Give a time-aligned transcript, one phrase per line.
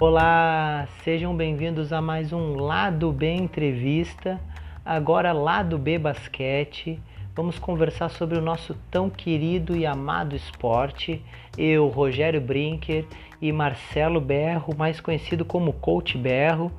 [0.00, 4.40] Olá, sejam bem-vindos a mais um Lado B Entrevista.
[4.82, 6.98] Agora, Lado B Basquete.
[7.36, 11.22] Vamos conversar sobre o nosso tão querido e amado esporte.
[11.54, 13.04] Eu, Rogério Brinker
[13.42, 16.72] e Marcelo Berro, mais conhecido como Coach Berro,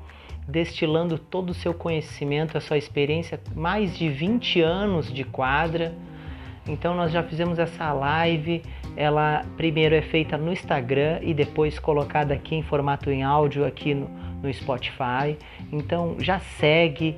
[0.47, 5.93] destilando todo o seu conhecimento, a sua experiência, mais de 20 anos de quadra.
[6.67, 8.63] Então, nós já fizemos essa live
[8.95, 13.93] ela primeiro é feita no Instagram e depois colocada aqui em formato em áudio aqui
[13.93, 14.09] no,
[14.41, 15.37] no Spotify.
[15.71, 17.15] Então já segue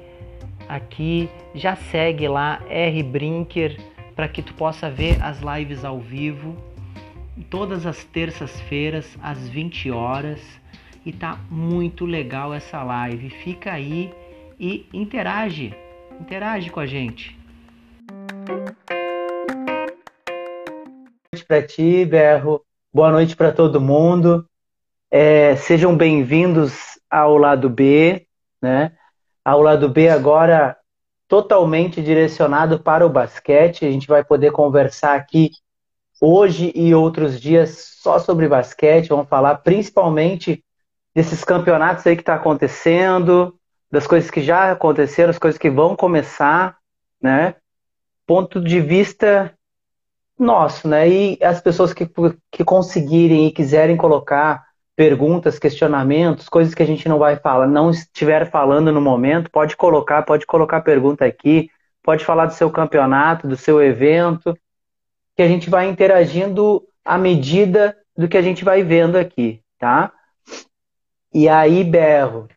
[0.68, 3.80] aqui, já segue lá R Brinker
[4.16, 6.56] para que tu possa ver as lives ao vivo
[7.54, 10.42] todas as terças-feiras às 20 horas
[11.06, 13.30] e tá muito legal essa live.
[13.30, 14.12] Fica aí
[14.60, 15.74] e interage,
[16.20, 17.38] interage com a gente.
[21.34, 22.64] Noite para ti, Berro.
[22.94, 24.48] Boa noite para todo mundo.
[25.10, 28.28] É, sejam bem-vindos ao lado B,
[28.62, 28.92] né?
[29.44, 30.78] Ao lado B agora
[31.28, 33.84] totalmente direcionado para o basquete.
[33.84, 35.50] A gente vai poder conversar aqui
[36.22, 39.10] hoje e outros dias só sobre basquete.
[39.10, 40.64] Vamos falar principalmente
[41.16, 43.58] desses campeonatos aí que está acontecendo,
[43.92, 46.78] das coisas que já aconteceram, as coisas que vão começar,
[47.20, 47.56] né?
[48.28, 49.52] Ponto de vista
[50.38, 51.08] nosso, né?
[51.08, 52.10] E as pessoas que,
[52.52, 54.64] que conseguirem e quiserem colocar
[54.96, 59.76] perguntas, questionamentos, coisas que a gente não vai falar, não estiver falando no momento, pode
[59.76, 61.70] colocar, pode colocar pergunta aqui,
[62.04, 64.56] pode falar do seu campeonato, do seu evento,
[65.36, 70.12] que a gente vai interagindo à medida do que a gente vai vendo aqui, tá?
[71.34, 72.48] E aí, Berro,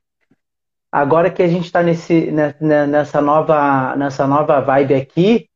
[0.92, 1.94] agora que a gente está né,
[2.60, 5.48] né, nessa, nova, nessa nova vibe aqui,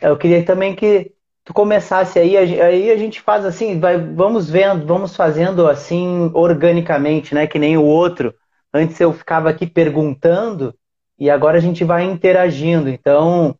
[0.00, 1.12] eu queria também que
[1.50, 7.34] tu começasse aí, aí a gente faz assim, vai, vamos vendo, vamos fazendo assim organicamente,
[7.34, 7.44] né?
[7.44, 8.32] Que nem o outro.
[8.72, 10.72] Antes eu ficava aqui perguntando
[11.18, 12.88] e agora a gente vai interagindo.
[12.88, 13.56] Então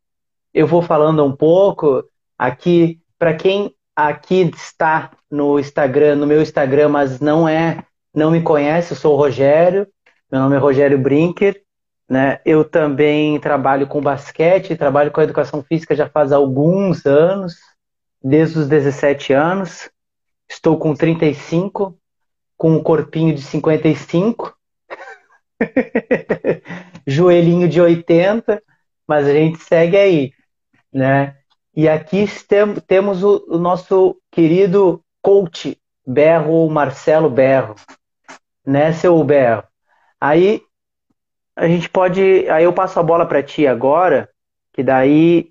[0.54, 2.04] eu vou falando um pouco
[2.38, 7.82] aqui para quem aqui está no Instagram, no meu Instagram, mas não é,
[8.14, 9.84] não me conhece, eu sou o Rogério.
[10.30, 11.60] Meu nome é Rogério Brinker.
[12.08, 12.40] Né?
[12.44, 17.69] Eu também trabalho com basquete, trabalho com educação física já faz alguns anos
[18.22, 19.91] desde os 17 anos.
[20.48, 21.97] Estou com 35,
[22.56, 24.54] com um corpinho de 55,
[27.06, 28.62] joelhinho de 80,
[29.06, 30.32] mas a gente segue aí,
[30.92, 31.36] né?
[31.75, 32.26] E aqui
[32.86, 37.76] temos o, o nosso querido coach Berro, Marcelo Berro,
[38.66, 39.62] né, seu Berro?
[40.20, 40.60] Aí
[41.54, 44.28] a gente pode, aí eu passo a bola para ti agora,
[44.72, 45.50] que daí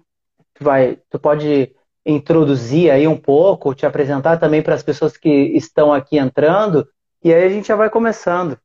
[0.53, 1.73] tu vai, tu pode
[2.09, 6.87] introduzir aí um pouco, te apresentar também para as pessoas que estão aqui entrando,
[7.23, 8.59] e aí a gente já vai começando.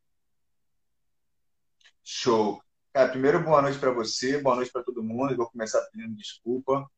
[2.02, 2.60] Show.
[2.92, 5.32] Cara, primeiro, boa noite para você, boa noite para todo mundo.
[5.32, 6.88] Eu vou começar pedindo desculpa,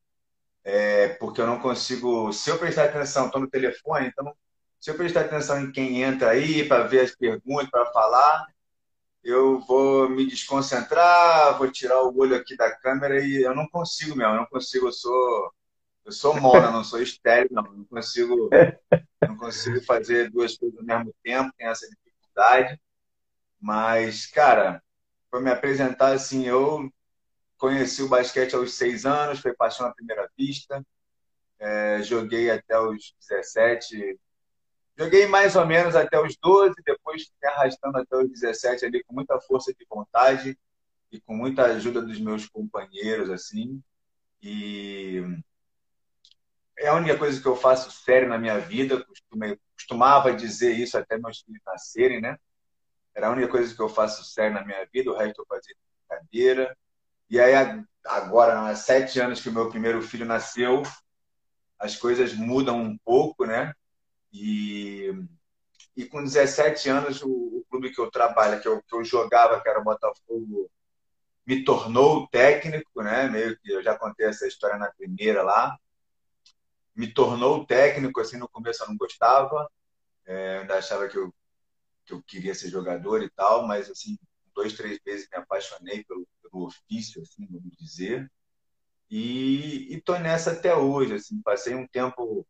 [0.63, 2.31] é, porque eu não consigo.
[2.31, 4.31] Se eu prestar atenção, estou no telefone, então,
[4.79, 8.45] se eu prestar atenção em quem entra aí, para ver as perguntas, para falar,
[9.23, 14.15] eu vou me desconcentrar, vou tirar o olho aqui da câmera e eu não consigo
[14.15, 15.51] mesmo, eu não consigo, eu sou
[16.07, 17.63] eu sou mono, não sou estéreo, não.
[17.63, 18.49] Não consigo,
[19.21, 22.79] não consigo fazer duas coisas ao mesmo tempo, tenho essa dificuldade.
[23.59, 24.81] Mas, cara,
[25.29, 26.89] para me apresentar assim, eu
[27.57, 30.81] conheci o basquete aos seis anos, foi paixão à primeira vista.
[31.59, 34.17] É, joguei até os 17.
[34.97, 39.13] Joguei mais ou menos até os 12, depois fiquei arrastando até os 17 ali com
[39.13, 40.57] muita força de vontade
[41.11, 43.81] e com muita ajuda dos meus companheiros, assim.
[44.41, 45.21] E
[46.77, 49.05] é a única coisa que eu faço sério na minha vida.
[49.73, 52.37] costumava dizer isso até meus filhos nascerem, né?
[53.15, 55.11] Era a única coisa que eu faço sério na minha vida.
[55.11, 55.75] O resto eu fazia
[56.07, 56.77] brincadeira.
[57.29, 60.83] E aí, agora, há sete anos que o meu primeiro filho nasceu,
[61.79, 63.73] as coisas mudam um pouco, né?
[64.31, 65.11] E,
[65.95, 69.59] e com 17 anos, o, o clube que eu trabalho, que eu, que eu jogava,
[69.61, 70.69] que era o Botafogo,
[71.45, 73.27] me tornou técnico, né?
[73.27, 75.77] Meio que eu já contei essa história na primeira lá
[76.97, 79.69] me tornou técnico, assim, no começo eu não gostava,
[80.25, 81.31] é, ainda achava que eu,
[82.03, 84.17] que eu queria ser jogador e tal, mas, assim,
[84.55, 88.29] dois, três vezes me apaixonei pelo, pelo ofício, assim, vamos dizer,
[89.11, 92.45] e estou nessa até hoje, assim, passei um tempo,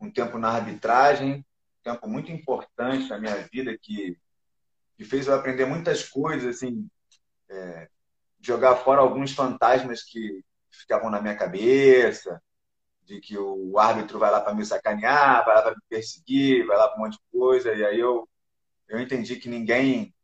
[0.00, 1.44] um tempo na arbitragem,
[1.80, 4.18] um tempo muito importante na minha vida, que,
[4.96, 6.88] que fez eu aprender muitas coisas, assim,
[7.50, 7.90] é,
[8.40, 12.40] jogar fora alguns fantasmas que ficavam na minha cabeça,
[13.06, 16.76] de que o árbitro vai lá para me sacanear, vai lá para me perseguir, vai
[16.76, 18.28] lá para um monte de coisa, e aí eu
[18.88, 20.14] Eu entendi que ninguém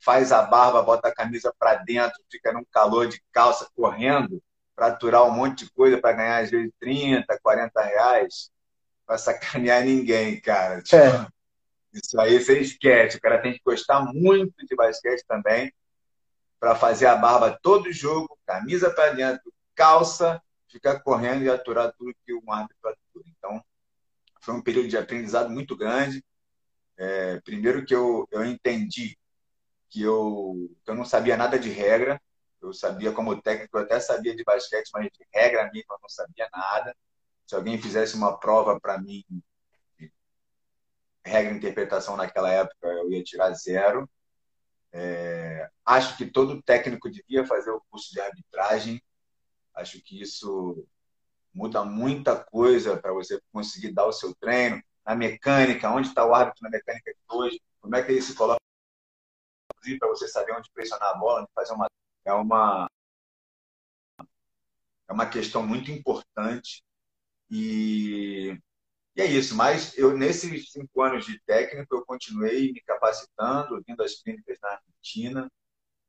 [0.00, 4.42] faz a barba, bota a camisa para dentro, fica num calor de calça correndo
[4.74, 8.50] para aturar um monte de coisa para ganhar às vezes 30, 40 reais
[9.06, 10.82] para sacanear ninguém, cara.
[10.82, 11.28] Tipo, é.
[11.92, 13.16] Isso aí você esquece.
[13.16, 15.72] O cara tem que gostar muito de basquete também
[16.58, 22.14] para fazer a barba todo jogo, camisa para dentro, calça, ficar correndo e aturar tudo
[22.24, 23.24] que o árbitro atura.
[23.38, 23.62] Então,
[24.40, 26.24] foi um período de aprendizado muito grande.
[26.96, 29.16] É, primeiro que eu, eu entendi
[29.88, 32.20] que eu, que eu não sabia nada de regra.
[32.62, 36.08] Eu sabia como técnico, eu até sabia de basquete, mas de regra mesmo eu não
[36.08, 36.94] sabia nada.
[37.46, 39.24] Se alguém fizesse uma prova para mim,
[41.24, 44.08] regra interpretação naquela época, eu ia tirar zero.
[44.92, 49.02] É, acho que todo técnico devia fazer o curso de arbitragem.
[49.74, 50.86] Acho que isso
[51.52, 54.82] muda muita coisa para você conseguir dar o seu treino.
[55.04, 57.60] Na mecânica, onde está o árbitro na mecânica de hoje?
[57.80, 58.60] Como é que ele se coloca
[59.98, 61.86] para você saber onde pressionar a bola, onde fazer uma.
[62.24, 62.86] É uma,
[65.08, 66.82] é uma questão muito importante.
[67.50, 68.56] E,
[69.16, 69.56] e é isso.
[69.56, 74.70] Mas eu, nesses cinco anos de técnico, eu continuei me capacitando, vindo às clínicas na
[74.70, 75.50] Argentina.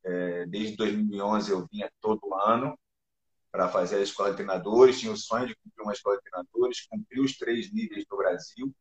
[0.04, 2.78] É, desde 2011 eu vinha todo ano
[3.52, 5.00] para fazer a escola de treinadores.
[5.00, 8.74] Tinha o sonho de cumprir uma escola de treinadores, cumprir os três níveis do Brasil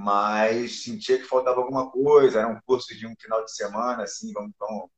[0.00, 2.38] mas sentia que faltava alguma coisa.
[2.38, 4.88] Era um curso de um final de semana, assim, vamos, vamos,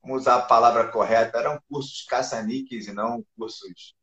[0.00, 1.38] vamos usar a palavra correta.
[1.38, 3.96] Eram cursos caça-níqueis e não cursos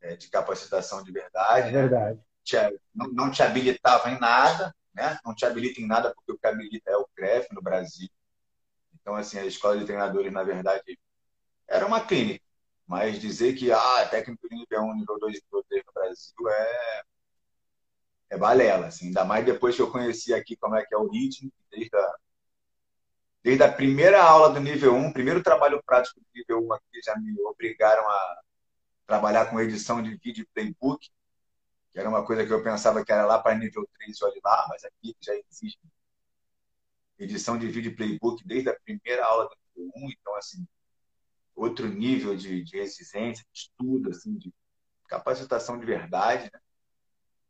[0.00, 1.68] é, de capacitação de verdade.
[1.68, 2.18] É verdade.
[2.54, 2.70] Né?
[2.94, 5.18] Não, não te habilitava em nada, né?
[5.22, 8.08] Não te habilita em nada porque o que habilita é o CREF no Brasil.
[8.98, 10.98] Então, assim, a escola de treinadores, na verdade,
[11.68, 12.45] era uma clínica.
[12.86, 17.02] Mas dizer que, ah, técnico de nível 1, nível 2, nível 3 no Brasil é
[18.30, 19.06] é balela, assim.
[19.08, 22.14] Ainda mais depois que eu conheci aqui como é que é o ritmo, desde a,
[23.42, 27.16] desde a primeira aula do nível 1, primeiro trabalho prático do nível 1 aqui, já
[27.16, 28.40] me obrigaram a
[29.06, 31.08] trabalhar com edição de vídeo playbook,
[31.92, 34.66] que era uma coisa que eu pensava que era lá para nível 3, olha lá,
[34.68, 35.80] mas aqui já existe
[37.18, 40.66] edição de vídeo playbook desde a primeira aula do nível 1, então, assim,
[41.56, 44.52] outro nível de, de de estudo, assim, de
[45.08, 46.60] capacitação de verdade, né?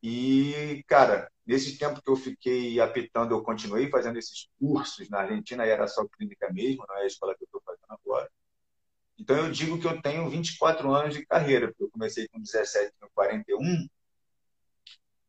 [0.03, 5.67] E, cara, nesse tempo que eu fiquei apitando, eu continuei fazendo esses cursos na Argentina,
[5.67, 8.31] e era só clínica mesmo, não é a escola que eu estou fazendo agora.
[9.19, 12.93] Então, eu digo que eu tenho 24 anos de carreira, porque eu comecei com 17,
[13.01, 13.89] com 41.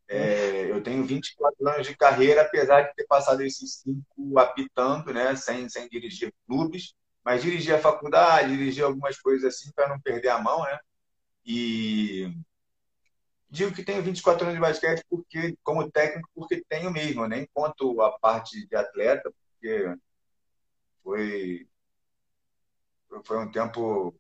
[0.09, 5.35] É, eu tenho 24 anos de carreira, apesar de ter passado esses cinco apitando, né,
[5.35, 6.93] sem, sem dirigir clubes,
[7.27, 10.79] mas dirigir a faculdade, dirigir algumas coisas assim para não perder a mão, né?
[11.45, 12.33] E
[13.49, 17.99] digo que tenho 24 anos de basquete porque, como técnico, porque tenho mesmo, nem conto
[17.99, 19.93] a parte de atleta, porque
[21.03, 21.67] foi,
[23.25, 24.17] foi um tempo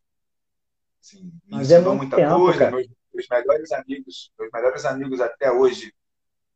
[1.01, 2.71] assim, me Mas é ensinou é muita tempo, coisa.
[2.71, 5.95] Meus, meus, melhores amigos, meus melhores amigos até hoje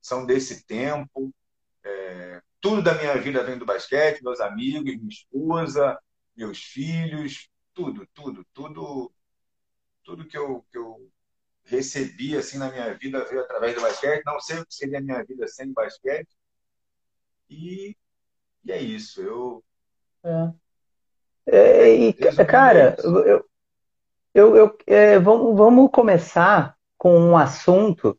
[0.02, 1.34] são desse tempo.
[1.82, 5.98] É, tudo da minha vida vem do basquete, meus amigos, minha esposa,
[6.36, 9.12] meus filhos, tudo, tudo, tudo,
[10.04, 11.10] tudo que eu, que eu
[11.64, 14.24] recebi assim na minha vida veio através do basquete.
[14.26, 16.30] Não sei o que seria a minha vida sem basquete.
[17.50, 17.96] E,
[18.64, 19.22] e é isso.
[19.22, 19.64] Eu.
[20.24, 20.62] É.
[21.46, 22.14] É, e,
[22.46, 23.46] cara, eu,
[24.34, 28.18] eu, eu é, vamos, vamos começar com um assunto,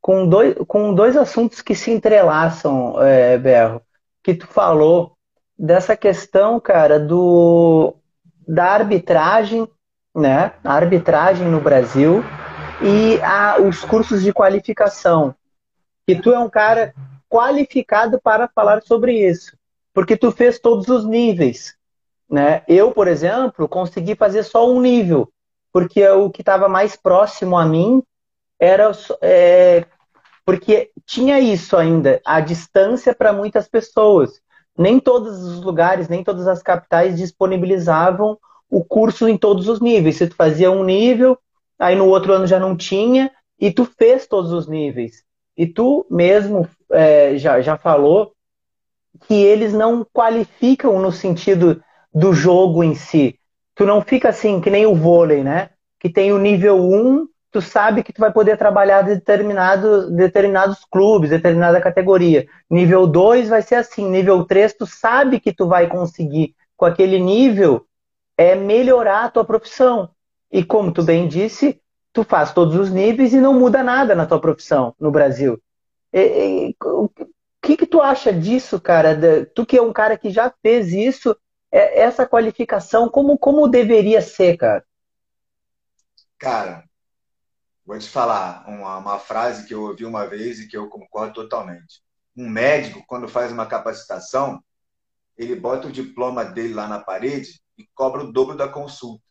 [0.00, 3.82] com dois, com dois assuntos que se entrelaçam, é, Berro,
[4.22, 5.15] que tu falou
[5.58, 7.94] dessa questão, cara, do
[8.46, 9.68] da arbitragem,
[10.14, 10.52] né?
[10.62, 12.22] A arbitragem no Brasil
[12.82, 15.34] e a, os cursos de qualificação.
[16.06, 16.94] E tu é um cara
[17.28, 19.56] qualificado para falar sobre isso,
[19.92, 21.74] porque tu fez todos os níveis.
[22.30, 22.62] Né?
[22.66, 25.30] Eu, por exemplo, consegui fazer só um nível,
[25.72, 28.02] porque o que estava mais próximo a mim
[28.58, 29.84] era é,
[30.44, 34.40] porque tinha isso ainda, a distância para muitas pessoas.
[34.76, 40.16] Nem todos os lugares, nem todas as capitais disponibilizavam o curso em todos os níveis.
[40.16, 41.38] Se tu fazia um nível,
[41.78, 45.24] aí no outro ano já não tinha, e tu fez todos os níveis.
[45.56, 48.32] E tu mesmo é, já, já falou
[49.26, 51.82] que eles não qualificam no sentido
[52.14, 53.38] do jogo em si.
[53.74, 55.70] Tu não fica assim, que nem o vôlei, né?
[55.98, 61.30] Que tem o nível 1, tu sabe que tu vai poder trabalhar determinado, determinados clubes,
[61.30, 62.46] determinada categoria.
[62.70, 67.18] Nível 2 vai ser assim, nível 3 tu sabe que tu vai conseguir com aquele
[67.18, 67.86] nível
[68.36, 70.10] é melhorar a tua profissão.
[70.52, 71.80] E como tu bem disse,
[72.12, 75.58] tu faz todos os níveis e não muda nada na tua profissão no Brasil.
[76.12, 76.20] E,
[76.68, 77.08] e, o
[77.62, 79.16] que, que tu acha disso, cara?
[79.54, 81.34] Tu que é um cara que já fez isso,
[81.72, 84.84] é, essa qualificação, como, como deveria ser, cara?
[86.38, 86.85] Cara,
[87.86, 91.32] vou te falar uma, uma frase que eu ouvi uma vez e que eu concordo
[91.32, 92.02] totalmente.
[92.36, 94.62] Um médico, quando faz uma capacitação,
[95.38, 99.24] ele bota o diploma dele lá na parede e cobra o dobro da consulta.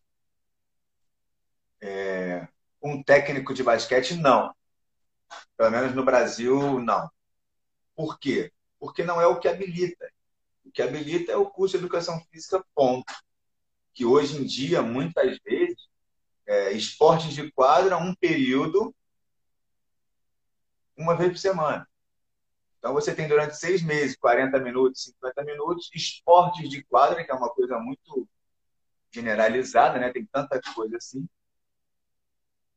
[1.81, 2.47] É,
[2.81, 4.55] um técnico de basquete, não.
[5.57, 7.09] Pelo menos no Brasil, não.
[7.95, 8.51] Por quê?
[8.79, 10.09] Porque não é o que habilita.
[10.63, 13.13] O que habilita é o curso de educação física, ponto.
[13.93, 15.74] Que hoje em dia, muitas vezes,
[16.47, 18.93] é, esportes de quadra, um período,
[20.97, 21.87] uma vez por semana.
[22.77, 27.33] Então, você tem durante seis meses, 40 minutos, 50 minutos, esportes de quadra, que é
[27.33, 28.27] uma coisa muito
[29.11, 30.11] generalizada, né?
[30.11, 31.27] tem tanta coisa assim,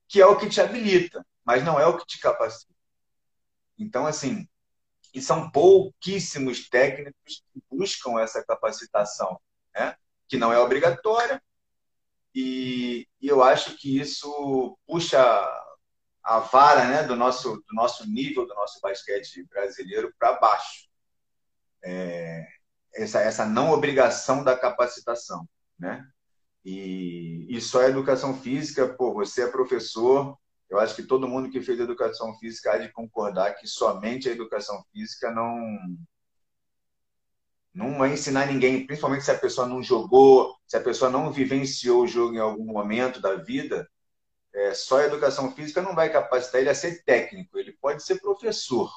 [0.07, 2.73] que é o que te habilita, mas não é o que te capacita.
[3.77, 4.49] Então, assim,
[5.13, 9.41] e são pouquíssimos técnicos que buscam essa capacitação,
[9.75, 9.97] né?
[10.27, 11.43] que não é obrigatória,
[12.35, 15.19] e, e, eu acho que isso puxa
[16.23, 20.89] a vara né, do, nosso, do nosso nível, do nosso basquete brasileiro para baixo.
[21.83, 22.47] É,
[22.95, 25.49] essa, essa não obrigação da capacitação.
[25.79, 26.07] Né?
[26.65, 30.37] E, e só a educação física, pô, você é professor,
[30.69, 34.33] eu acho que todo mundo que fez educação física há de concordar que somente a
[34.33, 35.57] educação física não
[37.79, 42.03] não vai ensinar ninguém, principalmente se a pessoa não jogou, se a pessoa não vivenciou
[42.03, 43.89] o jogo em algum momento da vida,
[44.53, 48.21] é, só a educação física não vai capacitar ele a ser técnico, ele pode ser
[48.21, 48.91] professor,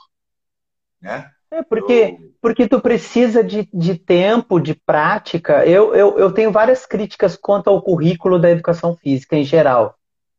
[1.00, 1.30] né?
[1.52, 2.34] É porque, eu...
[2.42, 5.64] porque tu precisa de, de tempo, de prática.
[5.66, 9.96] Eu, eu, eu tenho várias críticas quanto ao currículo da educação física em geral,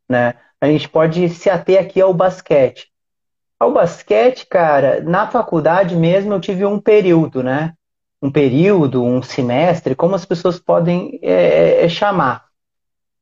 [0.08, 0.34] né?
[0.60, 2.90] A gente pode se ater aqui ao basquete.
[3.60, 7.74] Ao basquete, cara, na faculdade mesmo eu tive um período, né?
[8.22, 12.44] Um período, um semestre, como as pessoas podem é, é, chamar.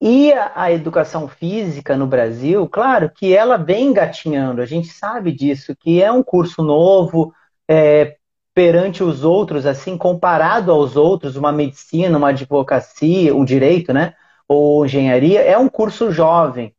[0.00, 5.32] E a, a, educação física no Brasil, claro que ela vem engatinhando, a gente sabe
[5.32, 7.32] disso, que é um curso novo,
[7.68, 8.16] é,
[8.54, 14.14] perante os outros, assim, comparado aos outros, uma medicina, uma advocacia, um direito, né?
[14.48, 16.74] Ou engenharia, é um curso jovem.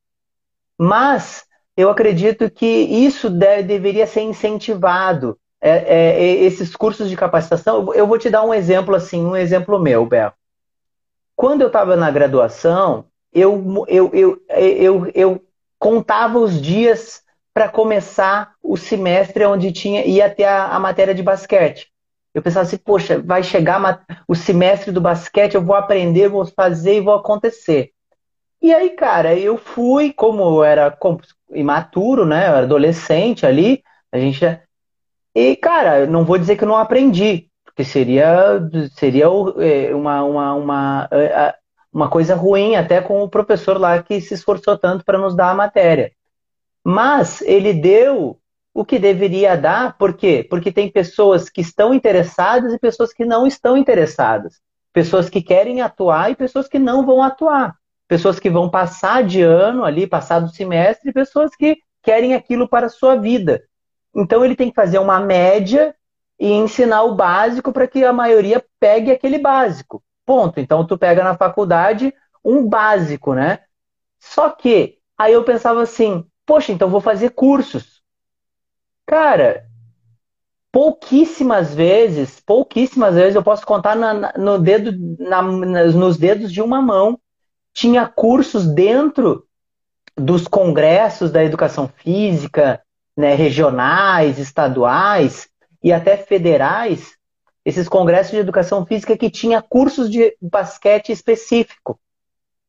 [0.77, 5.39] Mas eu acredito que isso deve, deveria ser incentivado.
[5.61, 9.79] É, é, esses cursos de capacitação, eu vou te dar um exemplo assim, um exemplo
[9.79, 10.33] meu, Bel.
[11.35, 15.45] Quando eu estava na graduação, eu, eu, eu, eu, eu
[15.77, 21.23] contava os dias para começar o semestre onde tinha ia ter a, a, matéria de
[21.23, 21.91] basquete.
[22.33, 26.97] Eu pensava assim, poxa, vai chegar o semestre do basquete, eu vou aprender, vou fazer
[26.97, 27.91] e vou acontecer.
[28.61, 30.95] E aí, cara, eu fui, como eu era
[31.51, 32.47] imaturo, né?
[32.47, 34.45] Eu era adolescente ali, a gente.
[35.33, 38.59] E, cara, não vou dizer que eu não aprendi, porque seria,
[38.95, 39.25] seria
[39.59, 41.55] é, uma, uma, uma, é,
[41.91, 45.51] uma coisa ruim até com o professor lá que se esforçou tanto para nos dar
[45.51, 46.11] a matéria.
[46.83, 48.39] Mas ele deu
[48.73, 50.45] o que deveria dar, por quê?
[50.49, 54.59] Porque tem pessoas que estão interessadas e pessoas que não estão interessadas.
[54.93, 57.75] Pessoas que querem atuar e pessoas que não vão atuar
[58.11, 62.87] pessoas que vão passar de ano ali, passar do semestre, pessoas que querem aquilo para
[62.87, 63.63] a sua vida.
[64.15, 65.95] Então ele tem que fazer uma média
[66.39, 70.03] e ensinar o básico para que a maioria pegue aquele básico.
[70.25, 70.59] Ponto.
[70.59, 72.13] Então tu pega na faculdade
[72.43, 73.59] um básico, né?
[74.19, 78.01] Só que aí eu pensava assim, poxa, então vou fazer cursos.
[79.05, 79.65] Cara,
[80.71, 86.81] pouquíssimas vezes, pouquíssimas vezes eu posso contar na, no dedo, na, nos dedos de uma
[86.81, 87.19] mão
[87.73, 89.45] tinha cursos dentro
[90.15, 92.81] dos congressos da educação física,
[93.21, 95.47] né, regionais, estaduais
[95.81, 97.15] e até federais,
[97.63, 101.99] esses congressos de educação física que tinha cursos de basquete específico.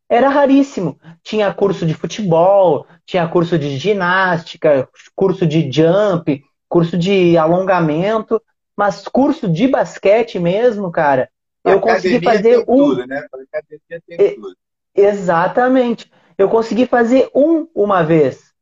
[0.08, 1.00] Era raríssimo.
[1.22, 8.40] Tinha curso de futebol, tinha curso de ginástica, curso de jump, curso de alongamento,
[8.76, 11.30] mas curso de basquete mesmo, cara,
[11.64, 12.90] eu consegui fazer um.
[12.90, 13.24] Tudo, né?
[13.50, 14.54] Academia tem tudo.
[14.94, 16.12] Exatamente.
[16.36, 18.52] Eu consegui fazer um uma vez,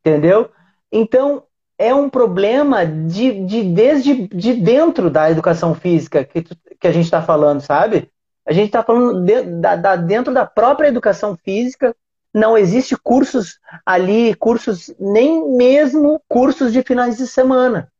[0.00, 0.50] entendeu?
[0.98, 1.42] Então,
[1.78, 7.04] é um problema de, de desde de dentro da educação física que, que a gente
[7.04, 8.10] está falando, sabe?
[8.46, 11.94] A gente está falando de, da, da, dentro da própria educação física.
[12.32, 17.92] Não existe cursos ali, cursos, nem mesmo cursos de finais de semana.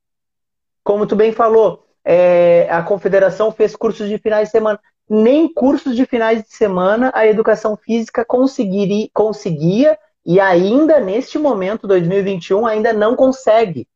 [0.82, 5.94] Como tu bem falou, é, a confederação fez cursos de finais de semana nem cursos
[5.94, 9.96] de finais de semana a educação física conseguiria, conseguia
[10.26, 13.88] e ainda neste momento, 2021, ainda não consegue.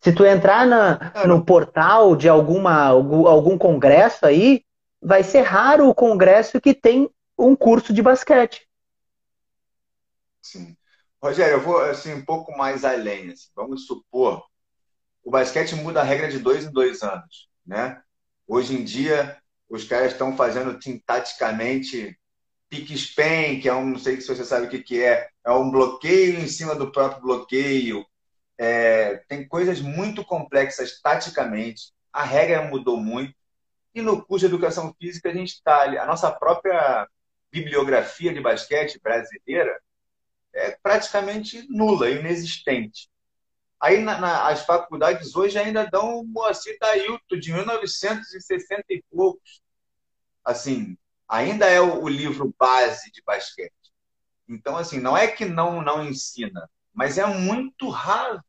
[0.00, 4.64] Se tu entrar na, é, no portal de alguma, algum, algum congresso aí,
[5.00, 8.68] vai ser raro o congresso que tem um curso de basquete.
[10.42, 10.76] Sim.
[11.22, 13.30] Rogério, eu vou assim, um pouco mais além.
[13.30, 13.48] Assim.
[13.54, 14.44] Vamos supor,
[15.22, 17.48] o basquete muda a regra de dois em dois anos.
[17.64, 18.00] Né?
[18.46, 19.36] Hoje em dia,
[19.68, 22.18] os caras estão fazendo assim, taticamente
[22.68, 25.50] pick span, que é um, não sei se você sabe o que, que é, é
[25.50, 28.04] um bloqueio em cima do próprio bloqueio.
[28.56, 33.34] É, tem coisas muito complexas taticamente, a regra mudou muito.
[33.94, 37.08] E no curso de educação física, a gente está a nossa própria
[37.50, 39.80] bibliografia de basquete brasileira
[40.52, 43.08] é praticamente nula, inexistente.
[43.80, 49.62] Aí na, na, as faculdades hoje ainda dão o Moacir Dailton, de 1960 e poucos.
[50.44, 50.96] Assim,
[51.28, 53.72] ainda é o, o, livro base de basquete.
[54.48, 58.42] Então, assim, não é que não, não ensina, mas é muito raso.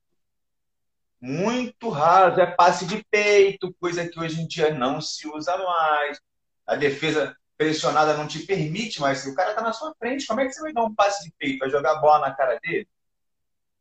[1.21, 2.39] Muito raso.
[2.39, 6.19] É passe de peito, coisa que hoje em dia não se usa mais.
[6.65, 9.19] A defesa pressionada não te permite mais.
[9.19, 11.25] Se o cara está na sua frente, como é que você vai dar um passe
[11.25, 11.59] de peito?
[11.59, 12.88] Vai jogar bola na cara dele?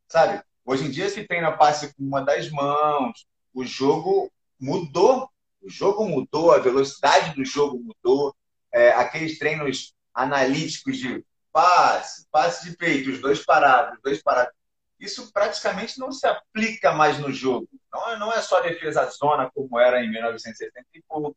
[0.08, 0.42] Sabe?
[0.64, 3.26] Hoje em dia se treina passe com uma das mãos.
[3.54, 5.30] O jogo mudou.
[5.62, 8.34] O jogo mudou, a velocidade do jogo mudou.
[8.78, 14.52] É, aqueles treinos analíticos de passe, passe de peito, os dois parados, os dois parados.
[15.00, 17.68] Isso praticamente não se aplica mais no jogo.
[17.92, 21.36] Não é, não é só defesa zona como era em 1970 e pouco.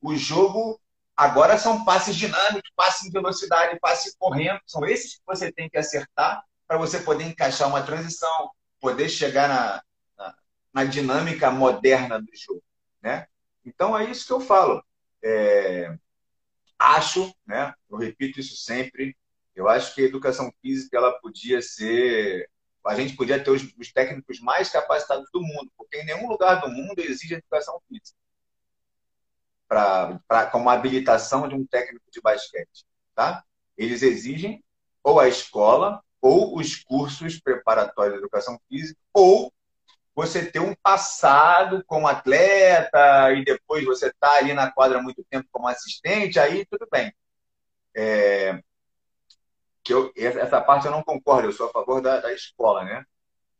[0.00, 0.80] O jogo
[1.18, 4.60] Agora são passes dinâmicos, passes em velocidade, passes correndo.
[4.64, 9.48] São esses que você tem que acertar para você poder encaixar uma transição, poder chegar
[9.48, 9.82] na,
[10.16, 10.34] na,
[10.72, 12.62] na, dinâmica moderna do jogo.
[13.02, 13.26] Né?
[13.64, 14.80] Então é isso que eu falo.
[15.20, 15.92] É,
[16.78, 17.74] acho, né?
[17.90, 19.16] eu repito isso sempre,
[19.54, 22.48] eu acho que a educação física ela podia ser.
[22.86, 26.60] A gente podia ter os, os técnicos mais capacitados do mundo, porque em nenhum lugar
[26.60, 28.16] do mundo exige educação física
[29.68, 33.44] para como habilitação de um técnico de basquete, tá?
[33.76, 34.64] Eles exigem
[35.02, 39.52] ou a escola ou os cursos preparatórios de educação física ou
[40.18, 45.48] você ter um passado como atleta e depois você tá ali na quadra muito tempo
[45.52, 47.14] como assistente, aí tudo bem.
[47.96, 48.60] É,
[49.84, 53.04] que eu, essa parte eu não concordo, eu sou a favor da, da escola, né?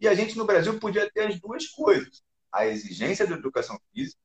[0.01, 4.21] E a gente no Brasil podia ter as duas coisas: a exigência da educação física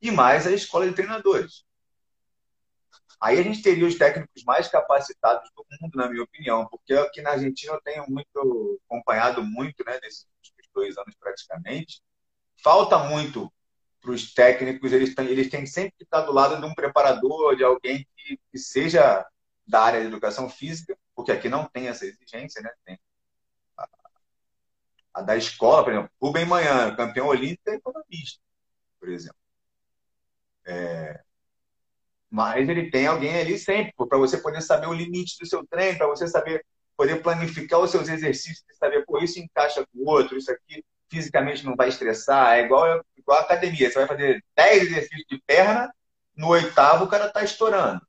[0.00, 1.66] e mais a escola de treinadores.
[3.20, 7.20] Aí a gente teria os técnicos mais capacitados do mundo, na minha opinião, porque aqui
[7.20, 10.26] na Argentina eu tenho muito acompanhado muito, né, nesses
[10.74, 12.02] dois anos praticamente.
[12.62, 13.52] Falta muito
[14.00, 17.56] para os técnicos, eles têm, eles têm sempre que estar do lado de um preparador,
[17.56, 19.24] de alguém que, que seja
[19.66, 22.70] da área de educação física, porque aqui não tem essa exigência, né?
[22.84, 22.98] Tem
[23.78, 23.88] a,
[25.14, 28.40] a da escola, por exemplo, Rubem Manhã, campeão olímpico, é economista,
[28.98, 29.36] por exemplo.
[30.66, 31.22] É...
[32.28, 35.98] Mas ele tem alguém ali sempre, para você poder saber o limite do seu treino,
[35.98, 36.64] para você saber,
[36.96, 41.64] poder planificar os seus exercícios, saber, pô, isso encaixa com o outro, isso aqui fisicamente
[41.64, 42.58] não vai estressar.
[42.58, 45.94] É igual, igual a academia, você vai fazer 10 exercícios de perna,
[46.36, 48.00] no oitavo o cara está estourando.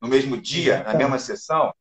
[0.00, 1.74] No mesmo dia, na mesma sessão,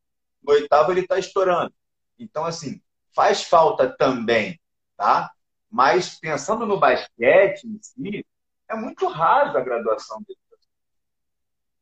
[0.44, 1.74] no oitavo ele está estourando.
[2.18, 2.82] Então, assim,
[3.16, 4.60] faz falta também,
[4.98, 5.32] tá?
[5.70, 8.26] Mas pensando no basquete em si,
[8.68, 10.40] é muito raso a graduação dele.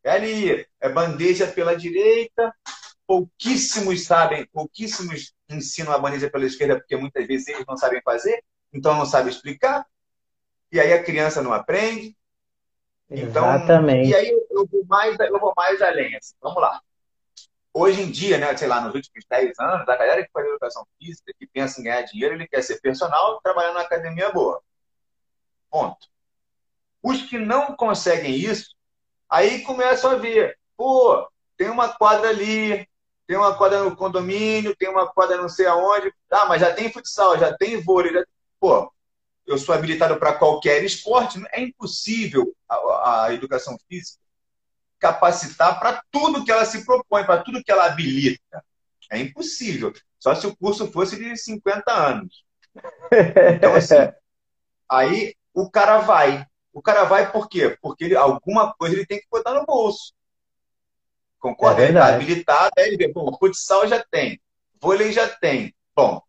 [0.02, 2.54] É ali, é bandeja pela direita,
[3.10, 8.44] pouquíssimos sabem, pouquíssimos ensinam a bandeja pela esquerda, porque muitas vezes eles não sabem fazer,
[8.72, 9.84] então não sabem explicar,
[10.72, 12.16] e aí a criança não aprende.
[13.10, 14.10] Então, Exatamente.
[14.10, 16.16] E aí eu vou mais, eu vou mais além.
[16.16, 16.36] Assim.
[16.40, 16.80] Vamos lá.
[17.74, 20.86] Hoje em dia, né, sei lá, nos últimos 10 anos, a galera que faz educação
[21.00, 24.62] física, que pensa em ganhar dinheiro, ele quer ser personal e trabalhar na academia boa.
[25.72, 26.08] Ponto.
[27.02, 28.76] Os que não conseguem isso,
[29.28, 32.88] aí começam a ver, pô, tem uma quadra ali,
[33.30, 36.92] tem uma quadra no condomínio, tem uma quadra não sei aonde, ah, mas já tem
[36.92, 38.26] futsal, já tem vôlei, já...
[38.60, 38.92] pô,
[39.46, 44.20] eu sou habilitado para qualquer esporte, é impossível a, a educação física
[44.98, 48.66] capacitar para tudo que ela se propõe, para tudo que ela habilita.
[49.12, 49.94] É impossível.
[50.18, 52.44] Só se o curso fosse de 50 anos.
[53.56, 53.94] Então, assim,
[54.90, 56.48] aí o cara vai.
[56.74, 57.78] O cara vai por quê?
[57.80, 60.14] Porque ele, alguma coisa ele tem que botar no bolso.
[61.40, 61.82] Concorda?
[61.82, 64.40] É ele está habilitado, aí ele vê, bom, futsal já tem,
[64.82, 65.74] vôlei já tem.
[65.96, 66.22] Bom,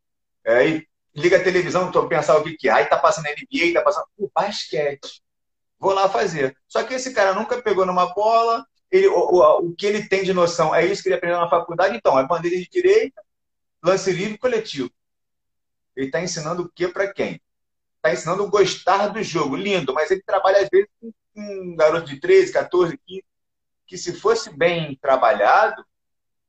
[0.46, 2.73] aí liga a televisão, estou pensando o que, que é.
[2.73, 4.07] Aí tá passando NBA, tá passando.
[4.16, 5.23] O basquete.
[5.79, 6.57] Vou lá fazer.
[6.68, 10.23] Só que esse cara nunca pegou numa bola, ele, o, o, o que ele tem
[10.23, 13.23] de noção é isso que ele aprendeu na faculdade, então, é bandeira de direita,
[13.83, 14.90] lance livre coletivo.
[15.96, 17.40] Ele está ensinando o que para quem?
[18.01, 19.57] está ensinando gostar do jogo.
[19.57, 23.25] Lindo, mas ele trabalha às vezes com um garoto de 13, 14, 15,
[23.90, 25.85] que se fosse bem trabalhado,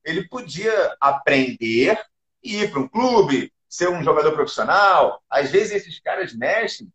[0.05, 1.99] ele podia aprender
[2.43, 5.23] e ir para um clube, ser um jogador profissional.
[5.27, 6.93] Às vezes esses caras mexem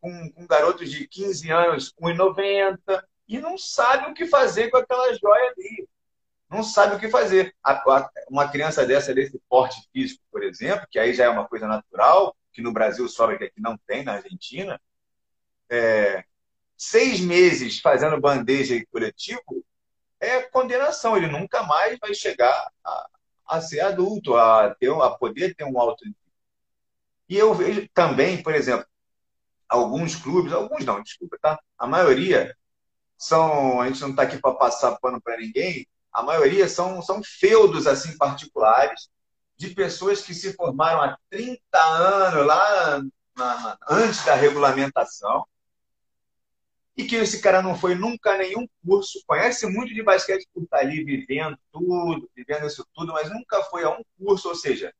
[0.00, 5.12] com, com garotos de 15 anos, 1,90, e não sabem o que fazer com aquela
[5.12, 5.86] joia ali.
[6.48, 7.54] Não sabe o que fazer.
[8.30, 12.34] Uma criança dessa, desse porte físico, por exemplo, que aí já é uma coisa natural,
[12.50, 14.80] que no Brasil sobra que aqui não tem, na Argentina,
[15.70, 16.24] é,
[16.78, 19.62] seis meses fazendo bandeja e coletivo
[20.22, 21.16] é condenação.
[21.16, 23.08] Ele nunca mais vai chegar a,
[23.46, 26.04] a ser adulto, a, ter, a poder ter um alto.
[27.28, 28.86] E eu vejo também, por exemplo,
[29.68, 31.58] alguns clubes, alguns não, desculpa, tá?
[31.76, 32.56] A maioria
[33.18, 37.22] são, a gente não está aqui para passar pano para ninguém, a maioria são, são
[37.22, 39.08] feudos assim particulares
[39.56, 43.02] de pessoas que se formaram há 30 anos lá
[43.36, 45.46] na, antes da regulamentação
[46.96, 50.62] e que esse cara não foi nunca a nenhum curso, conhece muito de basquete por
[50.62, 54.92] estar ali vivendo tudo, vivendo isso tudo, mas nunca foi a um curso, ou seja,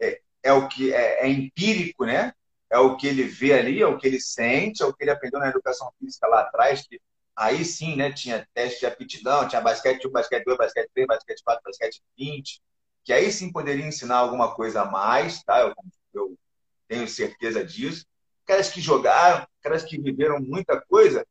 [0.00, 2.32] é, é o que é, é, empírico, né?
[2.70, 5.10] É o que ele vê ali, é o que ele sente, é o que ele
[5.10, 7.00] aprendeu na educação física lá atrás, que
[7.34, 11.42] aí sim, né, tinha teste de aptidão, tinha basquete 1, basquete 2, basquete 3, basquete
[11.42, 12.62] 4, basquete 20,
[13.04, 15.60] que aí sim poderia ensinar alguma coisa a mais, tá?
[15.60, 15.74] Eu,
[16.14, 16.38] eu
[16.86, 18.06] tenho certeza disso.
[18.50, 21.24] Caras que jogaram, caras que viveram muita coisa,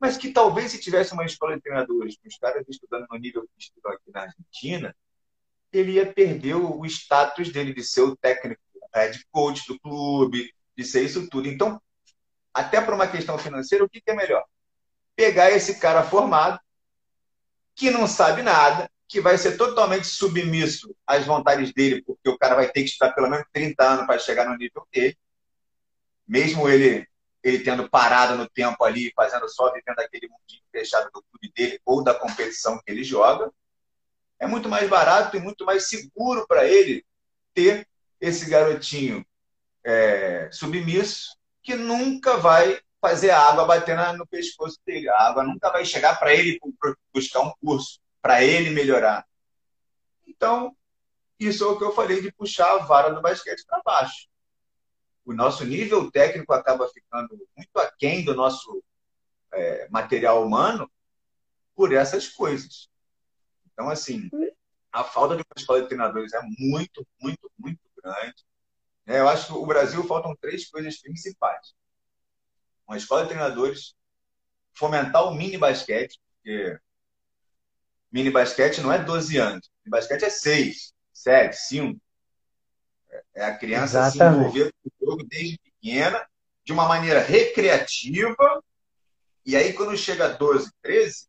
[0.00, 3.42] mas que talvez se tivesse uma escola de treinadores com os caras estudando no nível
[3.42, 4.96] que estudam aqui na Argentina,
[5.70, 8.62] ele ia perder o status dele de ser o técnico,
[9.12, 11.46] de coach do clube, de ser isso tudo.
[11.46, 11.78] Então,
[12.54, 14.42] até para uma questão financeira, o que, que é melhor?
[15.14, 16.58] Pegar esse cara formado,
[17.74, 22.54] que não sabe nada, que vai ser totalmente submisso às vontades dele, porque o cara
[22.54, 25.18] vai ter que estudar pelo menos 30 anos para chegar no nível dele.
[26.26, 27.06] Mesmo ele,
[27.42, 31.80] ele tendo parado no tempo ali, fazendo só vivendo aquele mundinho fechado do clube dele
[31.84, 33.50] ou da competição que ele joga,
[34.38, 37.04] é muito mais barato e muito mais seguro para ele
[37.54, 37.88] ter
[38.20, 39.24] esse garotinho
[39.84, 45.08] é, submisso que nunca vai fazer a água bater no pescoço dele.
[45.08, 46.58] A água nunca vai chegar para ele
[47.12, 49.24] buscar um curso para ele melhorar.
[50.26, 50.76] Então,
[51.38, 54.28] isso é o que eu falei de puxar a vara do basquete para baixo.
[55.26, 58.82] O nosso nível técnico acaba ficando muito aquém do nosso
[59.52, 60.90] é, material humano
[61.74, 62.88] por essas coisas.
[63.72, 64.30] Então, assim,
[64.90, 68.46] a falta de uma escola de treinadores é muito, muito, muito grande.
[69.04, 71.74] É, eu acho que o Brasil faltam três coisas principais.
[72.86, 73.94] Uma escola de treinadores,
[74.72, 76.80] fomentar o mini basquete, porque
[78.16, 79.70] Mini basquete não é 12 anos.
[79.84, 82.00] Mini basquete é 6, 7, 5.
[83.34, 84.12] É a criança Exatamente.
[84.12, 86.26] se envolver com o jogo desde pequena,
[86.64, 88.62] de uma maneira recreativa.
[89.44, 91.26] E aí, quando chega a 12, 13,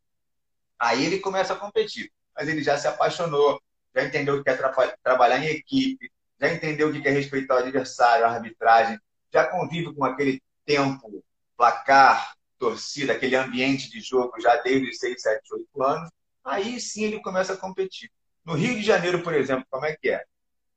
[0.80, 2.12] aí ele começa a competir.
[2.36, 3.62] Mas ele já se apaixonou,
[3.96, 4.72] já entendeu o que é tra
[5.04, 9.00] trabalhar em equipe, já entendeu o que é respeitar o adversário, a arbitragem,
[9.32, 11.24] já convive com aquele tempo,
[11.56, 16.10] placar, torcida, aquele ambiente de jogo já desde os 6, 7, 8 anos
[16.48, 18.10] aí sim ele começa a competir.
[18.46, 20.24] No Rio de Janeiro, por exemplo, como é que é?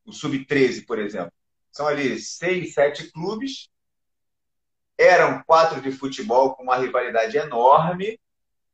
[0.04, 1.32] O Sub-13, por exemplo.
[1.70, 3.68] São ali seis, sete clubes.
[4.98, 8.18] Eram quatro de futebol com uma rivalidade enorme.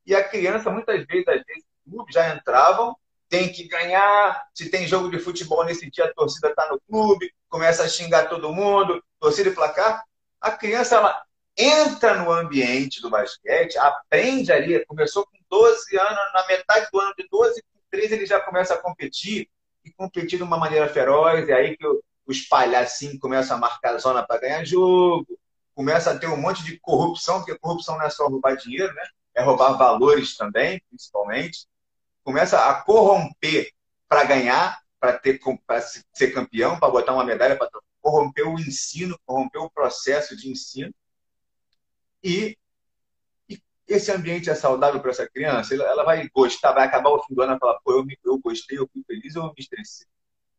[0.05, 2.97] E a criança, muitas vezes, às vezes, clubes já entravam,
[3.29, 4.47] tem que ganhar.
[4.55, 8.29] Se tem jogo de futebol nesse dia, a torcida está no clube, começa a xingar
[8.29, 10.05] todo mundo, torcida e placar.
[10.41, 11.23] A criança, ela
[11.57, 17.15] entra no ambiente do basquete, aprende ali, começou com 12 anos, na metade do ano
[17.17, 19.49] de 12, com 13 ele já começa a competir,
[19.87, 21.87] e competir de uma maneira feroz, é aí que
[22.27, 25.27] os palhacinhos começam a marcar zona para ganhar jogo,
[25.75, 29.03] começa a ter um monte de corrupção, porque corrupção não é só roubar dinheiro, né?
[29.35, 31.69] É roubar valores também, principalmente.
[32.25, 33.71] Começa a corromper
[34.09, 35.21] para ganhar, para
[36.13, 37.71] ser campeão, para botar uma medalha, para
[38.01, 40.93] corromper o ensino, corromper o processo de ensino.
[42.25, 42.59] E
[43.89, 47.43] esse ambiente é saudável para essa criança, ela vai gostar, vai acabar o fim do
[47.43, 50.07] ano e falar, pô, eu, me, eu gostei, eu fui feliz, eu me estressei.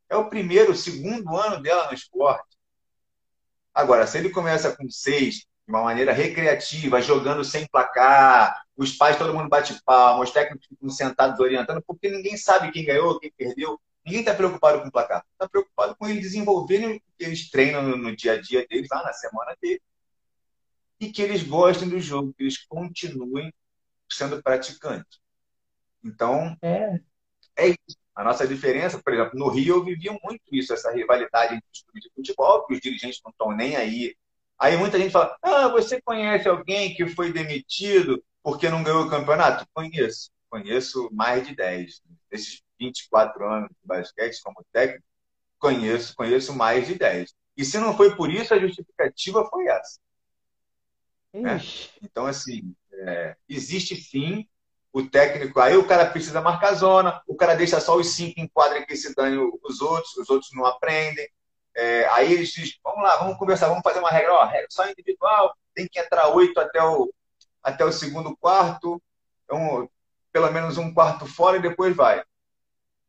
[0.08, 2.56] É o primeiro, segundo ano dela no esporte.
[3.74, 9.18] Agora, se ele começa com seis, de uma maneira recreativa, jogando sem placar, os pais,
[9.18, 13.30] todo mundo bate palma, os técnicos ficam sentados orientando, porque ninguém sabe quem ganhou, quem
[13.36, 13.78] perdeu.
[14.04, 15.22] Ninguém está preocupado com o placar.
[15.32, 18.88] Está preocupado com eles desenvolverem o que eles treinam no, no dia a dia deles,
[18.90, 19.82] lá na semana deles
[21.00, 23.52] e que eles gostem do jogo, que eles continuem
[24.10, 25.20] sendo praticantes.
[26.04, 27.00] Então, é,
[27.56, 27.98] é isso.
[28.14, 31.82] A nossa diferença, por exemplo, no Rio eu vivia muito isso, essa rivalidade entre os
[31.82, 34.16] clubes de futebol, que os dirigentes não estão nem aí
[34.58, 39.10] Aí muita gente fala: Ah, você conhece alguém que foi demitido porque não ganhou o
[39.10, 39.66] campeonato?
[39.72, 40.30] Conheço.
[40.50, 42.02] Conheço mais de 10.
[42.30, 45.04] Desses 24 anos de basquete como técnico,
[45.58, 47.32] conheço, conheço mais de 10.
[47.56, 50.00] E se não foi por isso, a justificativa foi essa.
[51.32, 51.60] Né?
[52.02, 54.46] Então, assim, é, existe sim
[54.92, 55.60] o técnico.
[55.60, 58.96] Aí o cara precisa marcar zona, o cara deixa só os cinco em quadra que
[58.96, 61.28] se dane os outros, os outros não aprendem.
[61.74, 64.88] É, aí eles dizem, vamos lá, vamos conversar, vamos fazer uma regra, ó, regra só
[64.88, 67.12] individual, tem que entrar oito até o,
[67.62, 69.00] até o segundo quarto,
[69.44, 69.88] então,
[70.32, 72.22] pelo menos um quarto fora e depois vai.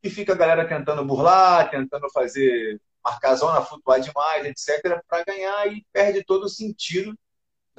[0.04, 5.66] E fica a galera tentando burlar, tentando fazer marcar zona, flutuar demais, etc., para ganhar
[5.74, 7.18] e perde todo o sentido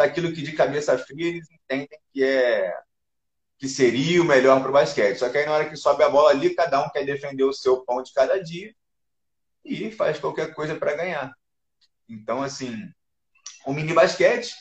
[0.01, 2.75] daquilo que de cabeça fria eles entendem que é
[3.59, 5.19] que seria o melhor para o basquete.
[5.19, 7.53] Só que aí na hora que sobe a bola ali, cada um quer defender o
[7.53, 8.75] seu pão de cada dia
[9.63, 11.31] e faz qualquer coisa para ganhar.
[12.09, 12.75] Então, assim,
[13.67, 14.55] o mini basquete,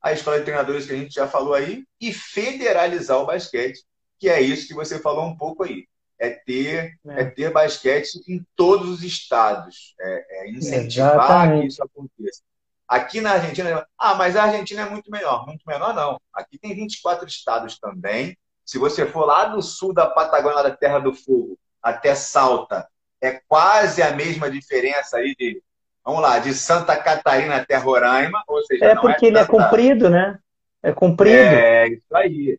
[0.00, 3.84] a escola de treinadores que a gente já falou aí, e federalizar o basquete,
[4.18, 5.86] que é isso que você falou um pouco aí.
[6.18, 7.20] É ter, é.
[7.20, 9.94] é ter basquete em todos os estados.
[10.00, 11.60] É, é incentivar Exatamente.
[11.60, 12.42] que isso aconteça.
[12.88, 15.44] Aqui na Argentina, ah, mas a Argentina é muito melhor.
[15.46, 16.20] Muito menor, não.
[16.32, 18.36] Aqui tem 24 estados também.
[18.64, 22.86] Se você for lá do sul da Patagônia, da Terra do Fogo, até Salta,
[23.20, 25.62] é quase a mesma diferença aí de,
[26.04, 29.44] vamos lá, de Santa Catarina até Roraima, ou seja, é, é porque é ele é
[29.44, 30.38] comprido, né?
[30.82, 31.36] É comprido.
[31.36, 32.58] É, isso aí.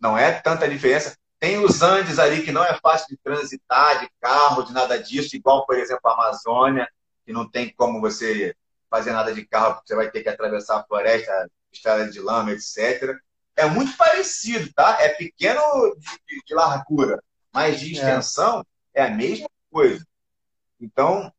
[0.00, 1.16] Não é tanta diferença.
[1.38, 5.36] Tem os Andes ali que não é fácil de transitar, de carro, de nada disso,
[5.36, 6.88] igual, por exemplo, a Amazônia,
[7.24, 8.54] que não tem como você
[8.90, 12.52] fazer nada de carro, porque você vai ter que atravessar a floresta, estrada de lama,
[12.52, 13.16] etc.
[13.54, 14.98] É muito parecido, tá?
[15.00, 15.60] É pequeno
[15.96, 17.22] de, de, largura,
[17.52, 17.92] mas de é.
[17.92, 19.02] extensão é.
[19.02, 20.06] é a mesma coisa.
[20.80, 21.32] Então,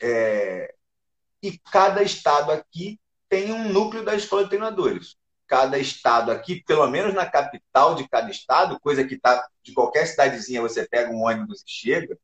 [0.00, 0.74] é...
[1.42, 5.16] e cada estado aqui tem um núcleo da escola de treinadores.
[5.46, 10.06] Cada estado aqui, pelo menos na capital de cada estado, coisa que está de qualquer
[10.06, 12.18] cidadezinha, você pega um ônibus e chega,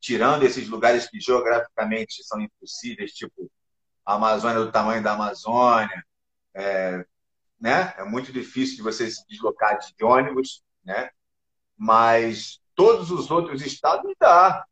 [0.00, 3.50] tirando esses lugares que geograficamente são impossíveis, tipo
[4.04, 6.04] a Amazônia do tamanho da Amazônia,
[6.54, 7.04] é,
[7.60, 7.94] né?
[7.96, 11.10] É muito difícil de você se deslocar de ônibus, né?
[11.76, 14.64] Mas todos os outros estados dá.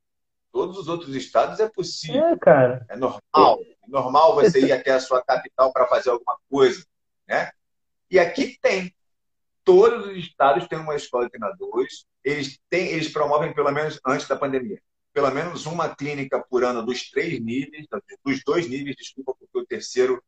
[0.53, 2.27] Todos os outros estados é possível.
[2.27, 2.85] É, cara.
[2.89, 3.61] É normal.
[3.63, 6.85] É normal você ir até a sua capital para fazer alguma coisa,
[7.27, 7.51] né?
[8.11, 8.95] E aqui tem.
[9.65, 12.05] Todos os estados têm uma escola de treinadores.
[12.23, 14.81] Eles, têm, eles promovem, pelo menos antes da pandemia,
[15.13, 17.87] pelo menos uma clínica por ano dos três níveis,
[18.25, 20.23] dos dois níveis, desculpa, porque o terceiro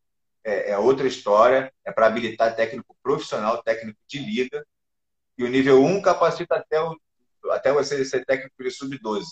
[0.44, 4.66] é, é outra história, é para habilitar técnico profissional, técnico de liga.
[5.38, 6.96] E o nível 1 capacita até, o,
[7.50, 9.24] até você ser técnico de sub-12.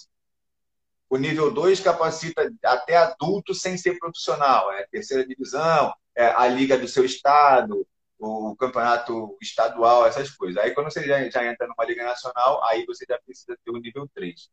[1.09, 4.73] O nível 2 capacita até adulto sem ser profissional.
[4.73, 7.87] É a terceira divisão, é a liga do seu estado,
[8.19, 10.57] o campeonato estadual, essas coisas.
[10.63, 13.77] Aí quando você já, já entra numa liga nacional, aí você já precisa ter o
[13.77, 14.49] nível 3.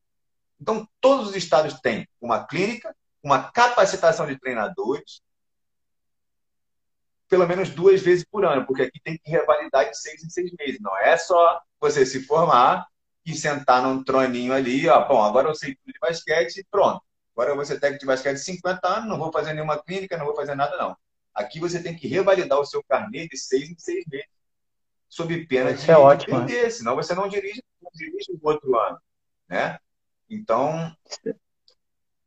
[0.60, 5.22] Então, todos os estados têm uma clínica, uma capacitação de treinadores,
[7.28, 10.52] pelo menos duas vezes por ano, porque aqui tem que revalidar de seis em seis
[10.60, 10.80] meses.
[10.82, 12.88] Não é só você se formar
[13.26, 17.02] e sentar num troninho ali, ó, bom, agora eu sei tudo de basquete e pronto.
[17.34, 20.18] Agora eu vou ser técnico de basquete de 50 anos, não vou fazer nenhuma clínica,
[20.18, 20.98] não vou fazer nada, não.
[21.34, 24.28] Aqui você tem que revalidar o seu carnê de seis em seis meses,
[25.08, 26.70] sob pena Isso de, é ótimo, de perder, né?
[26.70, 29.00] senão você não dirige, não dirige o outro ano.
[29.48, 29.78] Né?
[30.30, 30.96] Então,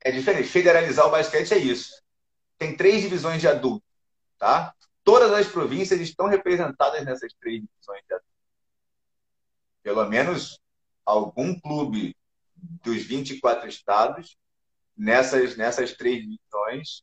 [0.01, 0.49] é diferente.
[0.49, 2.03] Federalizar o basquete é isso.
[2.59, 3.85] Tem três divisões de adulto,
[4.39, 4.75] tá?
[5.05, 8.33] Todas as províncias estão representadas nessas três divisões de adulto.
[9.83, 10.61] Pelo menos
[11.05, 12.17] algum clube
[12.55, 14.37] dos 24 estados,
[14.97, 17.03] nessas, nessas três divisões,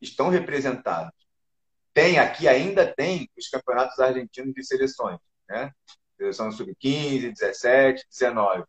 [0.00, 1.14] estão representados.
[1.92, 5.72] Tem aqui, ainda tem, os campeonatos argentinos de seleções, né?
[6.16, 8.64] Seleção sub-15, 17, 19.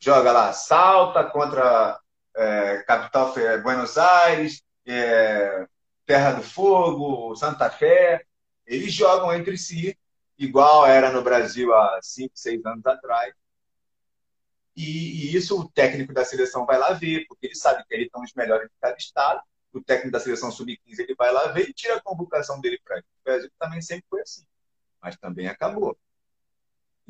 [0.00, 2.00] Joga lá, Salta contra
[2.34, 5.66] é, capital Buenos Aires, é,
[6.06, 8.24] Terra do Fogo, Santa Fé.
[8.66, 9.98] Eles jogam entre si,
[10.38, 13.34] igual era no Brasil há 5, 6 anos atrás.
[14.74, 18.06] E, e, isso o técnico da seleção vai lá ver, porque ele sabe que eles
[18.06, 19.42] estão os melhores de cada estado.
[19.72, 22.96] O técnico da seleção sub-15 ele vai lá ver e tira a convocação dele para
[22.96, 23.06] ele.
[23.20, 24.44] O Brasil também sempre foi assim,
[25.02, 25.96] mas também acabou.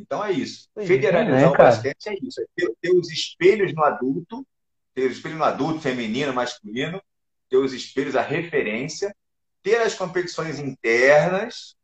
[0.01, 0.69] Então é isso.
[0.87, 2.41] Federalizar é, o basquete é isso.
[2.41, 4.47] É ter, ter, os espelhos no adulto,
[4.95, 7.03] ter os espelhos no adulto, feminino, masculino,
[7.49, 9.15] ter os espelhos, a referência,
[9.63, 11.77] ter as competições internas,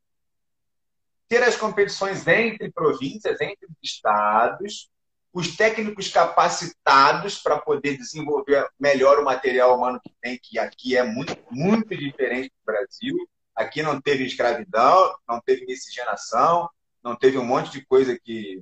[1.28, 4.88] ter as competições entre províncias, entre estados,
[5.32, 11.02] os técnicos capacitados para poder desenvolver melhor o material humano que tem, que aqui é
[11.02, 13.16] muito, muito diferente do Brasil.
[13.54, 16.68] aqui não teve escravidão, não teve miscigenação,
[17.06, 18.60] não teve um monte de coisa que,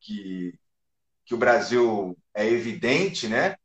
[0.00, 0.54] que,
[1.24, 3.56] que o Brasil é evidente, né?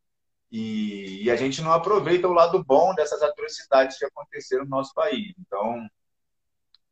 [0.51, 4.93] E, e, a gente não aproveita o lado bom dessas atrocidades que aconteceram no nosso
[4.93, 5.33] país.
[5.39, 5.87] Então,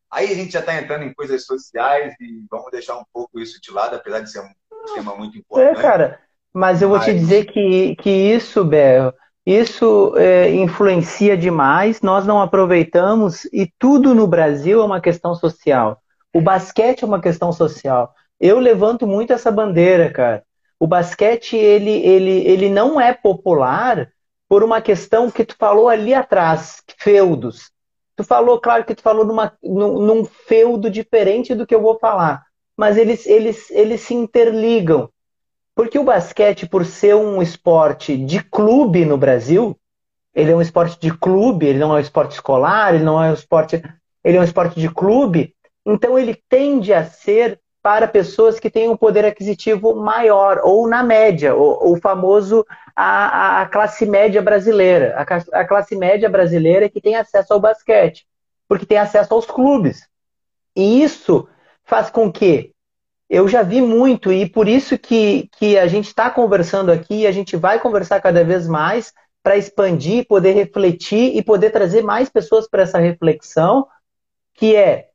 [0.08, 3.60] aí a gente já está entrando em coisas sociais e vamos deixar um pouco isso
[3.60, 5.78] de lado, apesar de ser um tema muito é, importante.
[5.78, 6.20] É, cara,
[6.54, 7.06] mas eu vou mas...
[7.06, 9.12] te dizer que, que isso, Bel,
[9.44, 16.00] isso é, influencia demais, nós não aproveitamos e tudo no Brasil é uma questão social.
[16.34, 18.14] O basquete é uma questão social.
[18.38, 20.44] Eu levanto muito essa bandeira, cara.
[20.78, 24.10] O basquete, ele, ele, ele não é popular
[24.48, 27.70] por uma questão que tu falou ali atrás, feudos.
[28.16, 31.98] Tu falou, claro que tu falou numa, num, num feudo diferente do que eu vou
[31.98, 32.44] falar,
[32.76, 35.08] mas eles, eles, eles se interligam.
[35.74, 39.78] Porque o basquete, por ser um esporte de clube no Brasil,
[40.34, 43.30] ele é um esporte de clube, ele não é um esporte escolar, ele não é
[43.30, 43.82] um esporte,
[44.22, 48.88] ele é um esporte de clube, então ele tende a ser para pessoas que têm
[48.88, 52.64] um poder aquisitivo maior, ou na média, o, famoso
[52.94, 55.14] a, a, classe média brasileira.
[55.16, 58.26] A, a classe média brasileira que tem acesso ao basquete,
[58.68, 60.06] porque tem acesso aos clubes.
[60.76, 61.48] E isso
[61.84, 62.72] faz com que
[63.30, 67.32] eu já vi muito, e por isso que, que a gente está conversando aqui, a
[67.32, 69.12] gente vai conversar cada vez mais
[69.42, 73.86] para expandir, poder refletir e poder trazer mais pessoas para essa reflexão,
[74.54, 75.09] que é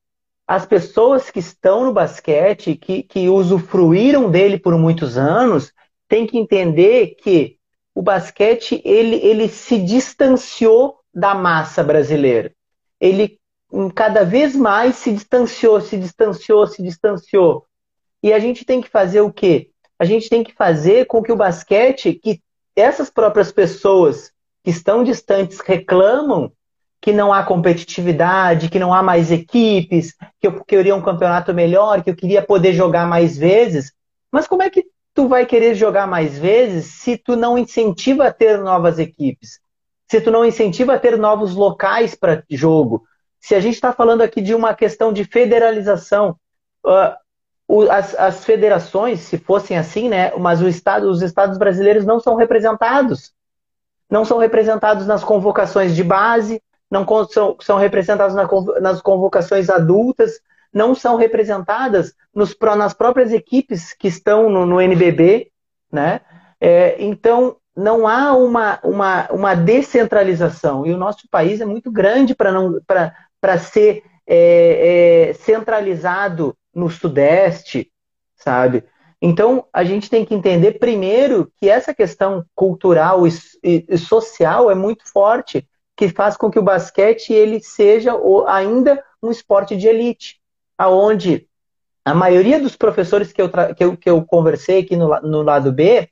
[0.48, 5.72] as pessoas que estão no basquete, que, que usufruíram dele por muitos anos,
[6.08, 7.58] têm que entender que
[7.94, 12.54] o basquete ele, ele se distanciou da massa brasileira.
[13.00, 13.40] Ele
[13.96, 17.66] cada vez mais se distanciou, se distanciou, se distanciou.
[18.22, 19.72] E a gente tem que fazer o quê?
[19.98, 22.42] A gente tem que fazer com que o basquete, que
[22.76, 24.32] essas próprias pessoas
[24.64, 26.52] que estão distantes reclamam
[27.06, 32.04] que não há competitividade, que não há mais equipes, que eu queria um campeonato melhor,
[32.04, 33.94] que eu queria poder jogar mais vezes.
[34.32, 38.34] Mas como é que tu vai querer jogar mais vezes se tu não incentiva a
[38.34, 39.60] ter novas equipes?
[40.10, 43.04] Se tu não incentiva a ter novos locais para jogo?
[43.40, 46.36] Se a gente está falando aqui de uma questão de federalização,
[46.84, 50.36] uh, as, as, federações, se fossem assim, né?
[50.40, 53.32] Mas estado, os estados brasileiros não são representados.
[54.10, 58.48] Não são representados nas convocações de base, não são, são representados na,
[58.82, 60.40] nas convocações adultas,
[60.74, 65.52] não são representadas nos, nas próprias equipes que estão no, no NBB,
[65.92, 66.22] né?
[66.60, 70.86] É, então, não há uma, uma, uma descentralização.
[70.86, 77.92] E o nosso país é muito grande para ser é, é, centralizado no Sudeste,
[78.36, 78.84] sabe?
[79.22, 83.32] Então, a gente tem que entender primeiro que essa questão cultural e,
[83.64, 88.14] e, social é muito forte, que faz com que o basquete ele seja
[88.48, 90.40] ainda um esporte de elite,
[90.78, 91.48] aonde
[92.04, 95.72] a maioria dos professores que eu, que eu, que eu conversei aqui no, no lado
[95.72, 96.10] B,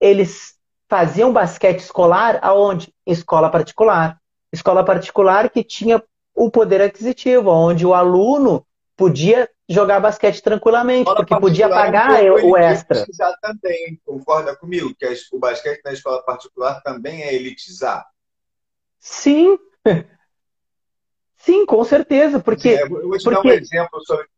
[0.00, 0.54] eles
[0.88, 2.94] faziam basquete escolar aonde?
[3.06, 4.20] Escola particular.
[4.52, 6.02] Escola particular que tinha
[6.34, 8.66] o poder aquisitivo, onde o aluno
[8.96, 12.98] podia jogar basquete tranquilamente, escola porque podia pagar o extra.
[12.98, 14.94] Elitizar também, concorda comigo?
[14.94, 18.06] Que o basquete na escola particular também é elitizar?
[19.02, 19.58] Sim.
[21.36, 22.38] Sim, com certeza.
[22.38, 23.30] Porque, é, eu vou te porque...
[23.30, 24.28] dar um exemplo sobre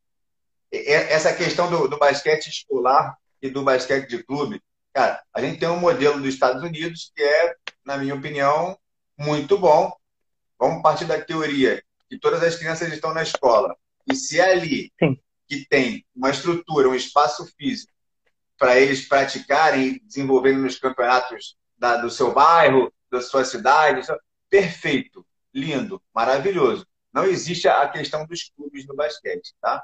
[0.73, 4.61] essa questão do, do basquete escolar e do basquete de clube.
[4.93, 8.77] Cara, a gente tem um modelo dos Estados Unidos que é, na minha opinião,
[9.19, 9.95] muito bom.
[10.59, 13.77] Vamos partir da teoria que todas as crianças estão na escola.
[14.11, 15.19] E se é ali Sim.
[15.47, 17.93] que tem uma estrutura, um espaço físico
[18.59, 24.07] para eles praticarem e desenvolverem nos campeonatos da, do seu bairro, da sua cidade,
[24.55, 26.87] perfeito, lindo, maravilhoso.
[27.13, 29.83] Não existe a questão dos clubes no basquete, tá?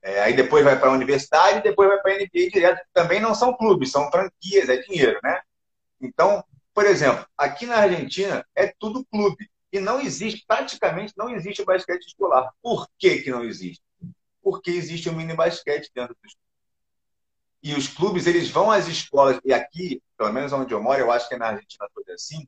[0.00, 2.80] É, aí depois vai para a universidade depois vai para a NBA direto.
[2.92, 5.40] Também não são clubes, são franquias, é dinheiro, né?
[6.00, 9.50] Então, por exemplo, aqui na Argentina é tudo clube.
[9.72, 12.48] E não existe, praticamente não existe basquete escolar.
[12.62, 13.82] Por que, que não existe?
[14.40, 16.52] Porque existe o mini basquete dentro dos clubes.
[17.60, 21.10] E os clubes, eles vão às escolas, e aqui, pelo menos onde eu moro, eu
[21.10, 22.46] acho que é na Argentina toda assim,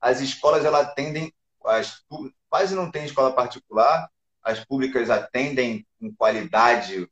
[0.00, 1.32] as escolas, elas atendem,
[1.64, 2.02] as,
[2.48, 4.08] quase não tem escola particular,
[4.42, 7.08] as públicas atendem com qualidade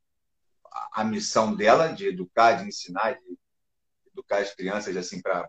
[0.65, 3.39] a, a missão dela, de educar, de ensinar, de
[4.13, 5.49] educar as crianças assim para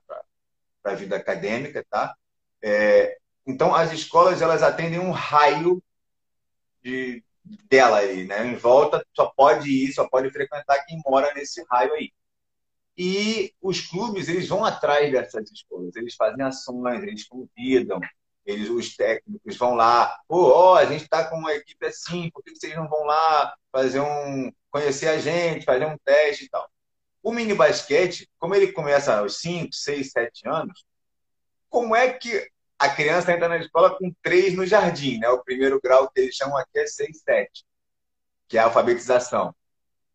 [0.83, 2.15] a vida acadêmica, tá?
[2.61, 5.81] É, então, as escolas elas atendem um raio
[6.83, 7.23] de,
[7.69, 8.45] dela aí, né?
[8.45, 12.11] Em volta, só pode ir, só pode frequentar quem mora nesse raio aí.
[12.97, 17.99] E os clubes, eles vão atrás dessas escolas, eles fazem ações, eles convidam,
[18.45, 22.41] Eles, os técnicos vão lá, pô, ó, a gente está com uma equipe assim, por
[22.43, 26.67] que vocês não vão lá fazer um, conhecer a gente, fazer um teste e tal.
[27.21, 30.85] O mini basquete, como ele começa aos 5, 6, 7 anos,
[31.69, 35.27] como é que a criança entra na escola com 3 no jardim, né?
[35.29, 37.65] O primeiro grau que eles chamam aqui é 6, 7,
[38.47, 39.53] que é a alfabetização.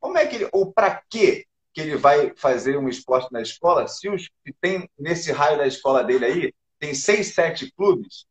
[0.00, 3.88] Como é que ele, ou para que que ele vai fazer um esporte na escola
[3.88, 8.26] se os que tem nesse raio da escola dele aí tem seis, sete clubes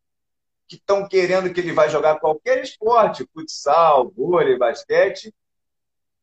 [0.67, 5.33] que estão querendo que ele vai jogar qualquer esporte, futsal, vôlei, basquete,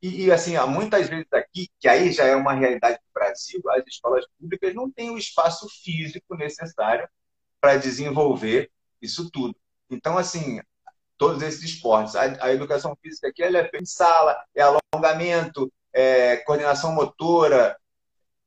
[0.01, 3.61] e, e, assim, há muitas vezes aqui, que aí já é uma realidade do Brasil,
[3.71, 7.09] as escolas públicas não têm o espaço físico necessário
[7.61, 8.71] para desenvolver
[9.03, 9.57] isso tudo.
[9.91, 10.61] Então, assim,
[11.17, 15.73] todos esses esportes, a, a educação física aqui ela é feita em sala, é alongamento,
[15.93, 17.77] é coordenação motora.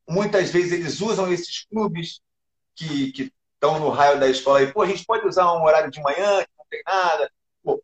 [0.07, 2.21] Muitas vezes eles usam esses clubes
[2.75, 5.91] que, que estão no raio da escola e, pô, a gente pode usar um horário
[5.91, 7.31] de manhã, que não tem nada,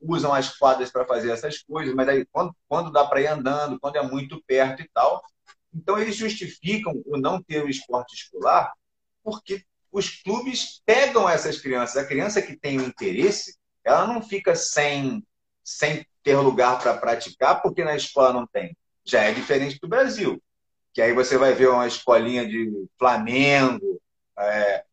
[0.01, 3.79] usam as quadras para fazer essas coisas, mas aí quando, quando dá para ir andando,
[3.79, 5.23] quando é muito perto e tal.
[5.73, 8.73] Então, eles justificam o não ter o esporte escolar
[9.23, 11.97] porque os clubes pegam essas crianças.
[11.97, 15.23] A criança que tem o interesse, ela não fica sem,
[15.63, 18.75] sem ter lugar para praticar, porque na escola não tem.
[19.07, 20.41] Já é diferente do Brasil.
[20.93, 24.01] Que aí você vai ver uma escolinha de Flamengo,
[24.37, 24.83] é,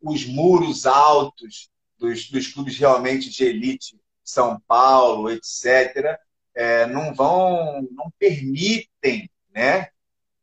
[0.00, 6.18] os muros altos dos, dos clubes realmente de elite são Paulo, etc.,
[6.54, 9.88] é, não vão, não permitem, né?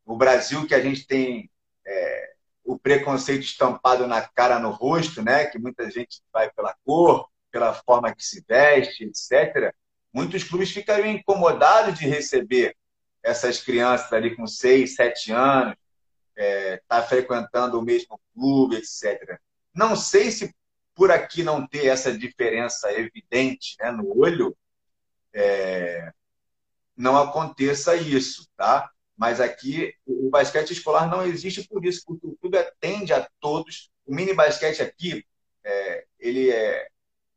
[0.06, 1.50] O Brasil que a gente tem
[1.86, 5.46] é, o preconceito estampado na cara, no rosto, né?
[5.46, 9.74] Que muita gente vai pela cor, pela forma que se veste, etc.
[10.12, 12.76] Muitos clubes ficariam incomodados de receber
[13.24, 15.76] essas crianças ali com 6, 7 anos,
[16.36, 19.40] é, tá frequentando o mesmo clube, etc.
[19.74, 20.56] Não sei se
[20.96, 24.56] por aqui não ter essa diferença evidente né, no olho,
[25.34, 26.12] é,
[26.96, 28.92] não aconteça isso, tá?
[29.16, 33.90] Mas aqui o basquete escolar não existe por isso, porque o clube atende a todos.
[34.06, 35.26] O mini basquete aqui,
[35.64, 36.88] é, ele é,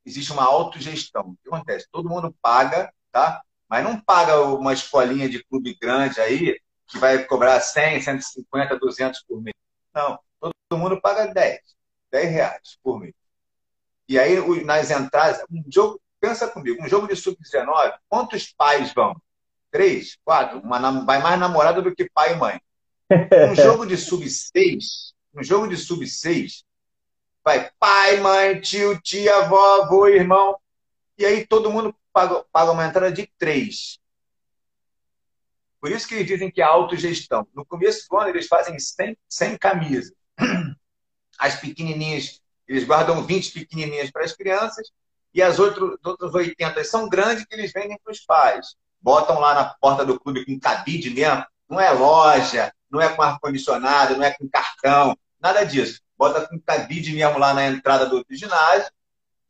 [0.05, 1.31] existe uma autogestão.
[1.31, 1.89] O que acontece?
[1.91, 3.43] Todo mundo paga, tá?
[3.73, 9.23] Mas não paga uma escolinha de clube grande aí que vai cobrar 100, 150, 200
[9.23, 9.55] por mês.
[9.95, 11.59] Não, todo mundo paga 10,
[12.11, 13.15] 10 reais por mês.
[14.07, 19.17] E aí, nas entradas, um jogo, pensa comigo, um jogo de sub-19, quantos pais vão?
[19.71, 20.19] Três?
[20.23, 20.59] Quatro?
[20.59, 22.61] Uma, vai mais namorada do que pai e mãe.
[23.51, 26.63] Um jogo de sub-6, um jogo de sub-6,
[27.43, 30.59] vai pai, mãe, tio, tia, avó, avô, irmão.
[31.19, 33.99] E aí todo mundo paga, paga uma entrada de três.
[35.81, 37.47] Por isso que eles dizem que é autogestão.
[37.55, 40.13] No começo do ano, eles fazem 100, 100 camisas.
[41.39, 42.43] As pequenininhas
[42.73, 44.91] eles guardam 20 pequenininhas para as crianças
[45.35, 48.77] e as outras, outras 80 são grandes que eles vendem para os pais.
[49.01, 51.45] Botam lá na porta do clube com cabide mesmo.
[51.69, 56.01] Não é loja, não é com ar-condicionado, não é com cartão, nada disso.
[56.17, 58.91] Bota com cabide mesmo lá na entrada do ginásio.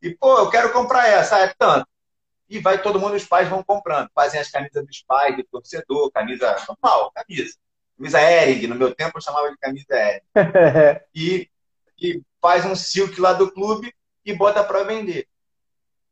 [0.03, 1.87] E, pô, eu quero comprar essa, é tanto.
[2.47, 4.09] E vai todo mundo, os pais vão comprando.
[4.13, 7.57] Fazem as camisas dos pais, do torcedor, camisa normal, camisa.
[7.97, 10.21] Camisa Ering, no meu tempo eu chamava de camisa Ering.
[11.15, 11.49] e
[12.03, 13.93] e faz um silk lá do clube
[14.25, 15.27] e bota para vender.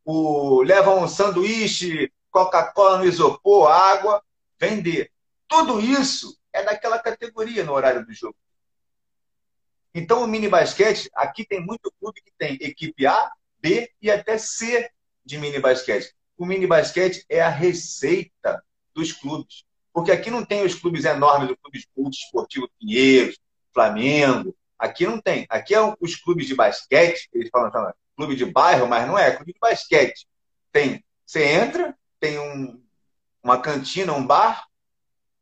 [0.04, 4.22] O, leva um sanduíche, Coca-Cola no isopor, água,
[4.58, 5.10] vender.
[5.46, 8.36] Tudo isso é daquela categoria no horário do jogo.
[9.94, 13.30] Então, o mini basquete, aqui tem muito clube que tem equipe A,
[13.62, 14.90] B e até C
[15.24, 16.12] de mini basquete.
[16.36, 18.62] O mini basquete é a receita
[18.94, 19.64] dos clubes.
[19.92, 21.78] Porque aqui não tem os clubes enormes, o Clube
[22.10, 23.38] Esportivo Pinheiros,
[23.72, 25.46] Flamengo, Aqui não tem.
[25.48, 29.28] Aqui é os clubes de basquete, eles falam, falam clube de bairro, mas não é,
[29.28, 30.26] é clube de basquete.
[30.72, 32.82] Tem, você entra, tem um,
[33.40, 34.66] uma cantina, um bar,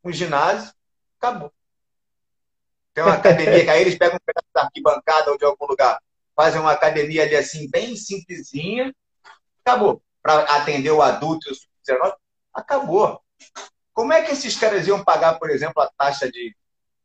[0.05, 0.71] um ginásio,
[1.19, 1.51] acabou.
[2.93, 5.99] Tem uma academia que aí eles pegam um pedaço da arquibancada ou de algum lugar,
[6.35, 8.95] fazem uma academia ali assim, bem simplesinha,
[9.65, 10.03] acabou.
[10.23, 12.15] Para atender o adulto e o sub-19,
[12.53, 13.21] acabou.
[13.93, 16.55] Como é que esses caras iam pagar, por exemplo, a taxa de,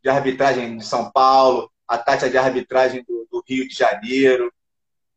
[0.03, 4.51] de arbitragem de São Paulo, a taxa de arbitragem do, do Rio de Janeiro.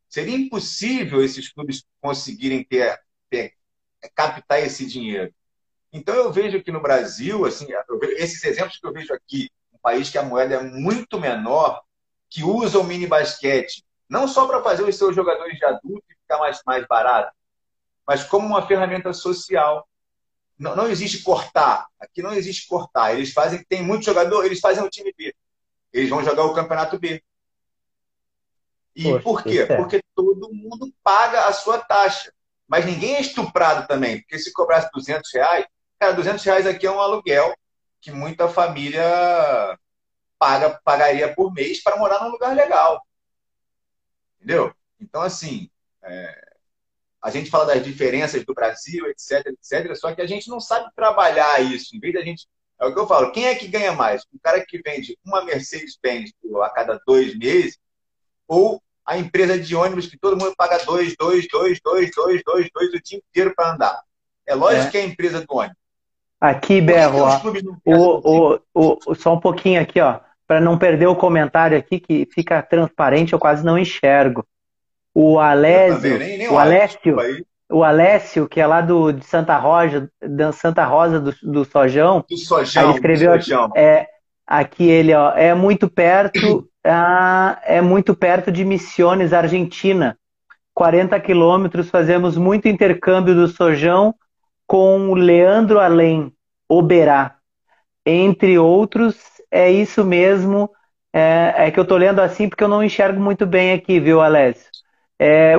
[0.07, 2.99] Seria impossível esses clubes conseguirem ter,
[3.29, 3.53] ter,
[4.15, 5.33] captar esse dinheiro.
[5.91, 7.67] Então eu vejo que no Brasil, assim,
[8.17, 11.81] esses exemplos que eu vejo aqui, um país que a moeda é muito menor,
[12.29, 16.15] que usa o mini basquete, não só para fazer os seus jogadores de adulto e
[16.15, 17.31] ficar mais, mais barato,
[18.07, 19.87] mas como uma ferramenta social.
[20.57, 21.87] Não, não existe cortar.
[21.97, 23.13] Aqui não existe cortar.
[23.13, 25.33] Eles fazem, tem muito jogador, eles fazem o time B
[25.93, 27.21] eles vão jogar o Campeonato B.
[28.95, 29.65] E Poxa, por quê?
[29.67, 29.75] É.
[29.75, 32.31] Porque todo mundo paga a sua taxa.
[32.67, 35.65] Mas ninguém é estuprado também, porque se cobrasse 200 reais,
[35.99, 37.55] cara, 200 reais aqui é um aluguel
[37.99, 39.03] que muita família
[40.37, 43.03] paga, pagaria por mês para morar num lugar legal.
[44.39, 44.73] Entendeu?
[44.99, 45.69] Então, assim,
[46.03, 46.49] é,
[47.21, 50.89] a gente fala das diferenças do Brasil, etc, etc, só que a gente não sabe
[50.95, 51.95] trabalhar isso.
[51.95, 52.47] Em vez da gente.
[52.81, 54.23] É o que eu falo, quem é que ganha mais?
[54.33, 56.31] O cara que vende uma Mercedes-Benz
[56.63, 57.77] a cada dois meses
[58.47, 62.69] ou a empresa de ônibus que todo mundo paga dois, dois, dois, dois, dois, dois,
[62.73, 64.01] dois o dia inteiro para andar?
[64.45, 64.91] É lógico é.
[64.91, 65.77] que é a empresa do ônibus.
[66.39, 67.41] Aqui, Berro, ó,
[67.83, 72.27] o, o, o, só um pouquinho aqui, ó, para não perder o comentário aqui, que
[72.33, 74.43] fica transparente, eu quase não enxergo.
[75.13, 77.17] O Alésio, nem, nem o Alessio,
[77.71, 82.25] o Alessio, que é lá do, de Santa Rosa, da Santa Rosa do, do Sojão,
[82.27, 83.71] do Sojão, ele escreveu do Sojão.
[83.75, 84.07] é
[84.47, 90.17] aqui ele, ó, é muito perto, ah, é muito perto de Misiones, Argentina.
[90.73, 94.15] 40 quilômetros, fazemos muito intercâmbio do Sojão
[94.65, 96.33] com o Leandro Além,
[96.67, 97.35] Oberá.
[98.03, 100.69] Entre outros, é isso mesmo.
[101.11, 104.21] É, é, que eu tô lendo assim porque eu não enxergo muito bem aqui, viu,
[104.21, 104.69] Alessio?
[105.17, 105.53] É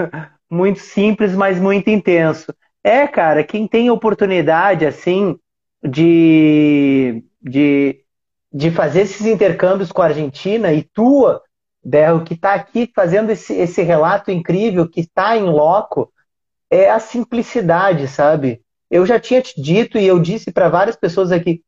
[0.50, 2.54] muito simples, mas muito intenso.
[2.82, 5.38] É, cara, quem tem oportunidade, assim,
[5.82, 8.00] de, de,
[8.52, 11.42] de fazer esses intercâmbios com a Argentina e tua,
[11.84, 16.10] Berro, que está aqui fazendo esse, esse relato incrível, que está em loco,
[16.70, 18.62] é a simplicidade, sabe?
[18.90, 21.62] Eu já tinha te dito e eu disse para várias pessoas aqui,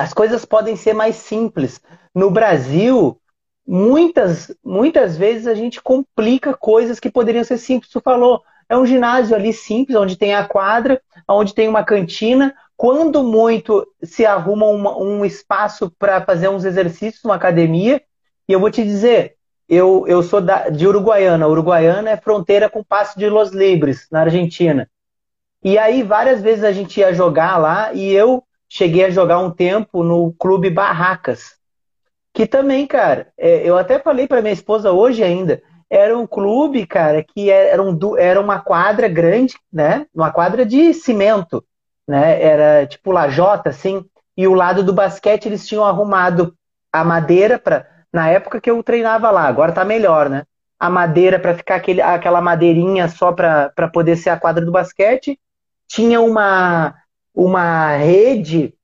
[0.00, 1.78] as coisas podem ser mais simples.
[2.14, 3.20] No Brasil,
[3.68, 7.92] muitas, muitas vezes a gente complica coisas que poderiam ser simples.
[7.92, 12.54] Tu falou, é um ginásio ali simples, onde tem a quadra, onde tem uma cantina.
[12.78, 18.00] Quando muito se arruma uma, um espaço para fazer uns exercícios, uma academia.
[18.48, 19.34] E eu vou te dizer,
[19.68, 21.46] eu, eu sou da, de Uruguaiana.
[21.46, 24.88] Uruguaiana é fronteira com o Passo de Los Libres, na Argentina.
[25.62, 29.50] E aí, várias vezes a gente ia jogar lá e eu cheguei a jogar um
[29.50, 31.56] tempo no Clube Barracas.
[32.32, 35.60] Que também, cara, é, eu até falei para minha esposa hoje ainda,
[35.90, 40.06] era um clube, cara, que era, um, era uma quadra grande, né?
[40.14, 41.64] Uma quadra de cimento,
[42.06, 42.40] né?
[42.40, 44.04] Era tipo lajota, assim.
[44.36, 46.54] E o lado do basquete eles tinham arrumado
[46.92, 50.44] a madeira para na época que eu treinava lá, agora tá melhor, né?
[50.78, 55.38] A madeira para ficar aquele, aquela madeirinha só para poder ser a quadra do basquete.
[55.86, 56.94] Tinha uma,
[57.34, 58.74] uma rede,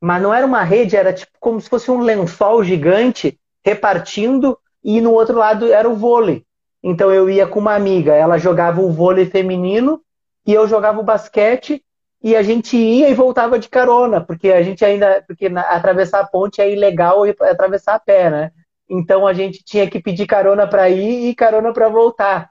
[0.00, 5.00] mas não era uma rede, era tipo como se fosse um lençol gigante repartindo, e
[5.00, 6.44] no outro lado era o vôlei.
[6.82, 10.00] Então eu ia com uma amiga, ela jogava o vôlei feminino
[10.46, 11.84] e eu jogava o basquete
[12.22, 16.20] e a gente ia e voltava de carona, porque a gente ainda, porque na, atravessar
[16.20, 18.50] a ponte é ilegal atravessar a pé, né?
[18.88, 22.50] Então a gente tinha que pedir carona para ir e carona para voltar.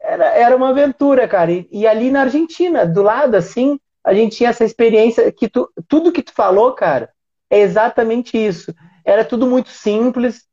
[0.00, 1.50] Era, era uma aventura, cara.
[1.50, 5.70] E, e, ali na Argentina, do lado, assim, a gente tinha essa experiência que tu,
[5.86, 7.10] tudo que tu falou, cara,
[7.50, 8.74] é exatamente isso.
[9.04, 10.44] Era tudo muito simples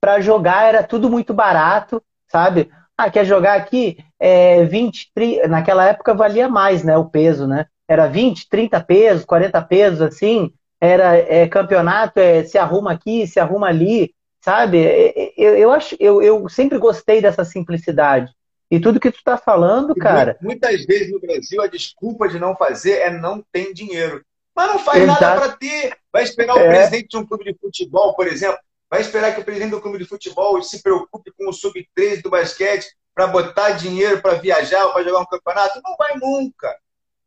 [0.00, 2.70] para jogar, era tudo muito barato, sabe?
[2.96, 3.98] Ah, quer jogar aqui?
[4.18, 6.96] É 20, 30, naquela época valia mais, né?
[6.96, 7.66] O peso, né?
[7.88, 10.52] Era 20, 30 pesos, 40 pesos, assim.
[10.80, 14.14] Era é, campeonato, é, se arruma aqui, se arruma ali
[14.46, 14.78] sabe?
[14.78, 18.32] É, é, eu, eu, acho, eu, eu sempre gostei dessa simplicidade.
[18.70, 20.36] E tudo que tu está falando, cara.
[20.40, 24.24] Muitas vezes no Brasil a desculpa de não fazer é não tem dinheiro.
[24.54, 25.20] Mas não faz Exato.
[25.20, 25.96] nada para ter.
[26.12, 26.64] Vai esperar é.
[26.64, 28.58] o presidente de um clube de futebol, por exemplo,
[28.90, 32.30] vai esperar que o presidente do clube de futebol se preocupe com o sub-13 do
[32.30, 35.80] basquete para botar dinheiro para viajar ou para jogar um campeonato?
[35.84, 36.76] Não vai nunca.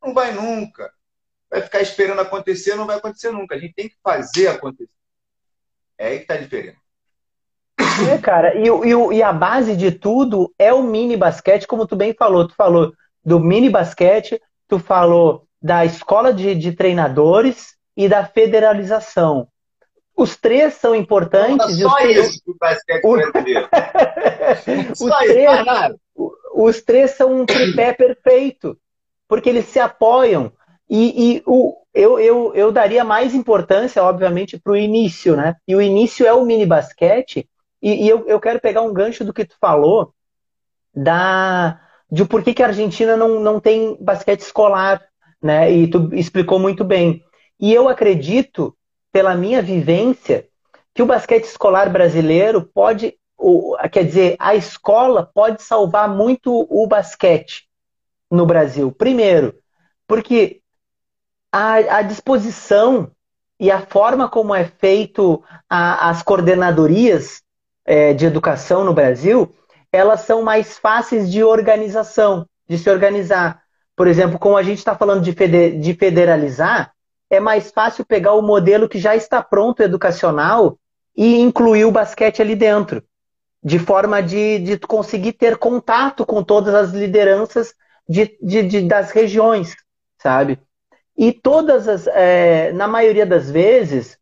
[0.03, 0.91] Não vai nunca.
[1.49, 3.55] Vai ficar esperando acontecer, não vai acontecer nunca.
[3.55, 4.91] A gente tem que fazer acontecer.
[5.97, 6.79] É aí que está a diferença.
[8.07, 11.95] É, cara, e, e, e, a base de tudo é o mini basquete, como tu
[11.95, 12.47] bem falou.
[12.47, 12.93] Tu falou
[13.23, 19.47] do mini basquete, tu falou da escola de, de treinadores e da federalização.
[20.15, 21.79] Os três são importantes.
[21.79, 22.29] Não, só três...
[22.29, 23.69] isso do basquete brasileiro.
[24.99, 25.95] os, três,
[26.53, 28.77] os três são um tripé perfeito,
[29.27, 30.51] porque eles se apoiam.
[30.89, 35.55] E, e o, eu, eu, eu daria mais importância, obviamente, para o início, né?
[35.67, 37.47] E o início é o mini basquete,
[37.81, 40.13] e, e eu, eu quero pegar um gancho do que tu falou
[40.93, 45.01] da de por que, que a Argentina não, não tem basquete escolar,
[45.41, 45.71] né?
[45.71, 47.23] E tu explicou muito bem.
[47.59, 48.75] E eu acredito,
[49.11, 50.47] pela minha vivência,
[50.93, 53.15] que o basquete escolar brasileiro pode,
[53.91, 57.69] quer dizer, a escola pode salvar muito o basquete
[58.29, 58.91] no Brasil.
[58.91, 59.55] Primeiro,
[60.07, 60.61] porque
[61.51, 63.11] a, a disposição
[63.59, 67.43] e a forma como é feito a, as coordenadorias
[67.89, 69.51] é, de educação no Brasil,
[69.91, 73.63] elas são mais fáceis de organização, de se organizar.
[73.95, 75.33] Por exemplo, como a gente está falando de,
[75.71, 76.93] de federalizar,
[77.31, 80.77] é mais fácil pegar o modelo que já está pronto educacional
[81.17, 83.03] e incluir o basquete ali dentro,
[83.63, 87.73] de forma de, de conseguir ter contato com todas as lideranças
[88.07, 89.75] de, de, de das regiões,
[90.19, 90.59] sabe?
[91.17, 94.15] E todas as, é, na maioria das vezes,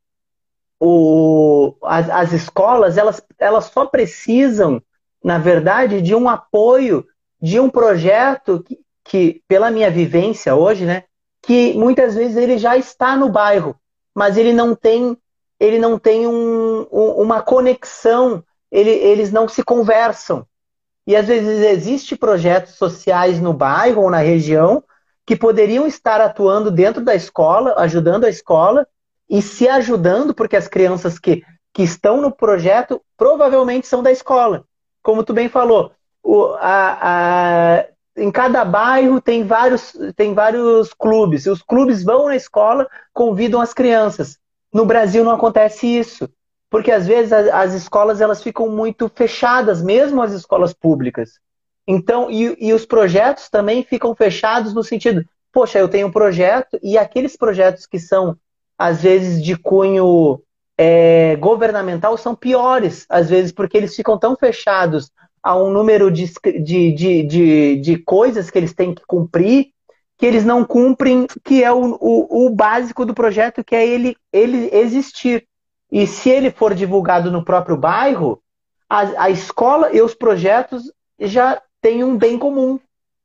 [0.80, 4.82] o, as, as escolas elas, elas só precisam,
[5.24, 7.06] na verdade, de um apoio,
[7.42, 11.04] de um projeto que, que, pela minha vivência hoje, né,
[11.42, 13.76] que muitas vezes ele já está no bairro,
[14.14, 15.18] mas ele não tem,
[15.60, 20.46] ele não tem um, um, uma conexão, ele, eles não se conversam.
[21.06, 24.84] E às vezes existe projetos sociais no bairro ou na região
[25.26, 28.86] que poderiam estar atuando dentro da escola, ajudando a escola,
[29.30, 34.64] e se ajudando, porque as crianças que, que estão no projeto provavelmente são da escola.
[35.02, 35.92] Como tu bem falou,
[36.24, 37.86] o, a, a,
[38.18, 41.46] em cada bairro tem vários, tem vários clubes.
[41.46, 44.38] Os clubes vão na escola, convidam as crianças.
[44.74, 46.30] No Brasil não acontece isso,
[46.70, 51.40] porque às vezes as, as escolas elas ficam muito fechadas, mesmo as escolas públicas.
[51.88, 55.24] Então, e, e os projetos também ficam fechados no sentido,
[55.54, 58.38] poxa, eu tenho um projeto e aqueles projetos que são
[58.78, 60.42] às vezes de cunho
[60.78, 65.12] é, governamental são piores, às vezes porque eles ficam tão fechados
[65.42, 69.72] a um número de, de, de, de, de coisas que eles têm que cumprir
[70.18, 74.18] que eles não cumprem, que é o, o, o, básico do projeto, que é ele,
[74.34, 75.48] ele existir.
[75.92, 78.42] E se ele for divulgado no próprio bairro,
[78.90, 82.80] a, a escola e os projetos já têm um bem comum.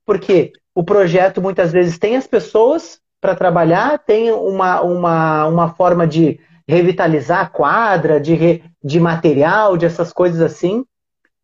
[0.05, 6.09] Porque o projeto muitas vezes tem as pessoas para trabalhar, tem uma, uma, uma forma
[6.09, 10.85] de revitalizar a quadra, de, re, de material, de essas coisas assim.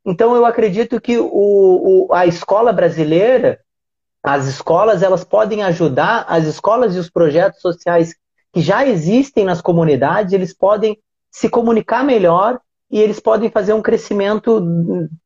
[0.04, 3.60] Então eu acredito que o, o, a escola brasileira,
[4.24, 8.12] as escolas, elas podem ajudar, as escolas e os projetos sociais
[8.52, 10.98] que já existem nas comunidades, eles podem
[11.30, 12.58] se comunicar melhor
[12.90, 14.60] e eles podem fazer um crescimento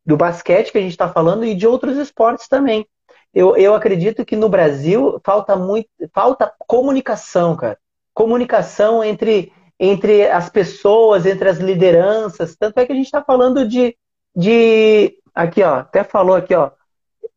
[0.05, 2.87] do basquete que a gente está falando e de outros esportes também
[3.35, 7.79] eu, eu acredito que no Brasil falta muito, falta comunicação, cara.
[8.15, 12.55] Comunicação entre, entre as pessoas, entre as lideranças.
[12.57, 13.97] Tanto é que a gente está falando de,
[14.37, 15.19] de.
[15.35, 16.71] Aqui, ó, até falou aqui, ó.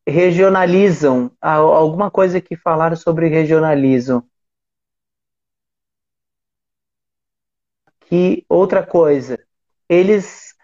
[0.07, 1.31] Regionalizam.
[1.41, 4.23] Alguma coisa que falaram sobre regionalizam.
[8.01, 9.39] Que outra coisa.
[9.89, 10.54] Eles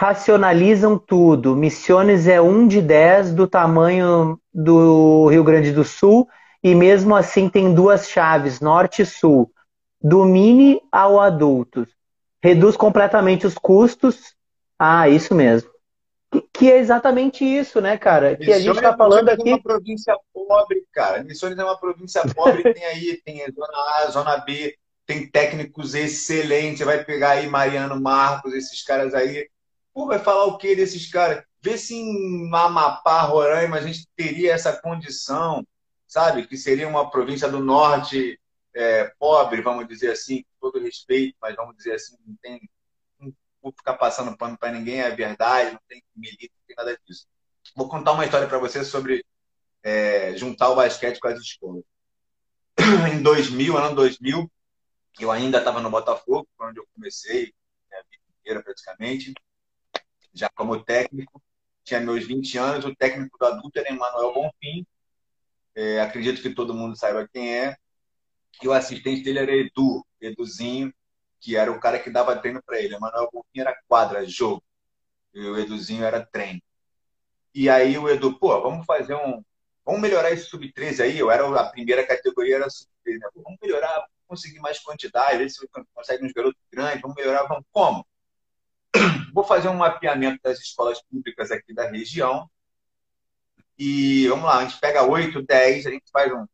[0.00, 1.54] racionalizam tudo.
[1.54, 6.26] Missiones é um de dez do tamanho do Rio Grande do Sul
[6.64, 9.52] e mesmo assim tem duas chaves, norte e sul.
[10.00, 11.86] Do mini ao adulto.
[12.42, 14.34] Reduz completamente os custos.
[14.78, 15.68] Ah, isso mesmo.
[16.50, 18.36] Que, é exatamente isso, né, cara?
[18.36, 19.50] Que Missões a gente está falando aqui.
[19.50, 21.22] é uma província pobre, cara.
[21.22, 24.74] Missões é uma província pobre, tem aí, tem zona A, zona B,
[25.04, 26.78] tem técnicos excelentes.
[26.78, 29.46] Você vai pegar aí Mariano Marcos, esses caras aí
[30.00, 31.44] Pô, vai falar o que desses caras?
[31.60, 35.62] Vê se em Amapá, Roraima, a gente teria essa condição,
[36.06, 36.46] sabe?
[36.46, 38.40] Que seria uma província do norte
[38.74, 42.66] é, pobre, vamos dizer assim, com todo respeito, mas vamos dizer assim, não tem.
[43.18, 43.30] Não
[43.62, 47.26] vou ficar passando pano para ninguém, é verdade, não tem milícia, não tem nada disso.
[47.76, 49.22] Vou contar uma história para você sobre
[49.82, 51.84] é, juntar o basquete com as escolas.
[53.12, 54.50] Em 2000, ano 2000,
[55.20, 57.52] eu ainda estava no Botafogo, onde eu comecei,
[57.90, 59.34] minha vida inteira praticamente
[60.32, 61.42] já como técnico.
[61.84, 64.86] Tinha meus 20 anos, o técnico do adulto era Emanuel Bonfim.
[65.74, 67.76] É, acredito que todo mundo saiba quem é.
[68.62, 70.92] E o assistente dele era Edu, Eduzinho,
[71.40, 72.94] que era o cara que dava treino para ele.
[72.94, 74.62] Emanuel Bonfim era quadra, jogo.
[75.34, 76.60] E o Eduzinho era treino.
[77.54, 79.42] E aí o Edu, pô, vamos fazer um.
[79.84, 81.18] Vamos melhorar esse sub-13 aí.
[81.18, 83.18] Eu era a primeira categoria, era sub-13.
[83.18, 83.28] Né?
[83.34, 88.06] Vamos melhorar, conseguir mais quantidade, ver se consegue uns garotos grandes, vamos melhorar, vamos como?
[89.32, 92.48] vou fazer um mapeamento das escolas públicas aqui da região.
[93.78, 96.46] E vamos lá, a gente pega 8, 10, a gente faz um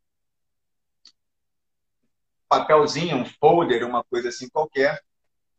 [2.48, 5.00] papelzinho, um folder, uma coisa assim qualquer.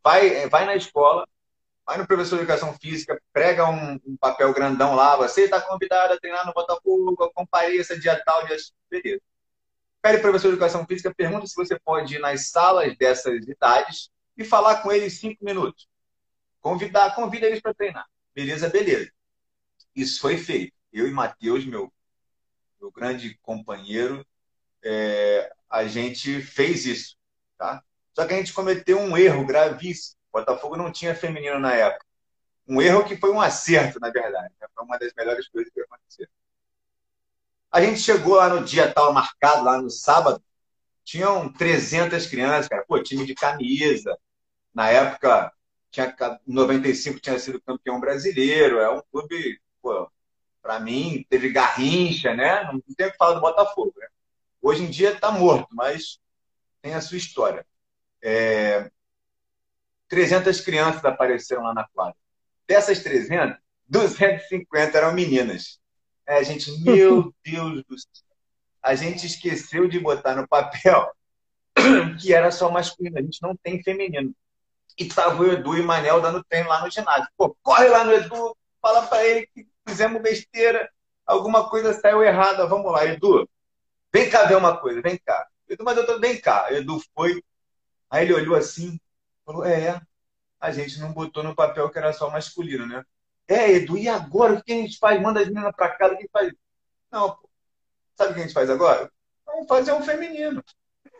[0.03, 1.27] Vai, vai na escola,
[1.85, 6.13] vai no professor de educação física, prega um, um papel grandão lá, você está convidado
[6.13, 8.55] a treinar no Botafogo, compareça dia tal, dia
[8.89, 9.21] beleza.
[10.01, 13.45] Pede para o professor de educação física, pergunta se você pode ir nas salas dessas
[13.45, 15.89] idades e falar com eles cinco minutos.
[16.67, 18.05] Convidar, convida eles para treinar.
[18.35, 19.09] Beleza, beleza.
[19.95, 20.73] Isso foi feito.
[20.91, 21.89] Eu e Matheus, meu,
[22.81, 24.27] meu grande companheiro,
[24.83, 27.15] é, a gente fez isso.
[27.57, 27.81] Tá?
[28.13, 30.17] Só que a gente cometeu um erro gravíssimo.
[30.29, 32.05] Botafogo não tinha feminino na época.
[32.67, 34.53] Um erro que foi um acerto, na verdade.
[34.59, 34.67] Né?
[34.75, 36.27] Foi uma das melhores coisas que aconteceu.
[37.71, 40.43] A gente chegou lá no dia tal marcado, lá no sábado,
[41.05, 42.83] tinham 300 crianças, cara.
[42.85, 44.17] Pô, time de camisa.
[44.73, 45.53] Na época,
[45.91, 46.15] tinha,
[46.45, 48.79] 95 tinha sido campeão brasileiro.
[48.79, 49.59] É um clube,
[50.61, 52.63] para mim, teve garrincha, né?
[52.65, 54.07] Não tem o que falar do Botafogo, né?
[54.61, 56.19] Hoje em dia está morto, mas
[56.81, 57.65] tem a sua história.
[58.21, 58.89] É...
[60.09, 62.15] 300 crianças apareceram lá na quadra.
[62.67, 63.57] Dessas 300,
[63.87, 65.79] 250 eram meninas.
[66.25, 68.27] É, a gente, meu Deus do céu.
[68.81, 71.09] A gente esqueceu de botar no papel
[72.19, 73.17] que era só masculino.
[73.17, 74.33] A gente não tem feminino.
[74.97, 77.27] E tava o Edu e o Manel dando treino lá no ginásio.
[77.37, 80.89] Pô, corre lá no Edu, fala para ele que fizemos besteira,
[81.25, 82.65] alguma coisa saiu errada.
[82.65, 83.47] Vamos lá, Edu.
[84.11, 85.47] Vem cá ver uma coisa, vem cá.
[85.69, 86.71] Edu, mas eu tô, vem cá.
[86.71, 87.43] Edu foi.
[88.09, 88.99] Aí ele olhou assim,
[89.45, 90.01] falou: É,
[90.59, 93.03] a gente não botou no papel que era só masculino, né?
[93.47, 94.53] É, Edu, e agora?
[94.53, 95.21] O que a gente faz?
[95.21, 96.51] Manda as meninas pra casa, o que faz?
[97.11, 97.49] Não, pô.
[98.15, 99.11] Sabe o que a gente faz agora?
[99.45, 100.63] Vamos fazer um feminino.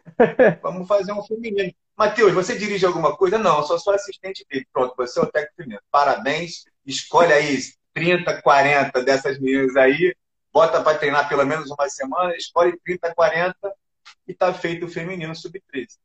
[0.62, 1.74] Vamos fazer um feminino.
[1.98, 3.40] Matheus, você dirige alguma coisa?
[3.40, 4.68] Não, eu só sou assistente dele.
[4.72, 5.82] Pronto, você é o técnico feminino.
[5.90, 6.66] Parabéns.
[6.86, 7.60] Escolhe aí
[7.98, 10.16] 30, 40 dessas meninas aí,
[10.54, 13.74] bota para treinar pelo menos uma semana, escolhe 30, 40
[14.28, 15.98] e tá feito o feminino sub-13.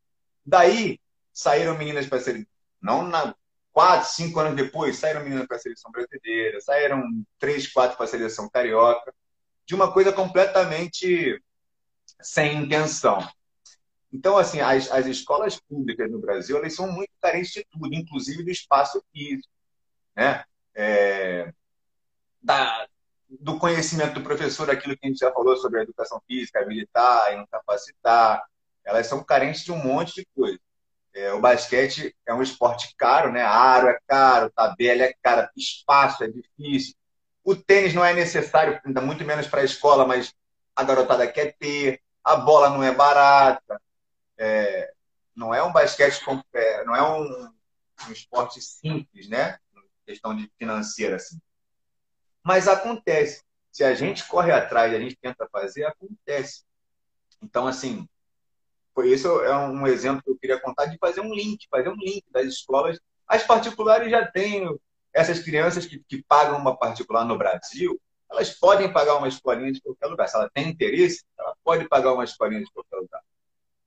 [0.45, 0.99] Daí
[1.35, 2.49] saíram meninas para ser
[2.81, 3.35] não na
[3.73, 7.03] quatro, cinco anos depois, saíram meninas para a seleção brasileira, saíram
[7.39, 9.15] três, quatro para a seleção carioca,
[9.67, 11.43] de uma coisa completamente
[12.23, 13.19] sem intenção.
[14.13, 18.43] Então, assim, as, as escolas públicas no Brasil, elas são muito carentes de tudo, inclusive
[18.43, 19.49] do espaço físico,
[20.15, 20.45] né?
[20.75, 21.53] É,
[22.43, 22.87] da,
[23.41, 27.37] do conhecimento do professor, aquilo que a gente já falou sobre a educação física, habilitar
[27.37, 28.45] não capacitar,
[28.85, 30.59] elas são carentes de um monte de coisa.
[31.15, 33.43] É, o basquete é um esporte caro, né?
[33.43, 36.95] Aro é caro, tabela é cara, espaço é difícil.
[37.45, 40.35] O tênis não é necessário, ainda muito menos para a escola, mas
[40.75, 42.01] a garotada quer ter.
[42.25, 43.81] A bola não é barata.
[44.45, 44.93] É,
[45.37, 46.21] não é um basquete,
[46.53, 47.49] é, não é um,
[48.09, 49.57] um esporte simples, né?
[50.05, 51.41] Questão de financeira, assim.
[52.43, 53.45] Mas acontece.
[53.71, 56.65] Se a gente corre atrás e a gente tenta fazer, acontece.
[57.41, 58.09] Então, assim,
[59.05, 62.25] isso é um exemplo que eu queria contar de fazer um link, fazer um link
[62.31, 62.99] das escolas.
[63.29, 64.67] As particulares já têm
[65.15, 69.81] essas crianças que, que pagam uma particular no Brasil, elas podem pagar uma escolinha de
[69.81, 70.27] qualquer lugar.
[70.27, 73.23] Se ela tem interesse, ela pode pagar uma escolinha de qualquer lugar.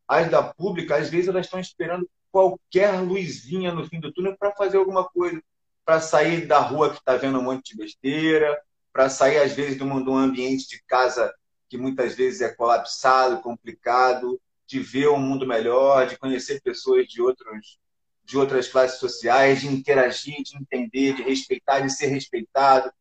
[0.08, 4.54] As da pública, às vezes, elas estão esperando qualquer luzinha no fim do túnel para
[4.56, 5.42] fazer alguma coisa
[5.86, 8.60] para sair da rua que está vendo um monte de besteira,
[8.92, 11.34] para sair, às vezes, de um, ambiente de casa
[11.70, 17.22] que muitas vezes é colapsado, complicado, de ver um mundo melhor, de conhecer pessoas de,
[17.22, 17.80] outros,
[18.24, 22.92] de outras classes sociais, de interagir, de entender, de respeitar, de ser respeitado.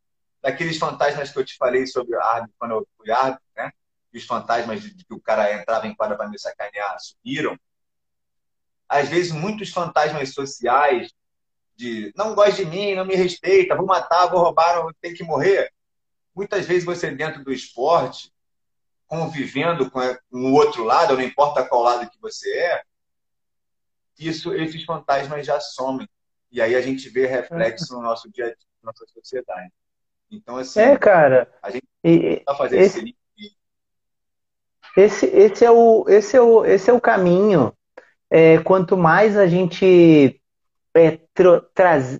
[0.41, 3.71] Daqueles fantasmas que eu te falei sobre árbitro, quando eu fui árbitro, né?
[4.17, 7.57] Os fantasmas de, que o cara entrava em quadra para me sacanear subiram.
[8.87, 11.13] Às vezes, muitos fantasmas sociais
[11.75, 15.71] de não gosta de mim, não me respeita, vou matar, vou roubar, tem que morrer.
[16.33, 18.31] Muitas vezes você dentro do esporte,
[19.07, 19.99] convivendo com
[20.31, 22.83] o outro lado, não importa qual lado que você é,
[24.17, 26.07] isso, esses fantasmas já somem.
[26.51, 29.71] E aí a gente vê reflexo no nosso dia a dia, na nossa sociedade.
[30.31, 33.17] Então, assim, é, cara, a gente está fazendo esse, esse,
[34.95, 37.73] esse, esse, é o, esse, é o, esse é o caminho.
[38.29, 40.41] É, quanto mais a gente
[40.95, 41.61] é, tra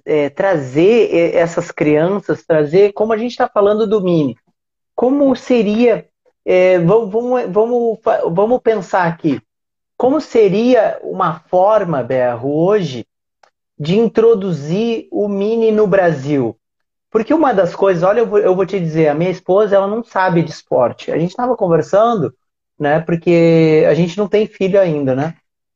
[0.05, 4.37] é, trazer essas crianças, trazer, como a gente está falando do Mini,
[4.93, 6.07] como seria,
[6.45, 7.99] é, vamos, vamos,
[8.31, 9.41] vamos pensar aqui,
[9.97, 13.05] como seria uma forma, Berro, hoje,
[13.79, 16.57] de introduzir o Mini no Brasil?
[17.09, 19.87] Porque uma das coisas, olha, eu vou, eu vou te dizer, a minha esposa, ela
[19.87, 21.11] não sabe de esporte.
[21.11, 22.33] A gente estava conversando,
[22.79, 25.35] né, porque a gente não tem filho ainda, né?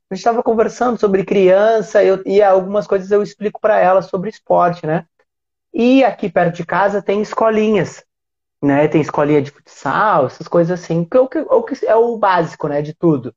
[0.10, 4.30] a gente estava conversando sobre criança eu, e algumas coisas eu explico para ela sobre
[4.30, 5.06] esporte, né?
[5.72, 8.04] E aqui perto de casa tem escolinhas,
[8.60, 8.88] né?
[8.88, 12.82] Tem escolinha de futsal, essas coisas assim, que é o, que é o básico, né,
[12.82, 13.36] de tudo.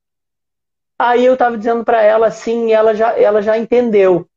[0.97, 4.27] Aí eu estava dizendo para ela assim, e ela já, ela já entendeu.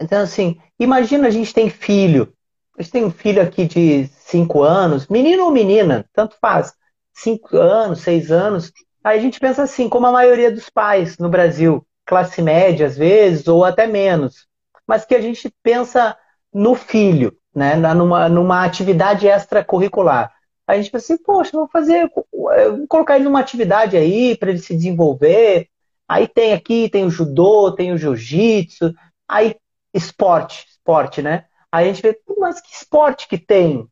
[0.00, 2.32] Então, assim, imagina a gente tem filho.
[2.78, 6.72] A gente tem um filho aqui de 5 anos, menino ou menina, tanto faz.
[7.18, 8.72] 5 anos, 6 anos,
[9.08, 12.96] Aí a gente pensa assim, como a maioria dos pais no Brasil, classe média às
[12.96, 14.46] vezes, ou até menos,
[14.86, 16.16] mas que a gente pensa
[16.52, 20.32] no filho, né, numa, numa atividade extracurricular.
[20.66, 24.58] A gente pensa assim, poxa, vou fazer, vou colocar ele numa atividade aí para ele
[24.58, 25.68] se desenvolver.
[26.06, 28.94] Aí tem aqui, tem o judô, tem o jiu-jitsu,
[29.26, 29.56] aí
[29.94, 31.46] esporte, esporte, né?
[31.72, 33.88] Aí a gente vê, mas que esporte que tem?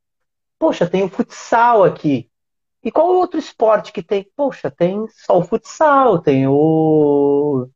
[0.58, 2.28] Poxa, tem o futsal aqui.
[2.86, 4.30] E qual outro esporte que tem?
[4.36, 7.68] Poxa, tem só o futsal, tem o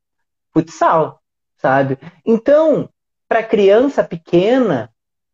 [0.55, 1.21] futsal,
[1.57, 1.99] sabe?
[2.25, 2.89] Então,
[3.29, 4.89] para criança pequena,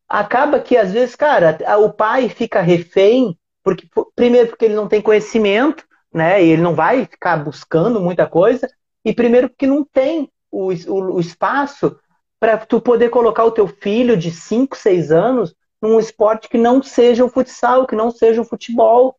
[0.08, 5.02] acaba que às vezes, cara, o pai fica refém, porque primeiro porque ele não tem
[5.02, 6.42] conhecimento, né?
[6.42, 8.66] E ele não vai ficar buscando muita coisa,
[9.04, 12.00] e primeiro porque não tem o, o, o espaço
[12.40, 16.82] para tu poder colocar o teu filho de 5, 6 anos num esporte que não
[16.82, 19.18] seja o futsal, que não seja o futebol,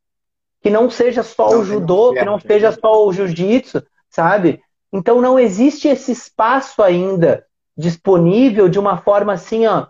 [0.68, 4.60] que não seja só não, o judô, que não seja só o jiu-jitsu, sabe?
[4.92, 7.46] Então não existe esse espaço ainda
[7.78, 9.88] disponível de uma forma assim, ó,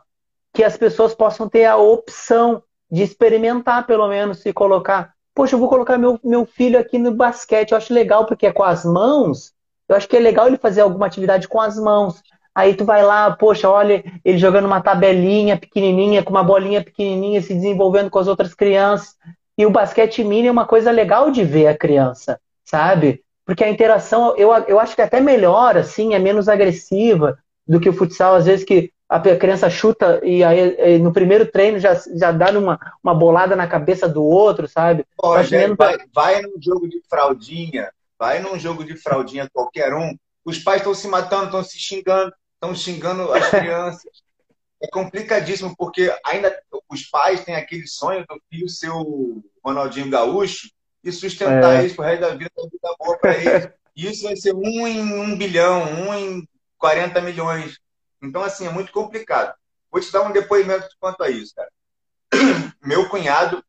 [0.54, 2.62] que as pessoas possam ter a opção
[2.92, 5.14] de experimentar, pelo menos, se colocar.
[5.34, 7.72] Poxa, eu vou colocar meu, meu filho aqui no basquete.
[7.72, 9.54] Eu acho legal porque é com as mãos.
[9.90, 12.22] Eu acho que é legal ele fazer alguma atividade com as mãos.
[12.54, 17.42] Aí tu vai lá, poxa, olha ele jogando uma tabelinha pequenininha, com uma bolinha pequenininha,
[17.42, 19.16] se desenvolvendo com as outras crianças.
[19.58, 23.24] E o basquete mini é uma coisa legal de ver a criança, sabe?
[23.46, 27.80] Porque a interação, eu, eu acho que é até melhor, assim, é menos agressiva do
[27.80, 28.36] que o futsal.
[28.36, 32.78] Às vezes que a criança chuta e aí no primeiro treino já, já dá uma,
[33.02, 35.06] uma bolada na cabeça do outro, sabe?
[35.18, 35.78] Olha, menos...
[35.78, 37.90] vai, vai num jogo de fraldinha,
[38.20, 42.34] vai num jogo de fraldinha qualquer um, os pais estão se matando, estão se xingando,
[42.56, 44.12] estão xingando as crianças.
[44.82, 46.56] É complicadíssimo, porque ainda
[46.90, 50.70] os pais têm aquele sonho do filho ser o Ronaldinho Gaúcho
[51.04, 51.86] e sustentar é.
[51.86, 53.74] isso pro resto da vida, uma vida boa para ele.
[53.96, 56.48] E isso vai ser um em um bilhão, um em
[56.78, 57.80] 40 milhões.
[58.22, 59.56] Então, assim, é muito complicado.
[59.92, 61.72] Vou te dar um depoimento quanto a isso, cara.
[62.84, 63.64] Meu cunhado,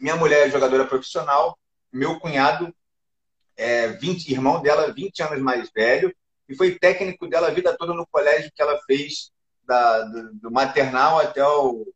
[0.00, 1.58] minha mulher é jogadora profissional,
[1.92, 2.74] meu cunhado
[3.56, 6.14] é 20, irmão dela, 20 anos mais velho,
[6.48, 9.30] e foi técnico dela a vida toda no colégio que ela fez
[9.70, 11.86] da, do, do maternal até o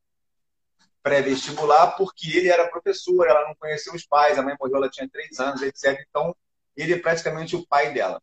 [1.02, 5.08] pré-vestibular, porque ele era professor, ela não conheceu os pais, a mãe morreu, ela tinha
[5.08, 6.00] três anos, etc.
[6.08, 6.34] Então,
[6.76, 8.22] ele é praticamente o pai dela.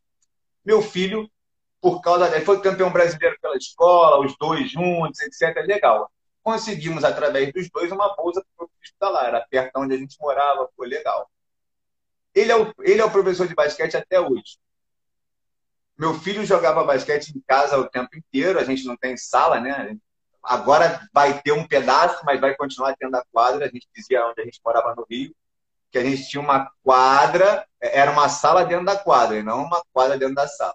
[0.64, 1.30] Meu filho,
[1.82, 5.66] por causa dele, foi campeão brasileiro pela escola, os dois juntos, etc.
[5.66, 6.10] Legal.
[6.41, 9.28] Conseguimos, através dos dois, uma bolsa para o lá.
[9.28, 11.30] Era perto onde a gente morava, foi legal.
[12.34, 14.58] Ele é, o, ele é o professor de basquete até hoje.
[16.02, 19.95] Meu filho jogava basquete em casa o tempo inteiro, a gente não tem sala, né?
[20.41, 23.68] Agora vai ter um pedaço, mas vai continuar tendo a quadra.
[23.68, 25.32] A gente dizia onde a gente morava no Rio,
[25.91, 29.80] que a gente tinha uma quadra, era uma sala dentro da quadra, e não uma
[29.93, 30.74] quadra dentro da sala.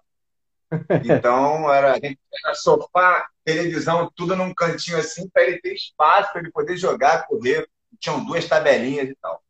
[1.05, 6.31] Então, era, a gente tinha sofá, televisão, tudo num cantinho assim, para ele ter espaço,
[6.31, 7.69] para ele poder jogar, correr.
[7.99, 9.43] Tinham duas tabelinhas e tal.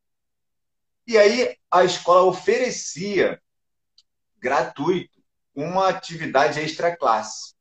[1.06, 3.38] E aí, a escola oferecia
[4.38, 5.15] gratuito
[5.56, 7.54] uma atividade extra classe.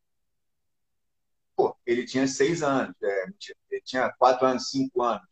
[1.56, 3.26] Pô, ele tinha seis anos, é,
[3.72, 5.26] ele tinha quatro anos, cinco anos.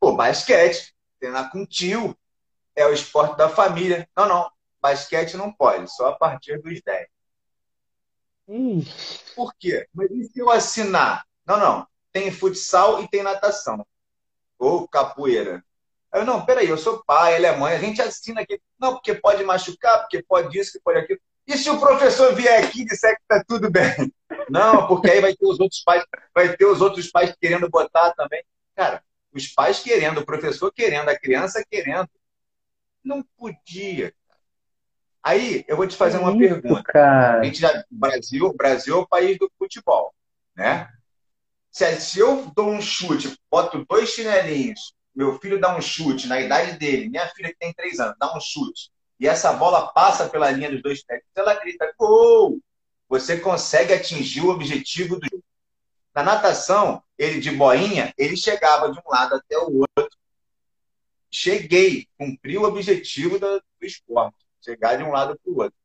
[0.00, 2.18] Pô, basquete, treinar com tio,
[2.74, 4.08] é o esporte da família.
[4.16, 4.50] Não, não,
[4.80, 7.06] basquete não pode, só a partir dos dez.
[9.36, 9.86] Por quê?
[9.92, 11.26] Mas e se eu assinar?
[11.46, 13.86] Não, não, tem futsal e tem natação.
[14.58, 15.62] Ou capoeira.
[16.12, 18.58] Eu, não, peraí, eu sou pai, ele é mãe, a gente assina aqui.
[18.78, 21.20] Não, porque pode machucar, porque pode isso, que pode aquilo.
[21.48, 24.12] E se o professor vier aqui e disser que está tudo bem?
[24.50, 28.12] Não, porque aí vai ter os outros pais, vai ter os outros pais querendo botar
[28.12, 28.44] também.
[28.76, 32.08] Cara, os pais querendo, o professor querendo, a criança querendo.
[33.02, 34.12] Não podia.
[35.22, 36.82] Aí eu vou te fazer uma Isso, pergunta.
[36.82, 37.40] Cara.
[37.40, 40.14] A gente já, Brasil, Brasil é o país do futebol,
[40.54, 40.86] né?
[41.70, 46.38] Se, se eu dou um chute, boto dois chinelinhos, meu filho dá um chute na
[46.38, 50.28] idade dele, minha filha que tem três anos, dá um chute e essa bola passa
[50.28, 52.60] pela linha dos dois técnicos, ela grita gol!
[53.08, 55.44] Você consegue atingir o objetivo do jogo.
[56.14, 60.18] Na natação, ele de boinha, ele chegava de um lado até o outro.
[61.30, 65.78] Cheguei, cumpri o objetivo do, esporte, chegar de um lado para o outro.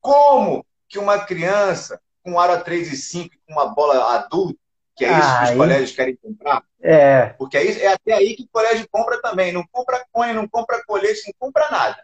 [0.00, 4.58] Como que uma criança com aro 3 e 5 com uma bola adulta,
[4.96, 5.56] que é isso ah, que os aí...
[5.56, 6.64] colégios querem comprar?
[6.80, 7.26] É.
[7.38, 9.52] Porque é, é até aí que o colégio compra também.
[9.52, 12.02] Não compra coin, não compra colete, não compra nada.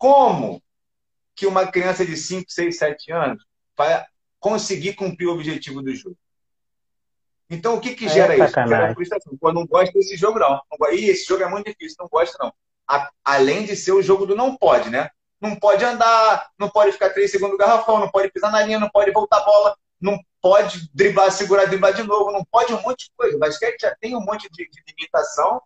[0.00, 0.62] Como
[1.36, 3.44] que uma criança de 5, 6, 7 anos
[3.76, 4.02] vai
[4.38, 6.16] conseguir cumprir o objetivo do jogo?
[7.50, 8.54] Então, o que, que gera é isso?
[8.66, 9.36] Gera frustração.
[9.38, 10.58] Pô, não gosto desse jogo, não.
[10.70, 12.50] não Ih, esse jogo é muito difícil, não gosto, não.
[12.88, 15.10] A, além de ser o jogo do não pode, né?
[15.38, 18.80] Não pode andar, não pode ficar três segundos no garrafão, não pode pisar na linha,
[18.80, 22.80] não pode voltar a bola, não pode driblar, segurar, driblar de novo, não pode um
[22.80, 23.36] monte de coisa.
[23.36, 25.60] O basquete já tem um monte de, de limitação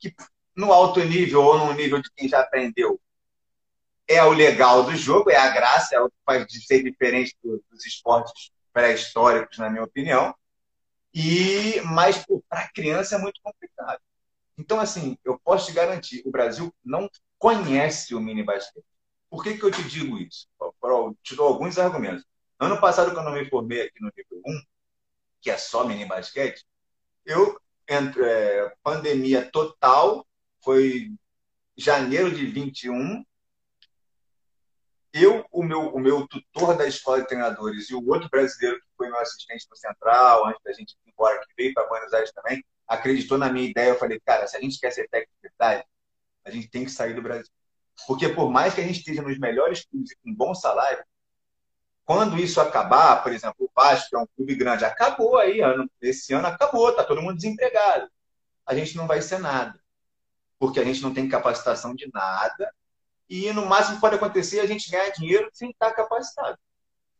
[0.00, 0.12] que
[0.56, 3.00] no alto nível ou no nível de quem já aprendeu
[4.08, 7.62] é o legal do jogo, é a graça, é o que faz ser diferente do,
[7.70, 10.34] dos esportes pré-históricos, na minha opinião.
[11.14, 14.00] E mas para criança é muito complicado.
[14.56, 18.84] Então assim, eu posso te garantir, o Brasil não conhece o mini basquete.
[19.30, 20.48] Por que, que eu te digo isso?
[20.60, 22.24] Eu te dou alguns argumentos.
[22.58, 24.62] Ano passado, quando eu me formei aqui no nível 1,
[25.40, 26.64] que é só mini basquete,
[27.24, 30.26] eu, entre, é, pandemia total,
[30.64, 31.12] foi
[31.76, 33.24] janeiro de 21,
[35.12, 38.86] eu, o meu, o meu tutor da escola de treinadores e o outro brasileiro que
[38.96, 42.32] foi meu assistente no Central, antes da gente ir embora, que veio para Buenos Aires
[42.32, 43.90] também, acreditou na minha ideia.
[43.90, 45.84] Eu falei, cara, se a gente quer ser técnico de verdade,
[46.44, 47.52] a gente tem que sair do Brasil.
[48.06, 51.02] Porque por mais que a gente esteja nos melhores clubes com bom salário,
[52.04, 55.90] quando isso acabar, por exemplo, o Vasco, que é um clube grande, acabou aí, ano,
[56.00, 58.08] esse ano acabou, tá todo mundo desempregado.
[58.64, 59.78] A gente não vai ser nada.
[60.58, 62.72] Porque a gente não tem capacitação de nada
[63.28, 66.58] e no máximo pode acontecer é a gente ganhar dinheiro sem estar capacitado.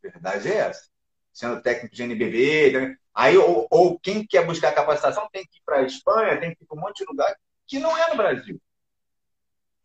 [0.05, 0.89] A verdade é essa.
[1.33, 2.97] Sendo técnico de NBB, né?
[3.15, 6.65] aí ou, ou quem quer buscar capacitação tem que ir para a Espanha, tem que
[6.65, 7.37] ir para um monte de lugar
[7.67, 8.61] que não é no Brasil.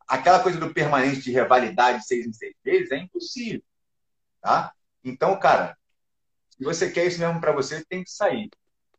[0.08, 3.64] Aquela coisa do permanente de rivalidade seis em seis meses é impossível.
[4.42, 4.74] Tá?
[5.04, 5.78] Então, cara,
[6.50, 8.50] se você quer isso mesmo para você, tem que sair.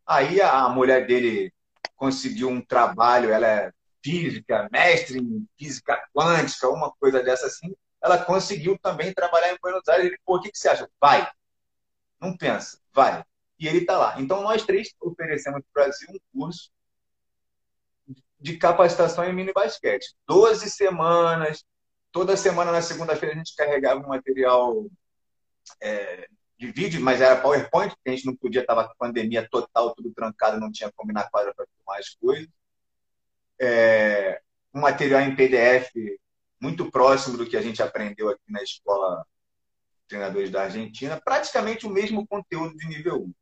[0.06, 1.52] Aí a mulher dele
[1.96, 3.72] conseguiu um trabalho, ela é
[4.04, 9.88] física, mestre em física quântica, uma coisa dessa assim, ela conseguiu também trabalhar em Buenos
[9.88, 10.06] Aires.
[10.06, 10.88] Ele, pô, o que, que você acha?
[11.00, 11.26] Vai.
[12.20, 13.24] Não pensa, vai.
[13.58, 14.20] E ele está lá.
[14.20, 16.70] Então, nós três oferecemos para o Brasil um curso
[18.38, 20.14] de capacitação em mini basquete.
[20.28, 21.64] 12 semanas.
[22.12, 24.86] Toda semana, na segunda-feira, a gente carregava um material
[25.80, 26.28] é,
[26.58, 30.12] de vídeo, mas era PowerPoint, porque a gente não podia, estava com pandemia total, tudo
[30.12, 32.48] trancado, não tinha como ir na quadra para filmar as coisas
[33.60, 34.40] é,
[34.72, 35.92] um material em PDF
[36.60, 39.26] muito próximo do que a gente aprendeu aqui na escola
[40.08, 43.34] treinadores da Argentina, praticamente o mesmo conteúdo de nível 1.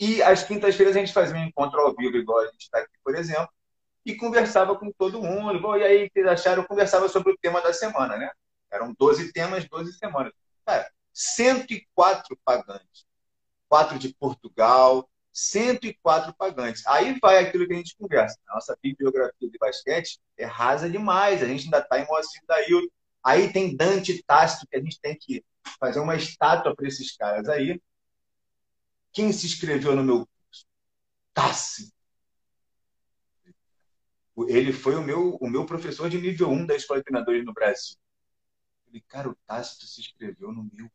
[0.00, 2.96] E às quintas-feiras a gente fazia um encontro ao vivo, igual a gente está aqui,
[3.04, 3.50] por exemplo,
[4.04, 5.60] e conversava com todo mundo.
[5.60, 6.64] Bom, e aí, o que acharam?
[6.64, 8.30] Conversava sobre o tema da semana, né?
[8.70, 10.32] Eram 12 temas, 12 semanas.
[10.64, 13.06] Cara, 104 pagantes.
[13.68, 15.08] Quatro de Portugal,
[15.40, 16.86] 104 pagantes.
[16.86, 18.38] Aí vai aquilo que a gente conversa.
[18.46, 21.42] A nossa bibliografia de basquete é rasa demais.
[21.42, 22.92] A gente ainda está em Moacir Daílton.
[23.22, 25.44] Aí tem Dante Tácito, que a gente tem que
[25.78, 27.80] fazer uma estátua para esses caras aí.
[29.12, 30.66] Quem se inscreveu no meu curso?
[31.32, 31.92] Tácito.
[34.48, 37.52] Ele foi o meu, o meu professor de nível 1 da Escola de Treinadores no
[37.52, 37.96] Brasil.
[37.96, 40.90] Eu falei, cara, o Tácito se inscreveu no meu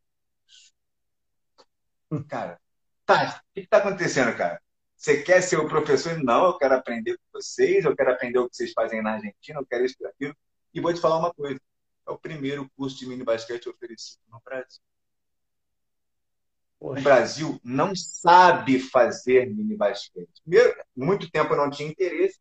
[2.09, 2.27] curso.
[2.27, 2.59] Cara,
[3.05, 4.59] Tá, o que está acontecendo, cara?
[4.97, 6.17] Você quer ser o professor?
[6.23, 9.59] Não, eu quero aprender com vocês, eu quero aprender o que vocês fazem na Argentina,
[9.59, 10.35] eu quero isso aquilo.
[10.73, 11.59] E vou te falar uma coisa:
[12.07, 14.81] é o primeiro curso de mini basquete oferecido no Brasil.
[16.79, 16.99] Poxa.
[16.99, 20.41] O Brasil não sabe fazer mini basquete.
[20.41, 22.39] Primeiro, muito tempo eu não tinha interesse.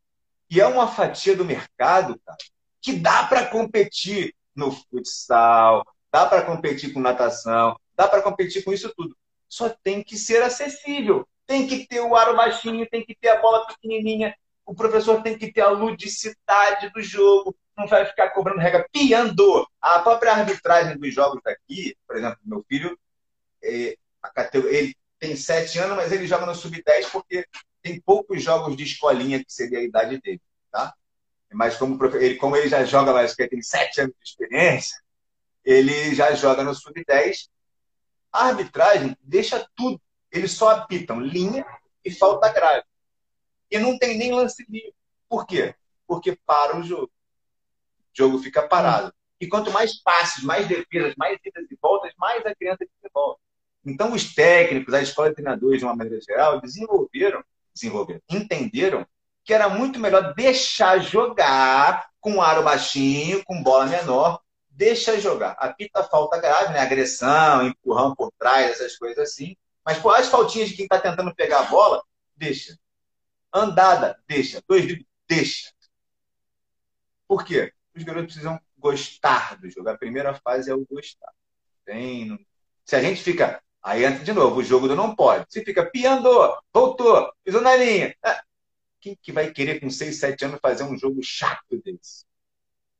[0.48, 2.38] E é uma fatia do mercado, cara,
[2.80, 8.72] que dá para competir no futsal, dá para competir com natação, dá para competir com
[8.72, 9.16] isso tudo
[9.54, 11.28] só tem que ser acessível.
[11.46, 14.34] Tem que ter o aro baixinho, tem que ter a bola pequenininha.
[14.66, 17.56] O professor tem que ter a ludicidade do jogo.
[17.76, 19.64] Não vai ficar cobrando regra piando.
[19.80, 22.98] A própria arbitragem dos jogos daqui, por exemplo, meu filho,
[23.62, 23.96] é,
[24.64, 27.46] ele tem sete anos, mas ele joga no sub-10 porque
[27.80, 30.40] tem poucos jogos de escolinha que seria a idade dele,
[30.72, 30.92] tá?
[31.52, 34.98] Mas como ele, como ele já joga mais, porque tem sete anos de experiência,
[35.64, 37.48] ele já joga no sub-10
[38.34, 40.00] a arbitragem deixa tudo.
[40.30, 41.64] Eles só apitam linha
[42.04, 42.82] e falta grave.
[43.70, 44.92] E não tem nem lance livre.
[45.28, 45.74] Por quê?
[46.04, 47.06] Porque para o jogo.
[47.06, 49.14] O jogo fica parado.
[49.40, 53.38] E quanto mais passes, mais defesas, mais idas e voltas, mais a criança desenvolve.
[53.86, 59.06] Então, os técnicos, a escola de treinadores, de uma maneira geral, desenvolveram, desenvolveram, entenderam
[59.44, 64.40] que era muito melhor deixar jogar com aro baixinho, com bola menor,
[64.74, 65.52] deixa jogar.
[65.52, 66.80] Apita falta grave, né?
[66.80, 69.56] Agressão, empurrão por trás, essas coisas assim.
[69.84, 72.02] Mas pô, as faltinhas de quem está tentando pegar a bola,
[72.36, 72.76] deixa.
[73.52, 74.62] Andada, deixa.
[74.66, 75.72] Dois dribles, deixa.
[77.28, 77.72] Por quê?
[77.94, 79.88] Os garotos precisam gostar do jogo.
[79.88, 81.32] A primeira fase é o gostar.
[81.84, 82.46] Tem...
[82.84, 83.62] Se a gente fica.
[83.82, 85.44] Aí entra de novo, o jogo do não pode.
[85.50, 86.28] Se fica piando,
[86.72, 88.16] voltou, pisou na linha.
[88.22, 88.42] Ah,
[88.98, 92.24] quem que vai querer com 6, 7 anos fazer um jogo chato desse?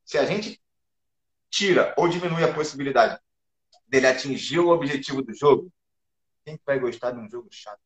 [0.03, 0.61] Se a gente
[1.55, 3.17] tira ou diminui a possibilidade
[3.87, 5.71] dele atingir o objetivo do jogo,
[6.43, 7.79] quem vai gostar de um jogo chato?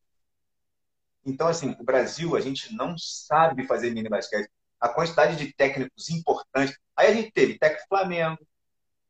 [1.24, 4.50] Então, assim, o Brasil, a gente não sabe fazer mini basquete.
[4.80, 6.76] A quantidade de técnicos importantes.
[6.96, 8.38] Aí a gente teve técnico Flamengo,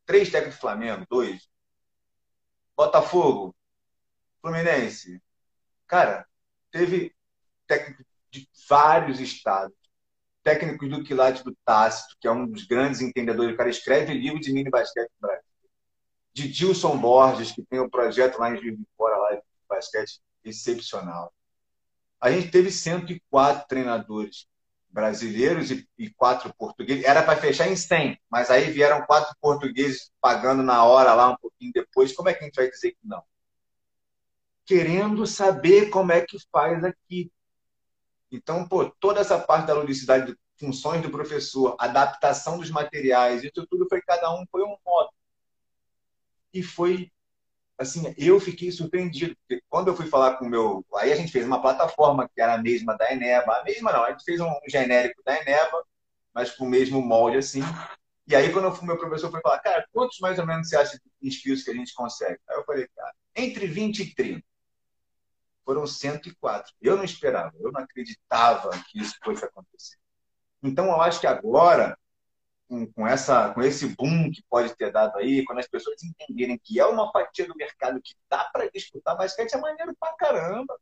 [0.05, 1.49] três técnicos Flamengo, dois.
[2.77, 3.57] Botafogo,
[4.43, 5.23] Fluminense.
[5.87, 6.27] Cara,
[6.71, 7.15] teve
[7.67, 9.75] técnicos de vários estados,
[10.43, 14.41] técnicos do quilate do Tácito, que é um dos grandes entendedores, o cara escreve livro
[14.41, 15.45] de mini basquete no Brasil.
[16.33, 20.21] De Dilson Borges, que tem um projeto lá em Juiz de Fora, lá de basquete
[20.45, 21.33] excepcional.
[22.21, 24.47] A gente teve 104 treinadores
[24.91, 27.05] brasileiros e, e quatro portugueses.
[27.05, 31.37] Era para fechar em 100, mas aí vieram quatro portugueses pagando na hora lá um
[31.37, 32.13] pouquinho depois.
[32.13, 33.23] Como é que a gente vai dizer que não?
[34.67, 37.33] Querendo saber como é que faz aqui.
[38.31, 43.87] Então, pô, toda essa parte da ludicidade, funções do professor, adaptação dos materiais, isso tudo
[43.89, 45.11] foi cada um foi um modo.
[46.53, 47.11] E foi
[47.79, 50.85] assim, eu fiquei surpreendido, porque quando eu fui falar com o meu.
[50.97, 54.05] Aí a gente fez uma plataforma que era a mesma da Eneba, a mesma não,
[54.05, 55.83] a gente fez um genérico da Eneba,
[56.35, 57.63] mas com o mesmo molde assim.
[58.27, 61.01] E aí, quando o meu professor foi falar, cara, quantos mais ou menos você acha
[61.21, 62.39] de skills que a gente consegue?
[62.49, 64.45] Aí eu falei, cara, entre 20 e 30.
[65.65, 66.73] Foram 104.
[66.81, 69.97] Eu não esperava, eu não acreditava que isso fosse acontecer.
[70.63, 71.97] Então, eu acho que agora
[72.95, 76.79] com, essa, com esse boom que pode ter dado aí, quando as pessoas entenderem que
[76.79, 80.79] é uma fatia do mercado que dá para disputar, basquete é maneiro pra caramba.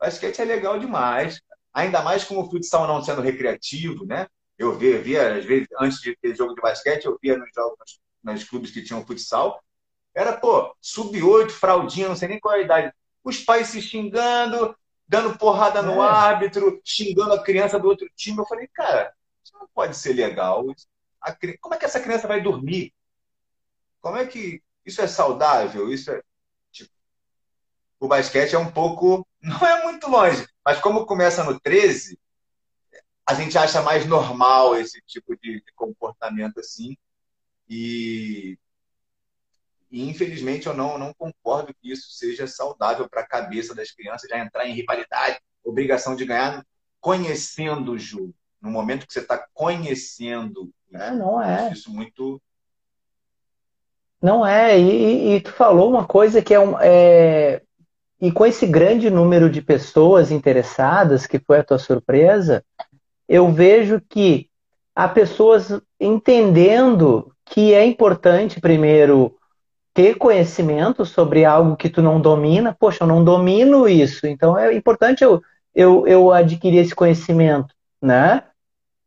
[0.00, 1.40] Basquete é legal demais.
[1.72, 4.26] Ainda mais com o futsal não sendo recreativo, né?
[4.58, 8.00] Eu via, via, às vezes, antes de ter jogo de basquete, eu via nos jogos,
[8.22, 9.62] nos clubes que tinham futsal.
[10.14, 12.92] Era, pô, sub-8, fraldinha, não sei nem qual é a idade.
[13.24, 14.76] Os pais se xingando,
[15.08, 16.06] dando porrada no é.
[16.06, 18.38] árbitro, xingando a criança do outro time.
[18.38, 19.12] Eu falei, cara,
[19.42, 20.64] isso não pode ser legal.
[21.60, 22.92] Como é que essa criança vai dormir?
[24.00, 25.90] Como é que isso é saudável?
[25.90, 26.22] Isso é
[26.70, 26.92] tipo,
[27.98, 32.18] o basquete é um pouco, não é muito longe, mas como começa no 13,
[33.26, 36.96] a gente acha mais normal esse tipo de, de comportamento assim.
[37.66, 38.58] E,
[39.94, 44.28] e, infelizmente eu não, não concordo que isso seja saudável para a cabeça das crianças
[44.28, 46.66] já entrar em rivalidade, obrigação de ganhar
[47.00, 50.68] conhecendo o jogo no momento que você está conhecendo.
[50.92, 51.70] É, não é.
[51.70, 52.42] Isso muito.
[54.20, 54.80] Não é.
[54.80, 57.62] E, e, tu falou uma coisa que é, um, é.
[58.20, 62.64] E com esse grande número de pessoas interessadas, que foi a tua surpresa,
[63.28, 64.50] eu vejo que
[64.92, 69.38] há pessoas entendendo que é importante, primeiro,
[69.94, 72.76] ter conhecimento sobre algo que tu não domina.
[72.78, 75.40] Poxa, eu não domino isso, então é importante eu,
[75.72, 77.72] eu, eu adquirir esse conhecimento,
[78.02, 78.42] né?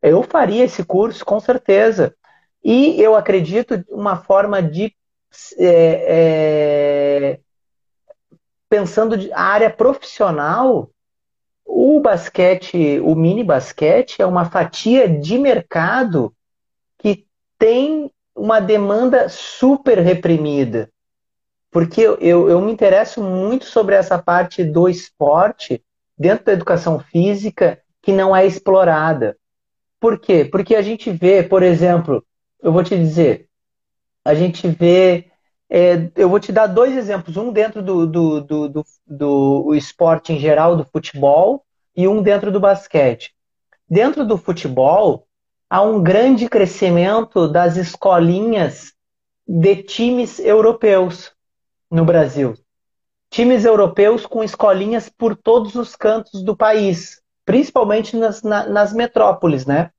[0.01, 2.15] Eu faria esse curso, com certeza.
[2.63, 4.95] E eu acredito uma forma de.
[5.59, 6.05] É,
[7.29, 7.39] é,
[8.69, 10.89] pensando a área profissional,
[11.65, 16.33] o basquete, o mini basquete, é uma fatia de mercado
[16.97, 17.25] que
[17.57, 20.89] tem uma demanda super reprimida.
[21.71, 25.83] Porque eu, eu, eu me interesso muito sobre essa parte do esporte
[26.17, 29.37] dentro da educação física que não é explorada.
[29.99, 30.45] Por quê?
[30.45, 32.23] Porque a gente vê, por exemplo,
[32.61, 33.47] eu vou te dizer,
[34.23, 35.25] a gente vê.
[35.69, 40.31] É, eu vou te dar dois exemplos, um dentro do, do, do, do, do esporte
[40.31, 43.33] em geral, do futebol, e um dentro do basquete.
[43.89, 45.26] Dentro do futebol,
[45.69, 48.93] há um grande crescimento das escolinhas
[49.47, 51.31] de times europeus
[51.89, 52.53] no Brasil.
[53.29, 59.65] Times europeus com escolinhas por todos os cantos do país principalmente nas, na, nas metrópoles,
[59.65, 59.89] né?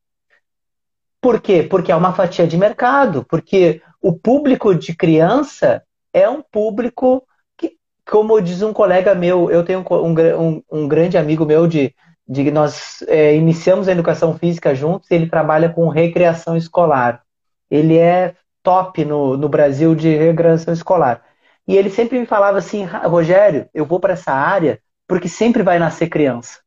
[1.19, 1.63] Por quê?
[1.63, 5.83] Porque é uma fatia de mercado, porque o público de criança
[6.13, 7.27] é um público
[7.57, 7.77] que,
[8.07, 11.95] como diz um colega meu, eu tenho um, um, um grande amigo meu de,
[12.29, 17.23] de nós é, iniciamos a educação física juntos, ele trabalha com recreação escolar.
[17.71, 21.25] Ele é top no, no Brasil de recreação escolar.
[21.67, 25.79] E ele sempre me falava assim, Rogério, eu vou para essa área porque sempre vai
[25.79, 26.61] nascer criança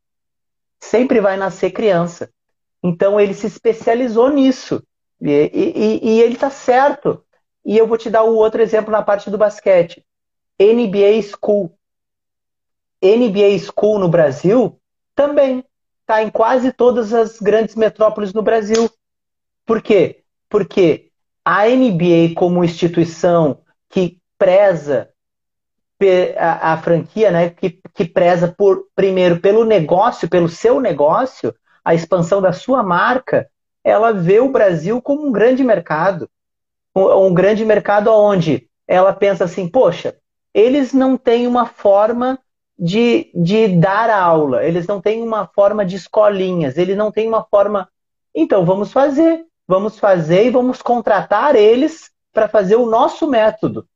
[0.82, 2.28] sempre vai nascer criança.
[2.82, 4.82] Então ele se especializou nisso.
[5.20, 7.24] E, e, e ele está certo.
[7.64, 10.04] E eu vou te dar o outro exemplo na parte do basquete.
[10.60, 11.72] NBA School.
[13.00, 14.78] NBA School no Brasil
[15.14, 15.64] também
[16.00, 18.90] está em quase todas as grandes metrópoles no Brasil.
[19.64, 20.22] Por quê?
[20.48, 21.10] Porque
[21.44, 25.08] a NBA, como instituição que preza
[26.36, 31.94] a, a franquia, né, que, que preza por primeiro pelo negócio, pelo seu negócio, a
[31.94, 33.48] expansão da sua marca,
[33.84, 36.28] ela vê o Brasil como um grande mercado,
[36.94, 40.16] um, um grande mercado onde ela pensa assim, poxa,
[40.52, 42.38] eles não têm uma forma
[42.82, 47.44] de, de dar aula, eles não têm uma forma de escolinhas, eles não têm uma
[47.44, 47.88] forma.
[48.34, 53.86] Então vamos fazer, vamos fazer e vamos contratar eles para fazer o nosso método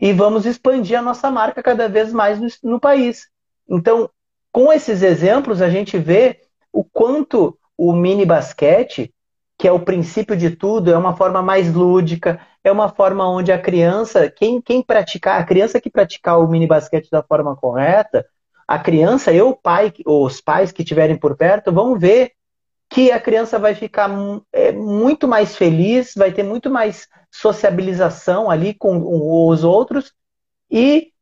[0.00, 3.28] e vamos expandir a nossa marca cada vez mais no, no país.
[3.68, 4.08] Então,
[4.50, 6.40] com esses exemplos, a gente vê
[6.72, 9.12] o quanto o mini basquete,
[9.58, 13.52] que é o princípio de tudo, é uma forma mais lúdica, é uma forma onde
[13.52, 18.26] a criança, quem, quem praticar, a criança que praticar o mini basquete da forma correta,
[18.66, 22.32] a criança e o pai, os pais que estiverem por perto, vão ver
[22.88, 24.10] que a criança vai ficar
[24.50, 30.14] é, muito mais feliz, vai ter muito mais sociabilização ali com os outros
[30.70, 31.12] e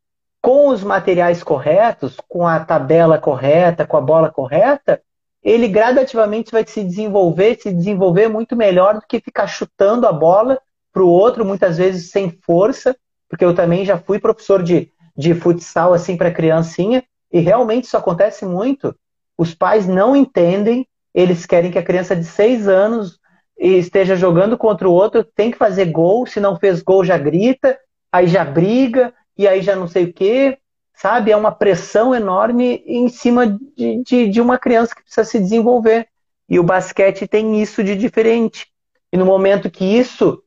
[0.40, 5.01] com os materiais corretos, com a tabela correta, com a bola correta,
[5.43, 10.60] ele gradativamente vai se desenvolver, se desenvolver muito melhor do que ficar chutando a bola
[10.93, 12.97] para o outro, muitas vezes sem força,
[13.28, 17.02] porque eu também já fui professor de, de futsal assim para criancinha,
[17.32, 18.94] e realmente isso acontece muito.
[19.39, 23.19] Os pais não entendem, eles querem que a criança de seis anos
[23.59, 27.78] esteja jogando contra o outro, tem que fazer gol, se não fez gol já grita,
[28.10, 30.59] aí já briga, e aí já não sei o quê,
[30.94, 31.31] sabe?
[31.31, 36.06] É uma pressão enorme em cima de, de, de uma criança que precisa se desenvolver.
[36.48, 38.66] E o basquete tem isso de diferente.
[39.12, 40.43] E no momento que isso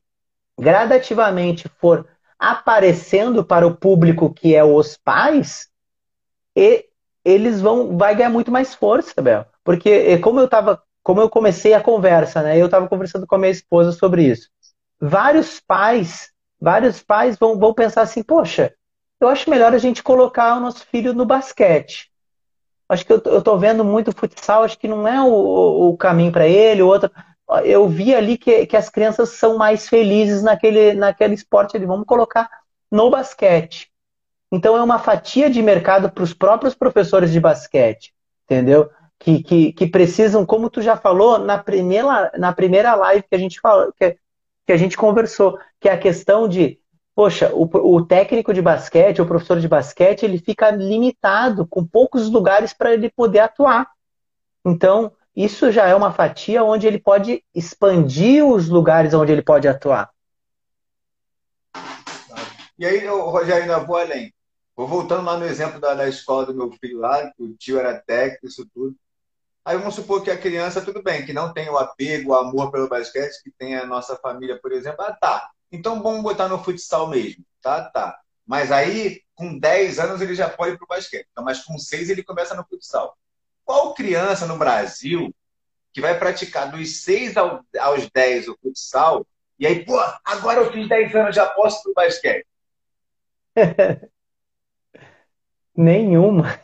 [0.57, 2.07] gradativamente for
[2.39, 5.69] aparecendo para o público que é os pais,
[6.55, 6.85] e
[7.23, 9.45] eles vão vai ganhar muito mais força, Bel.
[9.63, 12.57] Porque como eu tava, como eu comecei a conversa, né?
[12.57, 14.49] Eu estava conversando com a minha esposa sobre isso.
[14.99, 18.73] Vários pais, vários pais vão, vão pensar assim, poxa,
[19.19, 22.11] eu acho melhor a gente colocar o nosso filho no basquete.
[22.87, 26.31] Acho que eu, eu tô vendo muito futsal, acho que não é o, o caminho
[26.31, 27.11] para ele, o outro
[27.63, 31.85] eu vi ali que, que as crianças são mais felizes naquele, naquele esporte ali.
[31.85, 32.49] Vamos colocar
[32.91, 33.91] no basquete.
[34.51, 38.13] Então é uma fatia de mercado para os próprios professores de basquete,
[38.45, 38.89] entendeu?
[39.19, 43.39] Que, que, que, precisam, como tu já falou na primeira, na primeira live que a
[43.39, 44.17] gente falou, que,
[44.65, 46.79] que a gente conversou, que é a questão de,
[47.15, 52.29] poxa, o, o técnico de basquete, o professor de basquete, ele fica limitado com poucos
[52.29, 53.89] lugares para ele poder atuar.
[54.65, 59.67] Então, isso já é uma fatia onde ele pode expandir os lugares onde ele pode
[59.67, 60.09] atuar.
[62.77, 64.33] E aí, Rogério, ainda vou além.
[64.75, 67.79] Vou voltando lá no exemplo da, da escola do meu filho lá, que o tio
[67.79, 68.95] era técnico, isso tudo.
[69.63, 72.71] Aí vamos supor que a criança, tudo bem, que não tem o apego, o amor
[72.71, 75.03] pelo basquete, que tem a nossa família, por exemplo.
[75.03, 75.49] Ah, tá.
[75.71, 77.43] Então vamos botar no futsal mesmo.
[77.61, 78.19] Tá, tá.
[78.45, 81.27] Mas aí, com 10 anos, ele já pode ir para o basquete.
[81.31, 83.17] Então, mas com 6 ele começa no futsal.
[83.65, 85.35] Qual criança no Brasil
[85.91, 89.25] que vai praticar dos 6 aos 10 o futsal
[89.57, 92.45] e aí, pô, agora eu fiz 10 anos, já posso pro basquete?
[95.75, 96.59] Nenhuma.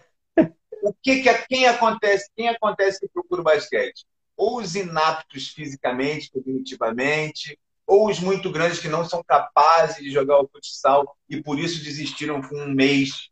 [0.84, 2.30] O que, que quem acontece?
[2.36, 4.06] Quem acontece que procura o basquete?
[4.36, 10.40] Ou os inaptos fisicamente, cognitivamente, ou os muito grandes que não são capazes de jogar
[10.40, 13.30] o futsal e por isso desistiram com um mês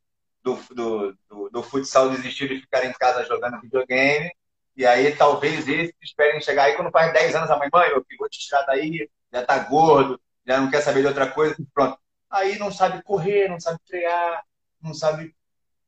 [0.55, 4.31] do, do, do, do futsal desistir e ficar em casa jogando videogame.
[4.75, 8.05] E aí talvez eles esperem chegar aí quando faz 10 anos a mãe, mãe, eu
[8.17, 11.97] vou te tirar daí, já tá gordo, já não quer saber de outra coisa, pronto.
[12.29, 14.43] Aí não sabe correr, não sabe frear,
[14.81, 15.35] não sabe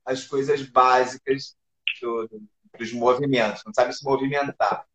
[0.06, 1.56] as coisas básicas
[2.02, 2.30] do,
[2.78, 4.86] dos movimentos, não sabe se movimentar.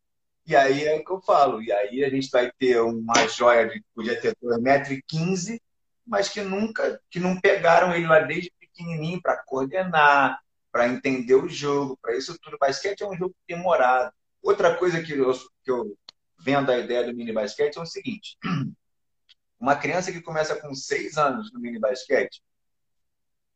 [0.45, 1.61] E aí é o que eu falo.
[1.61, 5.59] E aí a gente vai ter uma joia de podia ter 2,15m,
[6.05, 10.39] mas que nunca, que não pegaram ele lá desde pequenininho para coordenar,
[10.71, 12.57] para entender o jogo, para isso tudo.
[12.59, 14.13] Basquete é um jogo demorado.
[14.41, 15.33] Outra coisa que eu,
[15.63, 15.97] que eu
[16.37, 18.37] vendo a ideia do mini basquete é o seguinte:
[19.59, 22.41] uma criança que começa com seis anos no mini basquete,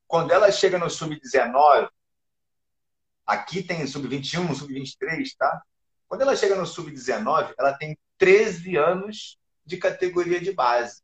[0.07, 1.89] quando ela chega no sub-19,
[3.25, 5.61] aqui tem sub-21, sub-23, tá?
[6.07, 11.01] Quando ela chega no sub-19, ela tem 13 anos de categoria de base.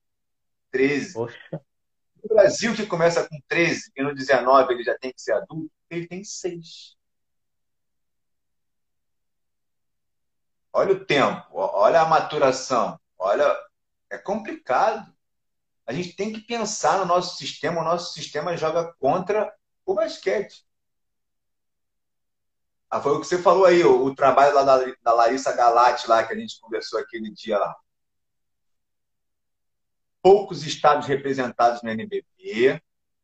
[0.72, 1.14] 13.
[1.14, 1.61] Poxa.
[2.23, 5.72] O Brasil, que começa com 13 e no 19 ele já tem que ser adulto,
[5.89, 6.95] ele tem 6.
[10.73, 13.56] Olha o tempo, olha a maturação, olha.
[14.10, 15.14] É complicado.
[15.85, 17.81] A gente tem que pensar no nosso sistema.
[17.81, 19.53] O nosso sistema joga contra
[19.85, 20.65] o basquete.
[22.89, 26.07] Ah, foi o que você falou aí, o, o trabalho lá da, da Larissa Galati,
[26.07, 27.76] lá que a gente conversou aquele dia lá
[30.27, 32.81] poucos estados representados no NBB,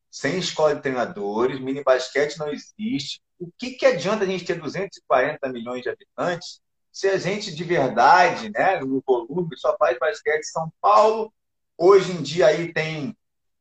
[0.10, 3.22] sem escola de treinadores, mini basquete não existe.
[3.38, 6.62] O que, que adianta a gente ter 240 milhões de habitantes
[6.94, 11.34] se a gente de verdade, né, no volume, só faz basquete São Paulo?
[11.78, 13.14] Hoje em dia aí tem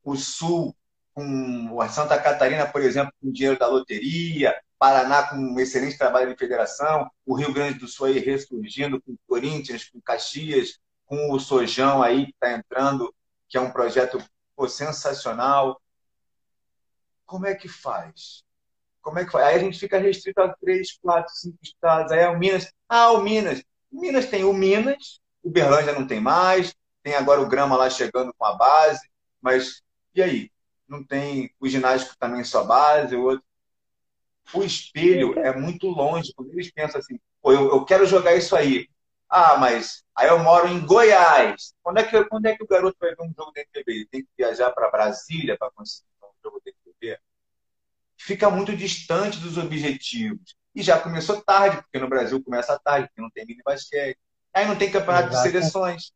[0.05, 0.73] o Sul
[1.13, 6.31] com a Santa Catarina, por exemplo, com dinheiro da loteria, Paraná com um excelente trabalho
[6.31, 11.39] de federação, o Rio Grande do Sul aí ressurgindo com Corinthians, com Caxias, com o
[11.41, 13.13] Sojão aí que está entrando
[13.53, 14.17] que é um projeto
[14.55, 15.79] pô, sensacional.
[17.23, 18.43] Como é que faz?
[18.99, 19.43] como é que foi?
[19.43, 22.11] Aí a gente fica restrito a três, quatro, cinco estados.
[22.11, 22.73] Aí é o Minas.
[22.89, 23.61] Ah, o Minas.
[23.91, 26.73] Minas tem o Minas, o Berlândia não tem mais,
[27.03, 29.07] tem agora o Grama lá chegando com a base,
[29.41, 29.83] mas
[30.15, 30.51] e aí?
[30.87, 33.45] Não tem o ginásio também só base, o outro.
[34.53, 38.55] O espelho é muito longe, quando eles pensam assim, pô, eu, eu quero jogar isso
[38.55, 38.87] aí.
[39.35, 41.73] Ah, mas aí eu moro em Goiás.
[41.81, 43.91] Quando é que, quando é que o garoto vai ver um jogo de NBB?
[43.91, 47.19] Ele tem que viajar para Brasília para conseguir um jogo de NBB?
[48.15, 50.55] Fica muito distante dos objetivos.
[50.75, 54.19] E já começou tarde, porque no Brasil começa tarde, porque não tem mini basquete.
[54.53, 55.43] Aí não tem campeonato Exato.
[55.43, 56.13] de seleções.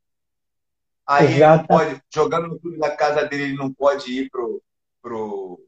[1.08, 4.62] Aí ele não pode, jogando no clube da casa dele, ele não pode ir pro,
[5.02, 5.60] pro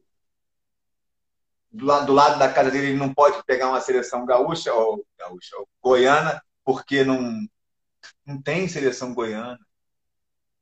[1.72, 5.04] do lado, do lado da casa dele, ele não pode pegar uma seleção gaúcha ou
[5.18, 6.40] gaúcha ou goiana
[6.70, 7.40] porque não,
[8.24, 9.58] não tem seleção goiana,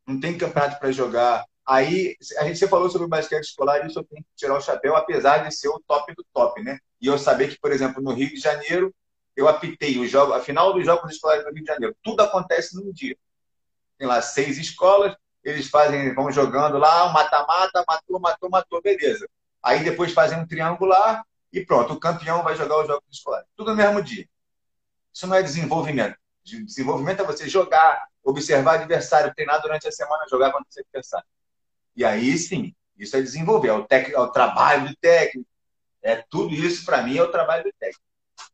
[0.07, 1.45] não tem campeonato para jogar.
[1.67, 4.61] Aí, a gente você falou sobre o basquete escolar, isso eu tenho que tirar o
[4.61, 6.79] chapéu, apesar de ser o top do top, né?
[6.99, 8.95] E eu saber que, por exemplo, no Rio de Janeiro,
[9.37, 11.95] eu apitei o jogo, a final dos Jogos Escolares do Rio de Janeiro.
[12.03, 13.15] Tudo acontece num dia.
[13.99, 15.15] Tem lá seis escolas,
[15.45, 19.29] eles fazem, vão jogando lá, mata-mata, matou, matou, matou, beleza.
[19.63, 21.23] Aí depois fazem um triangular
[21.53, 23.47] e pronto, o campeão vai jogar os Jogos Escolares.
[23.55, 24.27] Tudo no mesmo dia.
[25.19, 26.17] Isso não é desenvolvimento.
[26.45, 31.27] Desenvolvimento é você jogar, observar adversário, treinar durante a semana, jogar contra esse adversário.
[31.97, 34.11] E aí sim, isso é desenvolver, é o, tec...
[34.11, 35.51] é o trabalho do técnico.
[36.01, 38.01] É tudo isso, para mim, é o trabalho do técnico.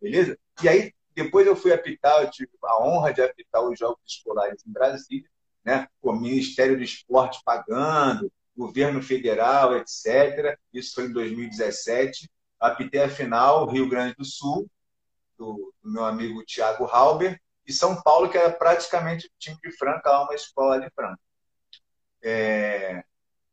[0.01, 0.39] Beleza?
[0.63, 4.65] E aí, depois eu fui apitar, eu tive a honra de apitar os Jogos Escolares
[4.67, 5.29] em Brasília,
[5.63, 5.87] né?
[6.01, 10.59] o Ministério do Esporte pagando, governo federal, etc.
[10.73, 12.27] Isso foi em 2017.
[12.59, 14.67] Apitei a final, Rio Grande do Sul,
[15.39, 19.73] do, do meu amigo Tiago Halber, e São Paulo, que era praticamente o time de
[19.73, 21.21] Franca, uma escola de Franca.
[22.23, 23.03] É,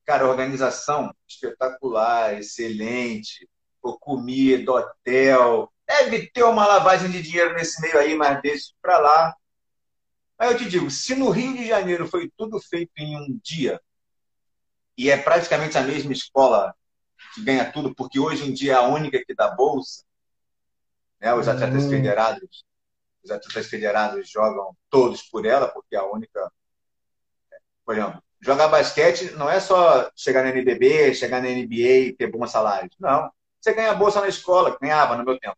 [0.06, 3.49] cara, organização espetacular, excelente,
[3.82, 8.98] o comida, hotel, deve ter uma lavagem de dinheiro nesse meio aí, mas deixa para
[8.99, 9.36] lá.
[10.38, 13.80] Aí eu te digo, se no Rio de Janeiro foi tudo feito em um dia,
[14.98, 16.76] e é praticamente a mesma escola
[17.34, 20.03] que ganha tudo, porque hoje em dia é a única que dá bolsa,
[21.22, 21.34] né?
[21.34, 21.89] Os atletas hum.
[21.89, 22.65] federados,
[23.23, 26.52] os atletas federados jogam todos por ela, porque a única.
[27.85, 32.27] Por exemplo, jogar basquete não é só chegar na NBB, chegar na NBA e ter
[32.27, 32.95] bons salários.
[32.99, 33.31] Não.
[33.60, 35.57] Você ganha bolsa na escola, ganhava no meu tempo.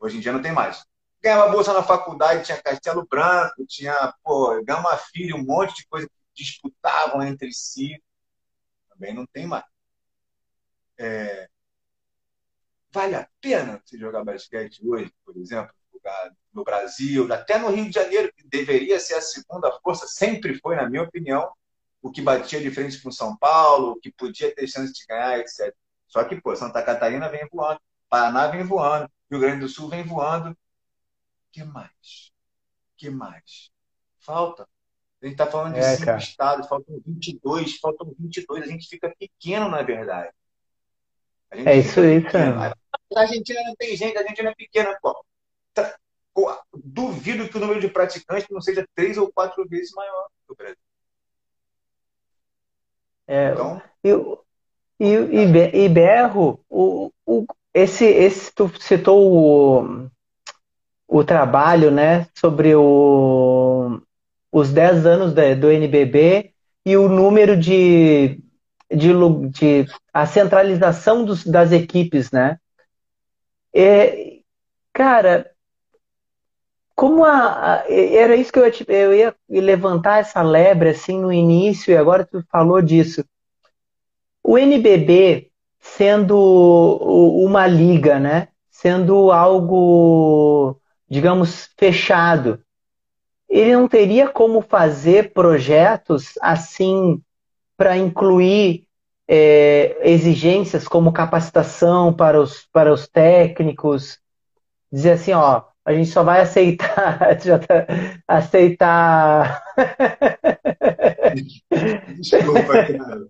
[0.00, 0.84] Hoje em dia não tem mais.
[1.22, 6.08] Ganhava bolsa na faculdade, tinha Castelo Branco, tinha, pô, Gama Filho, um monte de coisa
[6.08, 8.02] que disputavam entre si.
[8.90, 9.64] Também não tem mais.
[10.98, 11.48] É,
[12.94, 15.74] Vale a pena você jogar basquete hoje, por exemplo,
[16.52, 20.76] no Brasil, até no Rio de Janeiro, que deveria ser a segunda força, sempre foi,
[20.76, 21.50] na minha opinião,
[22.00, 25.40] o que batia de frente com São Paulo, o que podia ter chance de ganhar,
[25.40, 25.74] etc.
[26.06, 30.04] Só que, pô, Santa Catarina vem voando, Paraná vem voando, Rio Grande do Sul vem
[30.04, 30.56] voando.
[31.50, 32.32] que mais?
[32.96, 33.72] que mais?
[34.20, 34.68] Falta.
[35.20, 36.18] A gente está falando de é, cinco cara.
[36.18, 40.32] estados, faltam 22, faltam 22, a gente fica pequeno, na verdade.
[41.64, 42.36] É isso, isso.
[42.36, 42.72] É.
[43.16, 44.98] A Argentina não tem gente, a Argentina é pequena.
[45.00, 45.24] Pô.
[45.72, 45.94] Tá,
[46.74, 50.56] duvido que o número de praticantes não seja três ou quatro vezes maior que o
[50.56, 50.76] Brasil.
[53.26, 53.82] É, então,
[55.00, 60.10] e, e, e Berro, o, o, esse, esse, tu citou o,
[61.08, 64.00] o trabalho né, sobre o,
[64.52, 66.52] os 10 anos do NBB
[66.84, 68.40] e o número de,
[68.94, 69.12] de,
[69.50, 72.58] de a centralização dos, das equipes, né?
[73.74, 74.38] É,
[74.92, 75.50] cara,
[76.94, 81.92] como a, a, era isso que eu, eu ia levantar essa lebre assim no início
[81.92, 83.24] e agora tu falou disso.
[84.42, 85.50] O NBB
[85.80, 88.48] sendo uma liga, né?
[88.70, 92.62] Sendo algo, digamos, fechado.
[93.48, 97.20] Ele não teria como fazer projetos assim
[97.76, 98.83] para incluir
[99.28, 104.18] é, exigências como capacitação para os, para os técnicos,
[104.92, 107.86] dizer assim, ó, a gente só vai aceitar, tá,
[108.26, 109.62] aceitar.
[112.18, 112.62] Desculpa,
[112.98, 113.26] cara.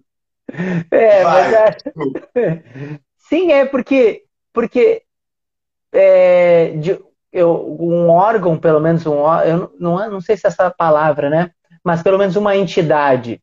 [0.91, 1.77] É, vai, mas
[2.37, 2.61] é...
[3.17, 5.03] sim, é porque porque
[5.93, 7.01] é, de,
[7.33, 11.51] eu, um órgão, pelo menos um eu não, não sei se é essa palavra, né?
[11.83, 13.43] Mas pelo menos uma entidade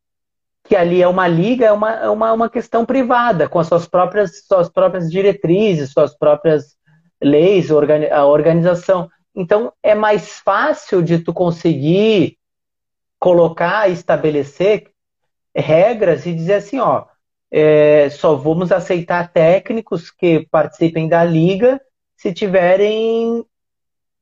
[0.64, 3.86] que ali é uma liga, é uma, é uma, uma questão privada, com as suas
[3.86, 6.76] próprias, suas próprias diretrizes, suas próprias
[7.22, 9.08] leis, a organização.
[9.34, 12.38] Então, é mais fácil de tu conseguir
[13.18, 14.90] colocar, estabelecer
[15.54, 17.04] regras e dizer assim, ó,
[17.50, 21.80] é, só vamos aceitar técnicos que participem da liga
[22.16, 23.44] se tiverem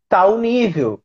[0.09, 1.01] tal nível.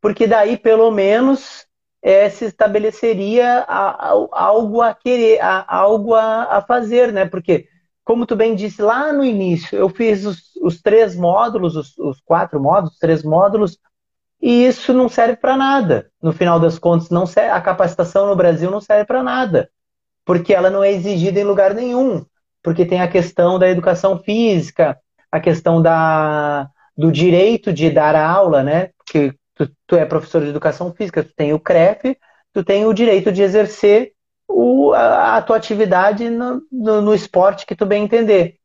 [0.00, 1.65] Porque daí, pelo menos,
[2.06, 7.26] é, se estabeleceria a, a, algo a querer, a, algo a, fazer, né?
[7.26, 7.66] Porque,
[8.04, 12.20] como tu bem disse lá no início, eu fiz os, os três módulos, os, os,
[12.20, 13.78] quatro módulos, os três módulos,
[14.40, 16.10] e isso não serve para nada.
[16.22, 19.68] No final das contas, não serve, a capacitação no Brasil não serve para nada
[20.26, 22.26] porque ela não é exigida em lugar nenhum,
[22.60, 24.98] porque tem a questão da educação física,
[25.30, 26.68] a questão da,
[26.98, 28.90] do direito de dar aula, né?
[28.98, 32.16] Porque tu, tu é professor de educação física, tu tem o CREF,
[32.52, 34.12] tu tem o direito de exercer
[34.46, 38.58] o, a, a, tua atividade no, no, no, esporte que tu bem entender.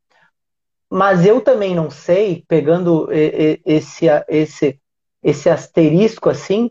[0.89, 4.79] Mas eu também não sei, pegando esse, esse,
[5.23, 6.69] esse asterisco assim,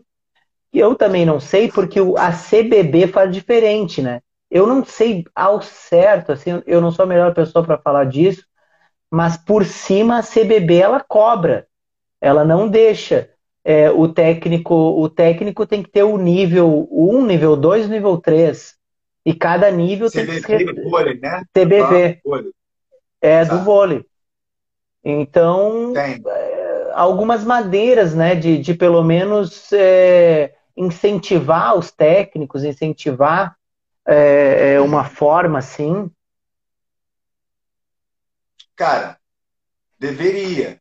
[0.71, 4.21] eu também não sei porque a CBB faz diferente, né?
[4.49, 8.45] Eu não sei ao certo, assim, eu não sou a melhor pessoa para falar disso,
[9.09, 11.67] mas por cima a CBB ela cobra,
[12.21, 13.29] ela não deixa.
[13.63, 18.75] É, o técnico o técnico tem que ter o nível 1, nível 2 nível 3.
[19.25, 20.83] E cada nível CBV, tem que ser.
[20.83, 21.43] Vôlei, né?
[21.53, 22.21] CBV.
[22.25, 22.51] Vôlei.
[23.21, 24.03] É, do vôlei.
[25.03, 33.55] Então, é, algumas madeiras, né, de, de pelo menos é, incentivar os técnicos, incentivar
[34.07, 36.09] é, é uma forma assim?
[38.75, 39.17] Cara,
[39.99, 40.80] deveria.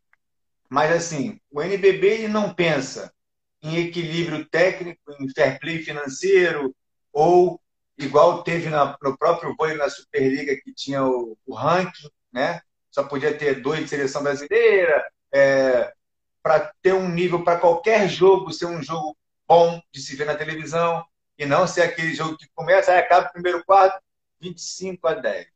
[0.71, 3.13] Mas assim, o NBB ele não pensa
[3.61, 6.75] em equilíbrio técnico, em fair play financeiro,
[7.13, 7.61] ou
[7.99, 12.63] igual teve na, no próprio vôlei na Superliga, que tinha o, o ranking, né?
[12.91, 15.93] Só podia ter dois de seleção brasileira, é,
[16.43, 19.17] para ter um nível para qualquer jogo ser um jogo
[19.47, 21.05] bom de se ver na televisão
[21.37, 24.01] e não ser aquele jogo que começa, e acaba o primeiro quarto,
[24.41, 25.49] 25 a 10.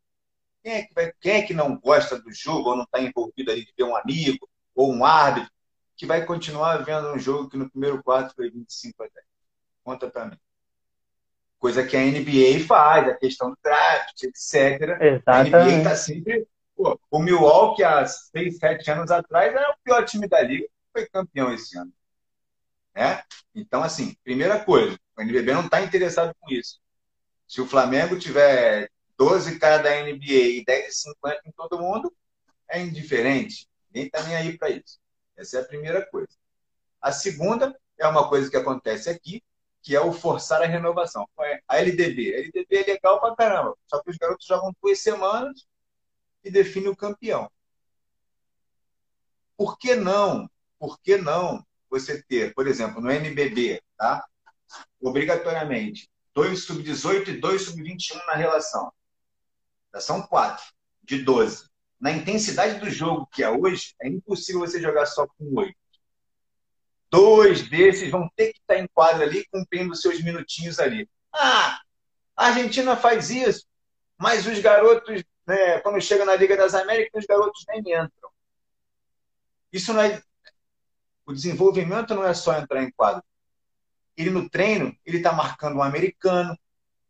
[0.63, 3.53] Quem é, que vai, quem é que não gosta do jogo ou não está envolvido
[3.53, 5.51] ali de ver um amigo ou um árbitro
[5.97, 9.27] que vai continuar vendo um jogo que no primeiro quarto foi 25 a 10?
[9.83, 10.39] Conta para mim.
[11.59, 14.99] Coisa que a NBA faz, a questão do draft, etc.
[15.01, 15.55] Exatamente.
[15.55, 16.47] A NBA está sempre.
[16.77, 21.07] Pô, o Milwaukee, há 6, 7 anos atrás, era o pior time da liga, foi
[21.07, 21.93] campeão esse ano.
[22.95, 23.23] Né?
[23.55, 26.81] Então, assim, primeira coisa, o NBB não está interessado com isso.
[27.47, 32.13] Se o Flamengo tiver 12 caras da NBA e 10 50 em todo mundo,
[32.69, 33.69] é indiferente.
[33.95, 34.99] Ninguém está nem aí para isso.
[35.37, 36.29] Essa é a primeira coisa.
[37.01, 39.43] A segunda é uma coisa que acontece aqui,
[39.83, 41.29] que é o forçar a renovação.
[41.41, 42.35] É a LDB.
[42.35, 43.77] A LDB é legal pra caramba.
[43.87, 45.67] Só que os garotos jogam duas semanas
[46.43, 47.51] e definem o campeão.
[49.57, 50.51] Por que não?
[50.79, 54.27] Por que não você ter, por exemplo, no NBB, tá?
[55.01, 58.93] obrigatoriamente dois sub-18 e dois sub-21 na relação.
[59.93, 60.65] Já são quatro,
[61.03, 61.69] de 12.
[62.05, 65.75] Na intensidade do jogo que é hoje, é impossível você jogar só com oito.
[67.11, 71.09] Dois desses vão ter que estar em quadra ali, cumprindo seus minutinhos ali.
[71.33, 71.81] Ah,
[72.37, 73.67] a Argentina faz isso,
[74.19, 78.31] mas os garotos, né, quando chega na Liga das Américas, os garotos nem entram.
[79.73, 80.23] Isso não é.
[81.25, 83.25] O desenvolvimento não é só entrar em quadro
[84.15, 86.55] ele no treino, ele está marcando um americano,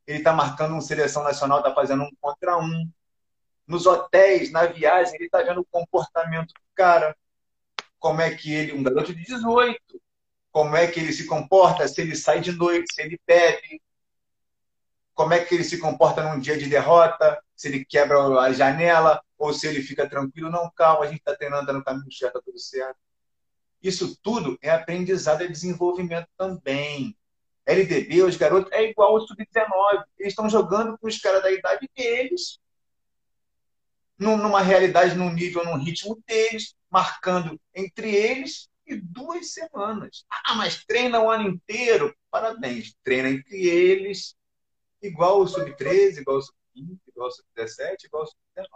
[0.07, 2.91] ele está marcando uma seleção nacional, está fazendo um contra um.
[3.67, 7.17] Nos hotéis, na viagem, ele está vendo o comportamento do cara.
[7.99, 9.81] Como é que ele, um garoto de 18,
[10.53, 13.83] como é que ele se comporta, se ele sai de noite, se ele bebe,
[15.15, 19.23] como é que ele se comporta num dia de derrota, se ele quebra a janela,
[19.39, 20.51] ou se ele fica tranquilo.
[20.51, 22.99] Não, calma, a gente está treinando, está no caminho certo, está tudo certo.
[23.83, 27.17] Isso tudo é aprendizado e desenvolvimento também.
[27.67, 30.05] LDB, os garotos, é igual ao Sub-19.
[30.19, 32.59] Eles estão jogando com os caras da idade deles,
[34.19, 40.25] numa realidade, num nível, num ritmo deles, marcando entre eles e duas semanas.
[40.31, 42.15] Ah, mas treina o ano inteiro?
[42.31, 44.37] Parabéns, treina entre eles,
[45.03, 48.69] igual o Sub-13, igual o Sub-15, igual o Sub-17, igual o Sub-19.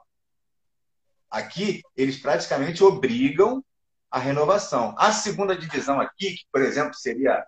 [1.31, 3.63] Aqui, eles praticamente obrigam
[4.11, 4.95] a renovação.
[4.99, 7.47] A segunda divisão aqui, que, por exemplo, seria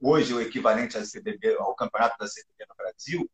[0.00, 3.30] hoje o equivalente à CBB, ao campeonato da CBB no Brasil,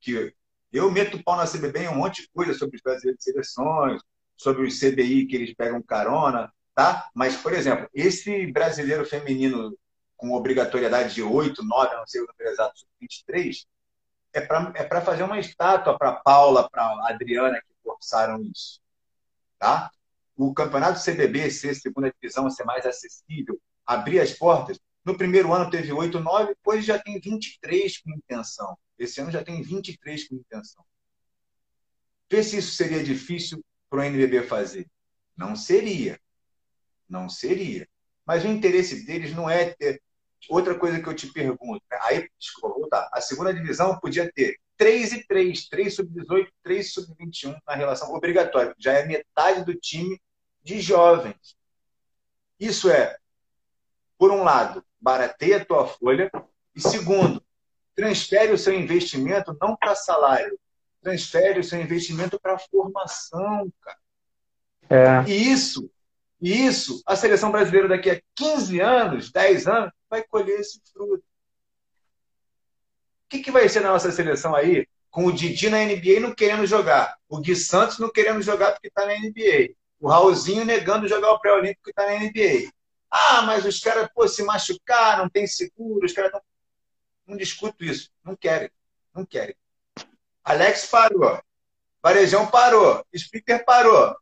[0.00, 0.34] que
[0.72, 4.02] eu meto pau na CBB em um monte de coisa sobre os brasileiros de seleções,
[4.36, 7.08] sobre os CBI que eles pegam carona, tá?
[7.14, 9.76] Mas, por exemplo, esse brasileiro feminino
[10.16, 13.66] com obrigatoriedade de 8, 9, não sei o número exato, 23,
[14.32, 18.80] é para é fazer uma estátua para Paula, para Adriana, que forçaram isso.
[19.58, 19.90] Tá?
[20.36, 24.78] o campeonato CBB ser segunda divisão, ser mais acessível, abrir as portas.
[25.04, 28.78] No primeiro ano teve 8, 9, depois já tem 23 com intenção.
[28.98, 30.84] Esse ano já tem 23 com intenção.
[32.30, 34.88] Vê se isso seria difícil para o NBB fazer.
[35.36, 36.20] Não seria.
[37.08, 37.88] Não seria.
[38.24, 40.00] Mas o interesse deles não é ter.
[40.48, 41.98] Outra coisa que eu te pergunto, né?
[42.02, 43.08] aí, desculpa, vou voltar.
[43.12, 48.74] A segunda divisão podia ter 3 e 3, 3 sub-18, 3 sub-21 na relação obrigatória.
[48.78, 50.20] Já é metade do time
[50.62, 51.56] de jovens.
[52.58, 53.16] Isso é,
[54.18, 56.30] por um lado, barateia a tua folha,
[56.74, 57.42] e segundo,
[57.94, 60.58] transfere o seu investimento não para salário,
[61.02, 63.98] transfere o seu investimento para formação, cara.
[64.88, 65.30] É.
[65.30, 65.90] E isso,
[66.40, 71.24] isso, a seleção brasileira daqui a 15 anos, 10 anos, vai colher esse fruto.
[73.24, 76.34] O que, que vai ser na nossa seleção aí, com o Didi na NBA não
[76.34, 81.08] querendo jogar, o Gui Santos não querendo jogar porque está na NBA, o Raulzinho negando
[81.08, 82.70] jogar o pré-olímpico que está na NBA.
[83.14, 86.40] Ah, mas os caras, pô, se machucaram, não tem seguro, os caras não...
[87.26, 88.10] não discuto isso.
[88.24, 88.70] Não querem.
[89.14, 89.54] Não querem.
[90.42, 91.38] Alex parou.
[92.02, 93.04] Varejão parou.
[93.14, 94.16] Speaker parou.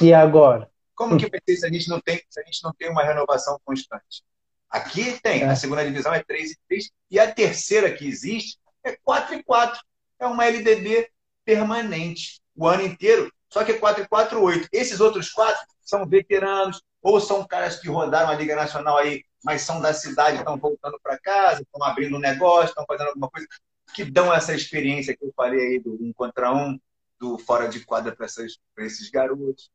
[0.00, 0.68] E agora?
[0.92, 3.04] Como que vai ser se a gente não tem, se a gente não tem uma
[3.04, 4.24] renovação constante?
[4.68, 5.46] Aqui tem, é.
[5.46, 9.42] a segunda divisão é 3 e 3, e a terceira que existe é 4 e
[9.44, 9.80] 4.
[10.18, 11.08] É uma LDB
[11.44, 14.68] permanente, o ano inteiro, só que é 4 e 4, 8.
[14.72, 19.62] Esses outros quatro são veteranos, ou são caras que rodaram a Liga Nacional aí, mas
[19.62, 23.46] são da cidade, estão voltando para casa, estão abrindo um negócio, estão fazendo alguma coisa,
[23.94, 26.78] que dão essa experiência que eu falei aí do um contra um,
[27.18, 29.70] do fora de quadra para esses garotos.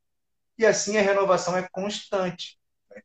[0.58, 2.60] E assim a renovação é constante.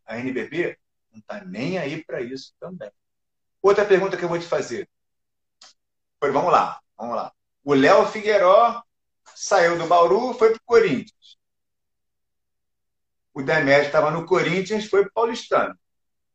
[0.05, 0.77] A NBB
[1.11, 2.91] não está nem aí para isso também.
[3.63, 4.89] Outra pergunta que eu vou te fazer.
[6.21, 7.33] Foi, vamos lá, vamos lá.
[7.65, 8.83] O Léo Figueiró
[9.35, 11.38] saiu do Bauru, foi para o Corinthians.
[13.39, 15.79] O Demetrio estava no Corinthians, foi para o Paulistano.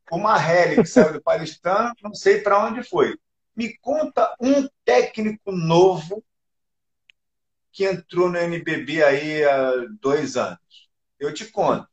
[0.10, 3.20] O Marrelli, que saiu do Paulistano, não sei para onde foi.
[3.54, 6.24] Me conta um técnico novo
[7.74, 10.90] que entrou no NBB aí há dois anos.
[11.20, 11.86] Eu te conto.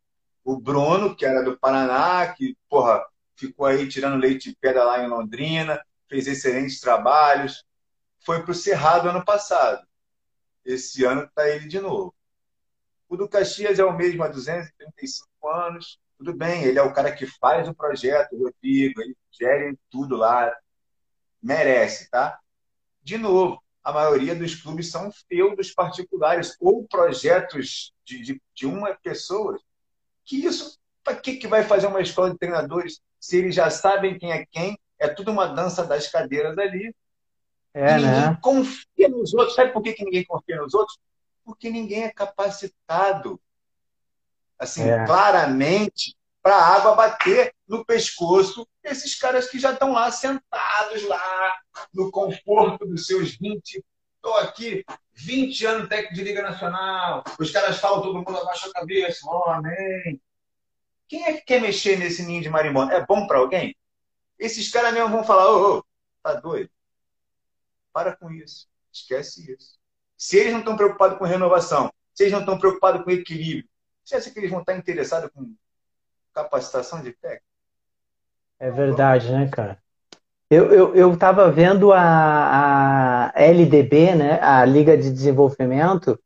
[0.44, 3.04] O Bruno, que era do Paraná, que, porra,
[3.34, 7.64] ficou aí tirando leite de pedra lá em Londrina, fez excelentes trabalhos.
[8.20, 9.84] Foi para o Cerrado ano passado.
[10.64, 12.14] Esse ano está ele de novo.
[13.10, 15.98] O do Caxias é o mesmo há 235 anos.
[16.16, 20.16] Tudo bem, ele é o cara que faz o projeto, o Rodrigo, ele gere tudo
[20.16, 20.56] lá.
[21.42, 22.38] Merece, tá?
[23.02, 28.94] De novo, a maioria dos clubes são feudos particulares ou projetos de, de, de uma
[28.94, 29.58] pessoa.
[30.24, 34.18] Que isso, para que, que vai fazer uma escola de treinadores se eles já sabem
[34.18, 34.78] quem é quem?
[35.00, 36.94] É tudo uma dança das cadeiras ali.
[37.74, 38.38] É, e ninguém né?
[38.40, 39.56] confia nos outros.
[39.56, 40.96] Sabe por que, que ninguém confia nos outros?
[41.44, 43.40] Porque ninguém é capacitado,
[44.58, 45.04] assim, é.
[45.06, 51.58] claramente, para a água bater no pescoço desses caras que já estão lá sentados lá,
[51.92, 53.84] no conforto dos seus 20.
[54.16, 54.84] Estou aqui
[55.14, 57.24] 20 anos técnico de Liga Nacional.
[57.38, 59.20] Os caras falam, todo mundo abaixa a cabeça.
[59.24, 60.20] Oh, amém.
[61.08, 62.92] Quem é que quer mexer nesse ninho de marimbondo?
[62.92, 63.74] É bom para alguém?
[64.38, 65.84] Esses caras mesmo vão falar, ô, oh,
[66.22, 66.70] tá doido?
[67.92, 68.68] Para com isso.
[68.92, 69.79] Esquece isso.
[70.20, 73.66] Se eles não estão preocupados com renovação, se eles não estão preocupados com equilíbrio,
[74.04, 75.50] você acha que eles vão estar interessados com
[76.34, 77.46] capacitação de técnico?
[78.58, 79.78] É verdade, né, cara?
[80.50, 81.18] Eu, eu, eu
[81.54, 86.20] vendo a, a LDB, né, a Liga de Desenvolvimento,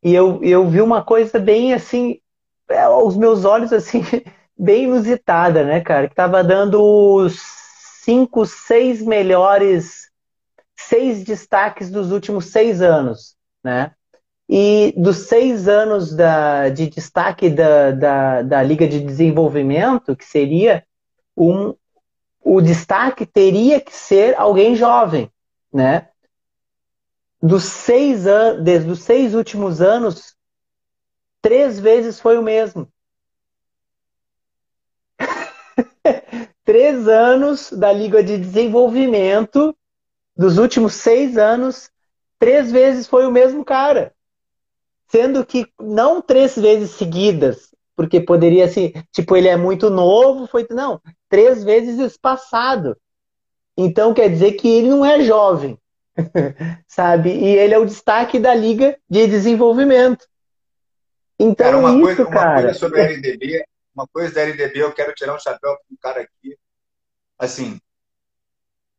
[0.00, 2.20] e eu, eu vi uma coisa bem assim,
[2.68, 4.02] é, os meus olhos assim,
[4.56, 6.08] bem inusitada, né, cara?
[6.08, 7.42] Que tava dando os
[8.04, 10.08] cinco, seis melhores,
[10.76, 13.92] seis destaques dos últimos seis anos né?
[14.48, 20.84] E dos seis anos da, de destaque da, da, da Liga de Desenvolvimento, que seria
[21.36, 21.74] um,
[22.42, 25.30] o destaque teria que ser alguém jovem,
[25.72, 26.08] né?
[27.40, 30.34] Dos seis anos, desde os seis últimos anos,
[31.40, 32.90] três vezes foi o mesmo.
[36.64, 39.76] três anos da Liga de Desenvolvimento,
[40.36, 41.90] dos últimos seis anos,
[42.40, 44.12] três vezes foi o mesmo cara.
[45.08, 50.66] Sendo que não três vezes seguidas, porque poderia assim, tipo, ele é muito novo, foi.
[50.70, 52.96] Não, três vezes espaçado.
[53.76, 55.78] Então quer dizer que ele não é jovem,
[56.88, 57.30] sabe?
[57.30, 60.26] E ele é o destaque da Liga de Desenvolvimento.
[61.38, 62.62] Então, cara, uma, isso, coisa, uma cara...
[62.62, 63.64] coisa sobre a LDB,
[63.94, 66.56] uma coisa da LDB, eu quero tirar um chapéu para um cara aqui.
[67.38, 67.80] Assim,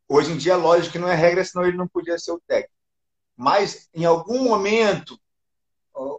[0.09, 2.80] hoje em dia, lógico que não é regra, senão ele não podia ser o técnico
[3.41, 5.19] mas em algum momento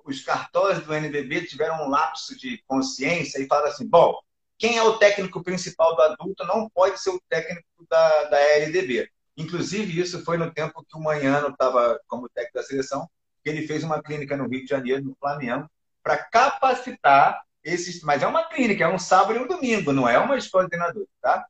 [0.05, 4.19] os cartórios do NBB tiveram um lapso de consciência e falaram assim: bom,
[4.59, 9.09] quem é o técnico principal do adulto não pode ser o técnico da, da LDB.
[9.37, 13.09] Inclusive, isso foi no tempo que o Manhano estava como técnico da seleção
[13.45, 15.71] que ele fez uma clínica no Rio de Janeiro, no Flamengo,
[16.03, 18.03] para capacitar esses.
[18.03, 20.71] Mas é uma clínica, é um sábado e um domingo, não é uma escola de
[20.71, 21.47] treinador, tá?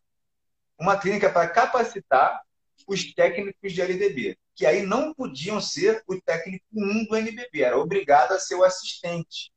[0.78, 2.42] Uma clínica para capacitar
[2.86, 7.78] os técnicos de LDB, que aí não podiam ser o técnico 1 do NBB, era
[7.78, 9.52] obrigado a ser o assistente.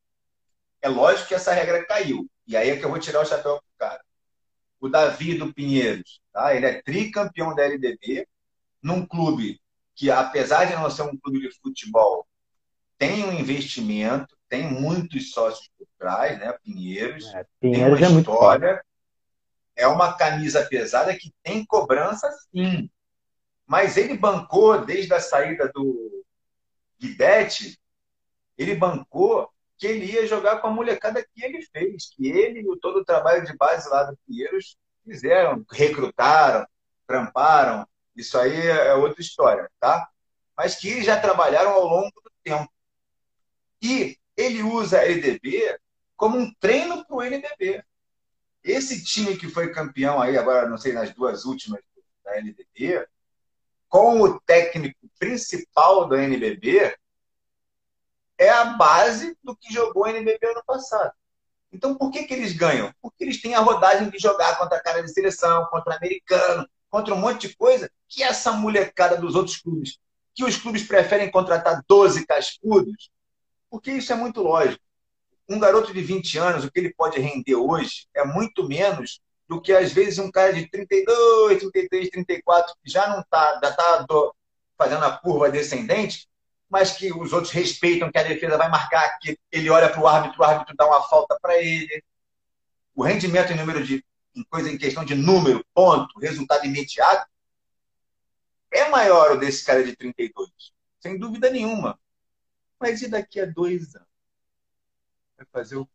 [0.81, 2.29] É lógico que essa regra caiu.
[2.47, 4.03] E aí é que eu vou tirar o chapéu pro cara.
[4.79, 6.55] O Davi do Pinheiros, tá?
[6.55, 8.27] ele é tricampeão da LDB,
[8.81, 9.59] num clube
[9.95, 12.27] que, apesar de não ser um clube de futebol,
[12.97, 16.53] tem um investimento, tem muitos sócios por trás, né?
[16.63, 17.25] Pinheiros.
[17.33, 18.85] É, Pinheiros tem uma é história.
[19.75, 22.89] É uma camisa pesada que tem cobrança, sim.
[23.65, 26.25] Mas ele bancou, desde a saída do
[26.99, 27.79] Guidetti,
[28.57, 32.79] ele bancou que ele ia jogar com a molecada que ele fez, que ele e
[32.79, 36.65] todo o trabalho de base lá do Pinheiros fizeram, recrutaram,
[37.05, 37.87] tramparam.
[38.15, 40.07] Isso aí é outra história, tá?
[40.55, 42.71] Mas que já trabalharam ao longo do tempo.
[43.81, 45.77] E ele usa a LDB
[46.15, 47.83] como um treino para o NBB.
[48.63, 51.81] Esse time que foi campeão aí, agora não sei, nas duas últimas
[52.23, 53.05] da LDB,
[53.89, 56.95] com o técnico principal do NBB,
[58.37, 61.13] é a base do que jogou o NBB ano passado.
[61.71, 62.93] Então, por que, que eles ganham?
[63.01, 67.13] Porque eles têm a rodagem de jogar contra a cara de seleção, contra americano, contra
[67.13, 69.97] um monte de coisa que essa molecada dos outros clubes,
[70.33, 73.09] que os clubes preferem contratar 12 cascudos,
[73.69, 74.83] porque isso é muito lógico.
[75.49, 79.61] Um garoto de 20 anos, o que ele pode render hoje é muito menos do
[79.61, 84.05] que às vezes um cara de 32, 33, 34, que já não está, já está
[84.77, 86.27] fazendo a curva descendente,
[86.69, 90.07] mas que os outros respeitam que a defesa vai marcar, que ele olha para o
[90.07, 92.03] árbitro, o árbitro dá uma falta para ele.
[92.95, 94.03] O rendimento em número de
[94.35, 97.25] em coisa em questão de número, ponto, resultado imediato,
[98.69, 100.49] é maior o desse cara de 32,
[100.99, 101.97] sem dúvida nenhuma.
[102.77, 104.07] Mas e daqui a dois anos?
[105.37, 105.87] Vai fazer o...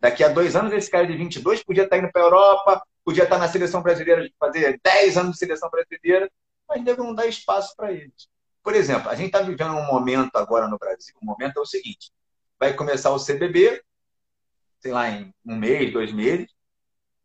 [0.00, 3.24] Daqui a dois anos, esse cara de 22 podia estar indo para a Europa, podia
[3.24, 6.30] estar na seleção brasileira, fazer 10 anos de seleção brasileira,
[6.68, 8.28] mas deve não dar espaço para eles.
[8.62, 11.14] Por exemplo, a gente está vivendo um momento agora no Brasil.
[11.20, 12.10] O momento é o seguinte:
[12.58, 13.82] vai começar o CBB,
[14.80, 16.48] sei lá, em um mês, dois meses,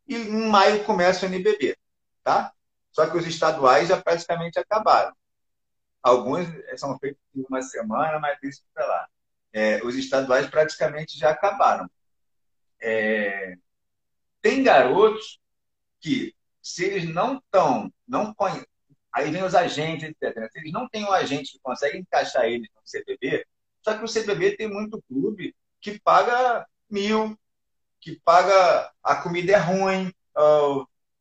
[0.06, 1.76] e em maio começa o NBB,
[2.22, 2.52] tá?
[2.92, 5.14] Só que os estaduais já praticamente acabaram.
[6.02, 6.46] Alguns
[6.78, 9.08] são feitos em uma semana, mas isso para lá.
[9.52, 11.90] É, os estaduais praticamente já acabaram.
[12.80, 13.54] É,
[14.40, 15.40] tem garotos
[16.00, 18.66] que, se eles não estão, não conhecem,
[19.12, 20.36] aí vem os agentes, etc.
[20.36, 20.48] Né?
[20.50, 23.46] Se eles não têm um agente que consegue encaixar eles no CBB,
[23.82, 27.38] só que o CBB tem muito clube que paga mil,
[28.00, 30.12] que paga a comida é ruim,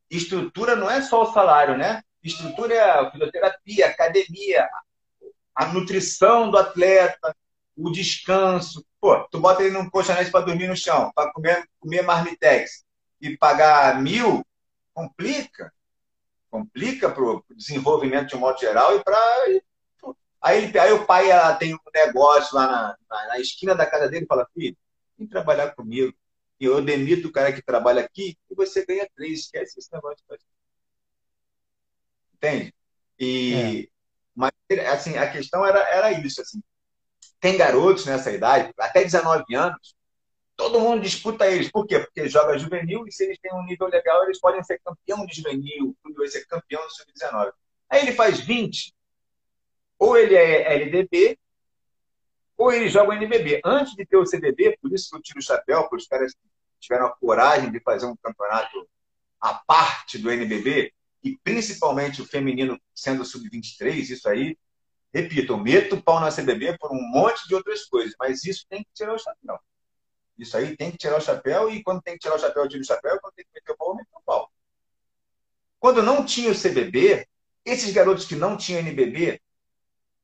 [0.09, 2.03] estrutura não é só o salário, né?
[2.23, 4.67] Estrutura é a fisioterapia, a academia,
[5.53, 7.35] a nutrição do atleta,
[7.77, 8.85] o descanso.
[9.05, 12.83] Pô, tu bota ele num colchonete para dormir no chão, para comer, comer marmitex
[13.21, 14.43] e pagar mil,
[14.95, 15.71] complica.
[16.49, 19.15] Complica para o desenvolvimento de um modo geral e para.
[20.41, 21.27] Aí, aí o pai
[21.59, 24.75] tem um negócio lá na, na, na esquina da casa dele e fala: filho,
[25.19, 26.11] vem trabalhar comigo
[26.59, 29.41] e eu demito o cara que trabalha aqui e você ganha três.
[29.41, 30.25] Esquece esse negócio.
[32.33, 32.73] Entende?
[33.19, 33.87] E, é.
[34.33, 34.51] Mas,
[34.91, 36.59] assim, a questão era, era isso, assim.
[37.39, 39.95] Tem garotos nessa idade, até 19 anos,
[40.55, 41.69] todo mundo disputa eles.
[41.69, 41.99] Por quê?
[41.99, 45.35] Porque joga juvenil e se eles têm um nível legal, eles podem ser campeão de
[45.35, 47.51] juvenil, o clube ser campeão do sub-19.
[47.89, 48.93] Aí ele faz 20,
[49.99, 51.37] ou ele é LDB,
[52.57, 53.61] ou eles jogam NBB.
[53.63, 56.33] Antes de ter o CBB, por isso que eu tiro o chapéu, porque os caras
[56.79, 58.87] tiveram a coragem de fazer um campeonato
[59.39, 60.93] à parte do NBB,
[61.23, 64.57] e principalmente o feminino sendo sub-23, isso aí,
[65.15, 68.65] repito, eu meto o pau na CBB por um monte de outras coisas, mas isso
[68.69, 69.57] tem que tirar o chapéu.
[70.37, 72.69] Isso aí tem que tirar o chapéu, e quando tem que tirar o chapéu, eu
[72.69, 74.51] tiro o chapéu, quando tem que meter o pau, eu meto o pau.
[75.79, 77.25] Quando não tinha o CBB,
[77.63, 79.41] esses garotos que não tinham NBB,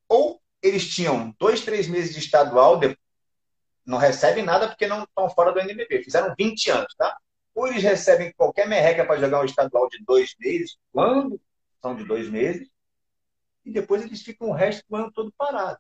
[0.10, 2.78] ou eles tinham dois, três meses de estadual,
[3.86, 6.04] não recebem nada porque não estão fora do NBB.
[6.04, 7.18] Fizeram 20 anos, tá?
[7.56, 11.40] Ou eles recebem qualquer merreca para jogar um estadual de dois meses, quando
[11.82, 12.70] são de dois meses,
[13.66, 15.80] e depois eles ficam o resto do ano todo parado.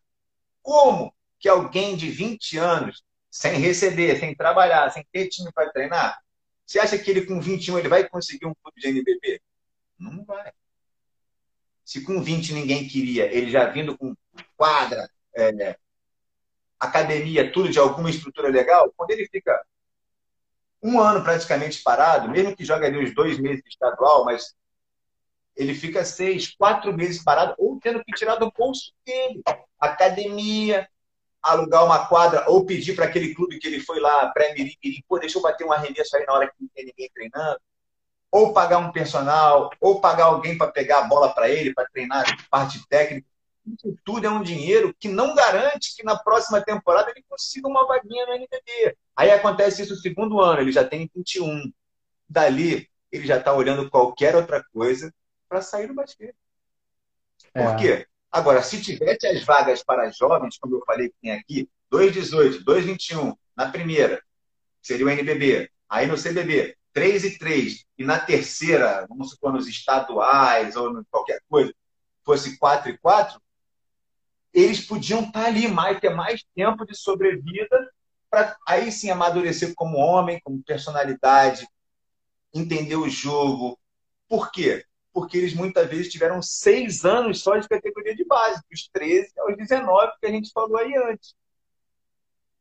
[0.61, 6.19] Como que alguém de 20 anos, sem receber, sem trabalhar, sem ter time para treinar,
[6.65, 9.41] você acha que ele com 21 ele vai conseguir um clube de NBB?
[9.99, 10.53] Não vai.
[11.83, 14.15] Se com 20 ninguém queria, ele já vindo com
[14.55, 15.77] quadra, é,
[16.79, 19.61] academia, tudo de alguma estrutura legal, quando ele fica
[20.81, 24.55] um ano praticamente parado, mesmo que jogue ali os dois meses de estadual, mas
[25.55, 29.41] ele fica seis, quatro meses parado, ou tendo que tirar do bolso dele.
[29.79, 30.87] Academia,
[31.41, 34.75] alugar uma quadra ou pedir para aquele clube que ele foi lá, pré-mirim,
[35.07, 37.59] pô, deixa eu bater um arremesso aí na hora que não tem ninguém treinando.
[38.31, 42.25] Ou pagar um personal, ou pagar alguém para pegar a bola para ele, para treinar
[42.49, 43.27] parte técnica.
[43.67, 47.85] Isso tudo é um dinheiro que não garante que na próxima temporada ele consiga uma
[47.85, 48.97] vaguinha no NBB.
[49.15, 51.71] Aí acontece isso no segundo ano, ele já tem 21.
[52.27, 55.13] Dali, ele já está olhando qualquer outra coisa
[55.51, 56.33] para sair do basquete.
[57.53, 57.75] Por é.
[57.75, 58.07] quê?
[58.31, 63.35] Agora, se tivesse as vagas para jovens, como eu falei que tem aqui, 2,18, 2,21
[63.53, 64.23] na primeira,
[64.81, 65.69] seria o NBB.
[65.89, 67.85] Aí no CBB, 3 e 3.
[67.97, 71.73] E na terceira, vamos supor, nos estaduais ou qualquer coisa,
[72.23, 73.41] fosse 4 e 4,
[74.53, 77.91] eles podiam estar ali mais, ter mais tempo de sobrevida
[78.29, 81.67] para aí sim amadurecer como homem, como personalidade,
[82.53, 83.77] entender o jogo.
[84.29, 84.85] Por quê?
[85.13, 89.57] Porque eles muitas vezes tiveram seis anos só de categoria de base, dos 13 aos
[89.57, 91.35] 19, que a gente falou aí antes.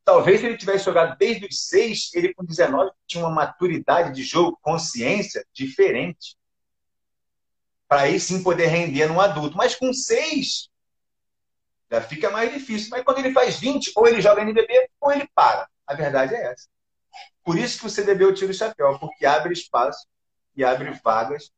[0.05, 4.22] Talvez se ele tivesse jogado desde os seis, ele com 19 tinha uma maturidade de
[4.22, 6.36] jogo, consciência diferente.
[7.86, 9.56] Para aí sim poder render num adulto.
[9.56, 10.68] Mas com seis,
[11.90, 12.89] já fica mais difícil.
[12.90, 15.68] Mas quando ele faz 20, ou ele joga NBB, ou ele para.
[15.86, 16.68] A verdade é essa.
[17.44, 20.06] Por isso que o CDB eu tiro o chapéu, porque abre espaço
[20.56, 21.51] e abre vagas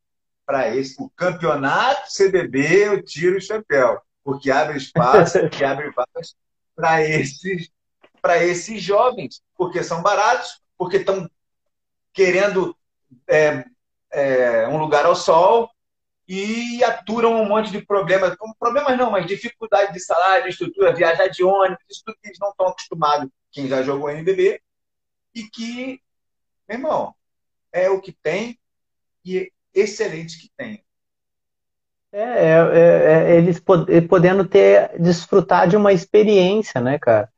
[0.53, 1.03] para esse.
[1.03, 6.37] O campeonato CBB, eu tiro o chapéu, porque abre espaço e abre vagas
[6.77, 7.71] para esses,
[8.21, 11.27] para esses jovens, porque são baratos, porque estão
[12.13, 12.77] querendo
[13.27, 13.65] é,
[14.13, 15.71] é, um lugar ao sol
[16.29, 18.37] e aturam um monte de problemas.
[18.59, 22.39] Problemas não, mas dificuldade de salário, de estrutura, viajar de ônibus, isso tudo que eles
[22.39, 24.61] não estão acostumados, quem já jogou NBB,
[25.35, 25.99] e que,
[26.69, 27.15] meu irmão,
[27.73, 28.59] é o que tem,
[29.25, 30.83] e excelente que tem.
[32.13, 33.63] É, é, é, é eles
[34.09, 37.29] podendo ter, desfrutar de uma experiência, né, cara?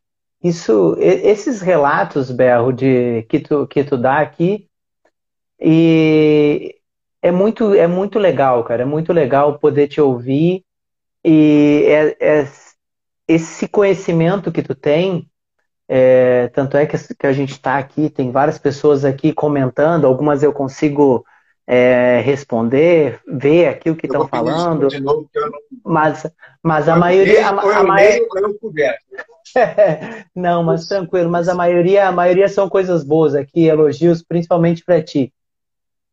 [0.43, 4.69] Isso, esses relatos, Berro, de, que, tu, que tu dá aqui,
[5.59, 6.78] e
[7.23, 8.82] é muito, é muito legal, cara.
[8.82, 10.62] É muito legal poder te ouvir
[11.24, 12.48] e é, é
[13.27, 15.27] esse conhecimento que tu tem,
[15.89, 20.43] é, tanto é que, que a gente está aqui, tem várias pessoas aqui comentando, algumas
[20.43, 21.24] eu consigo
[21.66, 24.89] é, responder, ver aqui o que estão falando.
[25.01, 25.51] Novo, não...
[25.85, 26.27] Mas,
[26.62, 27.47] mas a maioria.
[27.47, 28.27] A, a, a maioria...
[30.35, 35.03] não, mas tranquilo, mas a maioria, a maioria são coisas boas aqui, elogios, principalmente para
[35.03, 35.32] ti.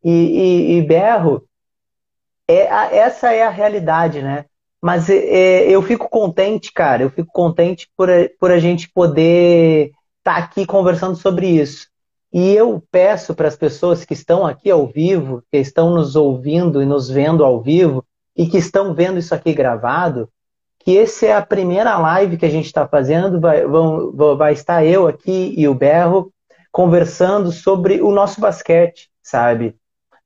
[0.03, 1.43] E, e, e, berro,
[2.47, 4.45] é, essa é a realidade, né?
[4.81, 8.09] Mas é, é, eu fico contente, cara, eu fico contente por,
[8.39, 11.90] por a gente poder estar tá aqui conversando sobre isso.
[12.33, 16.81] E eu peço para as pessoas que estão aqui ao vivo, que estão nos ouvindo
[16.81, 18.05] e nos vendo ao vivo,
[18.35, 20.29] e que estão vendo isso aqui gravado,
[20.79, 23.39] que essa é a primeira live que a gente está fazendo.
[23.39, 26.31] Vai, vão, vai estar eu aqui e o Berro
[26.71, 29.75] conversando sobre o nosso basquete, sabe?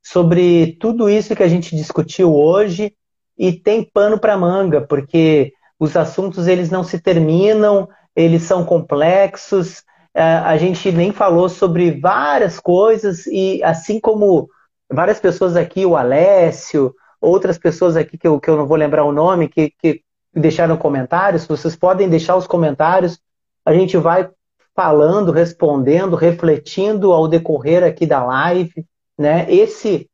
[0.02, 2.94] Sobre tudo isso que a gente discutiu hoje
[3.38, 9.84] e tem pano para manga, porque os assuntos eles não se terminam, eles são complexos,
[10.16, 14.50] a gente nem falou sobre várias coisas e assim como
[14.90, 19.04] várias pessoas aqui, o Alessio, outras pessoas aqui que eu, que eu não vou lembrar
[19.04, 20.02] o nome, que, que
[20.34, 23.20] deixaram comentários, vocês podem deixar os comentários,
[23.66, 24.30] a gente vai
[24.74, 28.86] falando, respondendo, refletindo ao decorrer aqui da live,
[29.18, 29.46] né?
[29.50, 30.10] Esse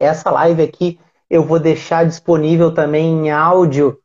[0.00, 0.98] essa live aqui
[1.28, 3.98] eu vou deixar disponível também em áudio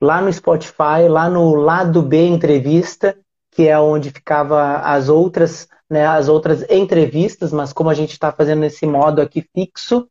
[0.00, 3.16] lá no Spotify, lá no lado B entrevista
[3.56, 8.30] que é onde ficava as outras, né, as outras entrevistas, mas como a gente está
[8.30, 10.06] fazendo nesse modo aqui fixo,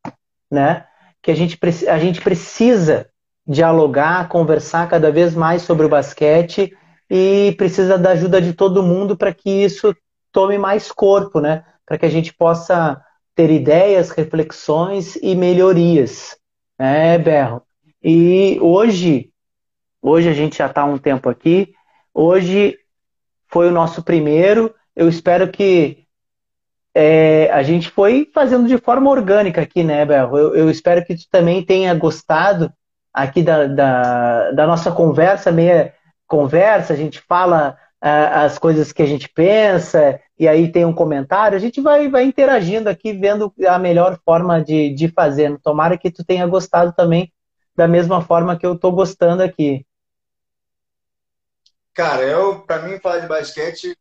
[0.49, 0.87] né,
[1.21, 1.55] que a gente,
[1.87, 3.07] a gente precisa
[3.45, 6.75] dialogar, conversar cada vez mais sobre o basquete
[7.07, 9.95] e precisa da ajuda de todo mundo para que isso
[10.31, 12.99] tome mais corpo, né, para que a gente possa
[13.35, 16.35] ter ideias, reflexões e melhorias,
[16.79, 17.61] né, Berro?
[18.03, 19.29] E hoje,
[20.01, 21.71] hoje a gente já está um tempo aqui,
[22.11, 22.79] hoje
[23.47, 24.73] foi o nosso primeiro.
[24.95, 26.05] Eu espero que
[26.93, 30.37] é, a gente foi fazendo de forma orgânica aqui, né, Berro?
[30.37, 32.71] Eu, eu espero que tu também tenha gostado
[33.13, 35.93] aqui da, da, da nossa conversa, meia
[36.27, 41.55] conversa, a gente fala as coisas que a gente pensa, e aí tem um comentário,
[41.55, 45.57] a gente vai, vai interagindo aqui, vendo a melhor forma de, de fazer.
[45.63, 47.31] Tomara que tu tenha gostado também
[47.75, 49.83] da mesma forma que eu estou gostando aqui.
[51.95, 53.97] Cara, eu, para mim, falar de basquete,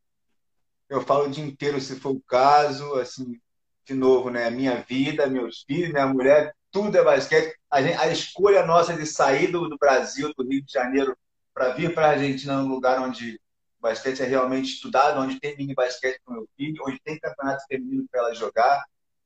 [0.88, 3.40] eu falo o dia inteiro, se for o caso, assim,
[3.86, 4.50] de novo, né?
[4.50, 7.56] Minha vida, meus filhos, minha mulher, tudo é basquete.
[7.70, 11.16] A, gente, a escolha nossa de sair do, do Brasil, do Rio de Janeiro,
[11.54, 13.40] para vir para a Argentina, num lugar onde
[13.80, 18.06] basquete é realmente estudado, onde tem mini basquete o meu filho, onde tem campeonato feminino
[18.10, 18.84] para ela jogar.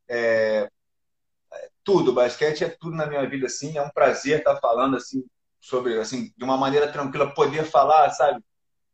[0.08, 0.70] É,
[1.82, 3.78] tudo, basquete é tudo na minha vida, assim.
[3.78, 5.24] É um prazer estar falando assim
[5.60, 8.42] sobre, assim, de uma maneira tranquila, poder falar, sabe?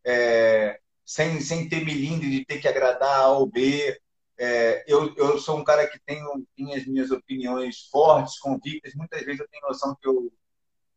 [0.05, 3.99] É, sem, sem ter milindre de ter que agradar A ou B.
[4.37, 6.45] É, eu, eu sou um cara que tenho,
[6.75, 8.95] as minhas opiniões fortes, convictas.
[8.95, 10.33] Muitas vezes eu tenho noção que eu,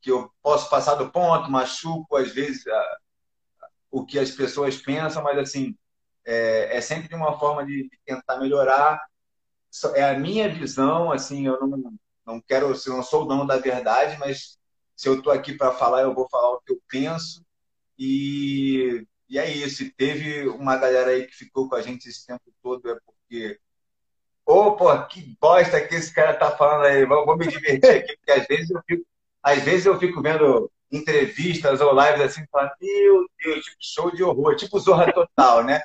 [0.01, 2.97] que eu posso passar do ponto, machuco, às vezes, a,
[3.91, 5.75] o que as pessoas pensam, mas assim,
[6.25, 8.99] é, é sempre de uma forma de, de, tentar melhorar.
[9.95, 11.93] É a minha visão, assim, eu não,
[12.25, 14.57] não quero, se não sou o dono da verdade, mas
[14.95, 17.45] se eu estou aqui para falar, eu vou falar o que eu penso.
[17.97, 19.83] E, e é isso.
[19.83, 23.59] E teve uma galera aí que ficou com a gente esse tempo todo, é porque.
[24.45, 27.05] Pô, que bosta que esse cara tá falando aí.
[27.05, 29.05] Vou, vou me divertir aqui, porque às vezes eu fico,
[29.43, 34.23] às vezes eu fico vendo entrevistas ou lives assim, falando, meu Deus, tipo show de
[34.23, 35.81] horror, tipo Zorra Total, né?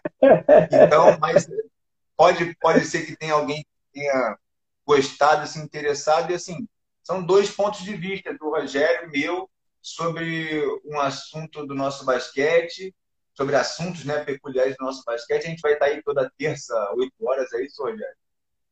[0.70, 1.48] Então, mas
[2.16, 4.38] pode, pode ser que tenha alguém que tenha
[4.86, 6.66] gostado, se interessado, e assim,
[7.02, 9.48] são dois pontos de vista do Rogério meu
[9.82, 12.94] sobre um assunto do nosso basquete,
[13.34, 15.46] sobre assuntos né, peculiares do nosso basquete.
[15.46, 18.14] A gente vai estar aí toda terça, 8 horas, é isso, Rogério?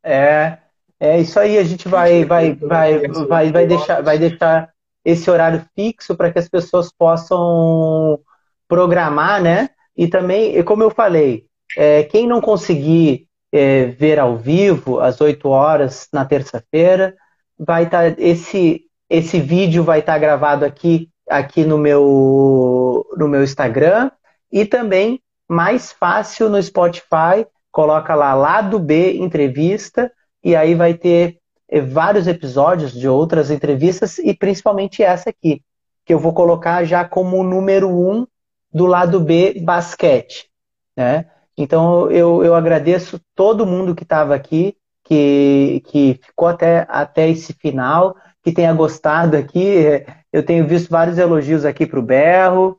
[0.03, 0.59] É,
[0.99, 4.73] é isso aí, a gente vai, vai, vai, vai, vai, deixar, vai deixar
[5.05, 8.21] esse horário fixo para que as pessoas possam
[8.69, 9.71] programar, né?
[9.97, 11.47] E também, como eu falei,
[11.77, 17.17] é, quem não conseguir é, ver ao vivo às 8 horas na terça-feira,
[17.59, 23.43] vai estar esse esse vídeo vai estar tá gravado aqui aqui no meu no meu
[23.43, 24.11] Instagram.
[24.53, 30.11] E também mais fácil no Spotify, coloca lá lado B entrevista.
[30.43, 31.39] E aí vai ter
[31.69, 35.63] eh, vários episódios de outras entrevistas e principalmente essa aqui,
[36.05, 38.27] que eu vou colocar já como número um
[38.73, 40.49] do lado B basquete,
[40.97, 41.27] né?
[41.57, 47.53] Então eu, eu agradeço todo mundo que estava aqui, que, que ficou até, até esse
[47.53, 50.05] final, que tenha gostado aqui.
[50.33, 52.79] Eu tenho visto vários elogios aqui para o Berro.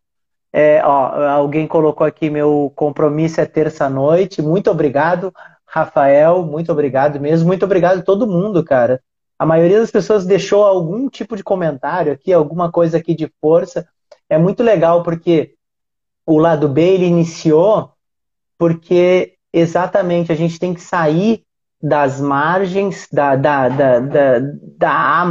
[0.53, 4.41] É, ó, alguém colocou aqui meu compromisso é terça-noite.
[4.41, 5.33] Muito obrigado,
[5.65, 6.43] Rafael.
[6.43, 7.47] Muito obrigado mesmo.
[7.47, 9.01] Muito obrigado a todo mundo, cara.
[9.39, 13.87] A maioria das pessoas deixou algum tipo de comentário aqui, alguma coisa aqui de força.
[14.29, 15.55] É muito legal porque
[16.25, 17.91] o lado B ele iniciou
[18.57, 21.43] porque exatamente a gente tem que sair
[21.81, 24.39] das margens, da, da, da, da,
[24.77, 25.25] da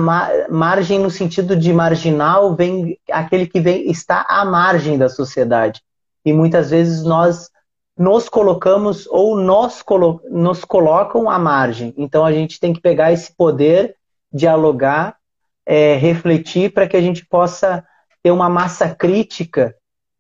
[0.51, 5.81] margem no sentido de marginal, vem aquele que vem está à margem da sociedade.
[6.25, 7.49] E muitas vezes nós
[7.97, 11.95] nos colocamos ou nós colo nos colocam à margem.
[11.97, 13.95] Então a gente tem que pegar esse poder,
[14.33, 15.17] dialogar,
[15.65, 17.85] é, refletir para que a gente possa
[18.23, 19.75] ter uma massa crítica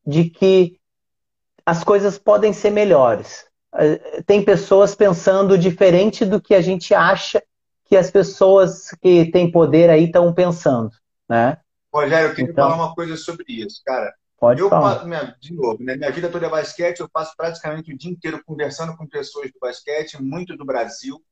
[0.07, 0.79] de que
[1.67, 3.50] as coisas podem ser melhores.
[3.75, 7.43] Eh, tem pessoas pensando diferente do que a gente acha
[7.85, 10.91] que as pessoas que têm poder aí estão pensando,
[11.29, 11.59] né?
[11.93, 14.15] Rogério, eu queria então, falar uma coisa sobre isso, cara.
[14.39, 15.05] Pode eu, falar.
[15.05, 15.97] Minha, de novo, né?
[15.97, 19.59] minha vida toda é basquete, eu passo praticamente o dia inteiro conversando com pessoas do
[19.61, 21.23] basquete, muito do Brasil.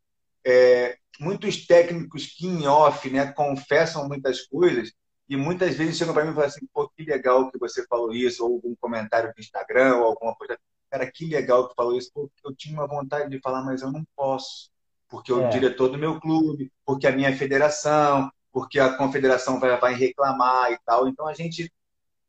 [0.45, 4.93] É, muitos técnicos que em off né, confessam muitas coisas
[5.29, 8.13] e muitas vezes chegam para mim e falam assim, pô, que legal que você falou
[8.13, 10.59] isso, ou algum comentário no Instagram, ou alguma coisa
[10.91, 13.93] cara, que legal que falou isso, porque eu tinha uma vontade de falar, mas eu
[13.93, 14.71] não posso,
[15.09, 15.49] porque o é.
[15.49, 20.79] diretor do meu clube, porque a minha federação, porque a confederação vai, vai reclamar e
[20.85, 21.09] tal.
[21.09, 21.73] Então a gente,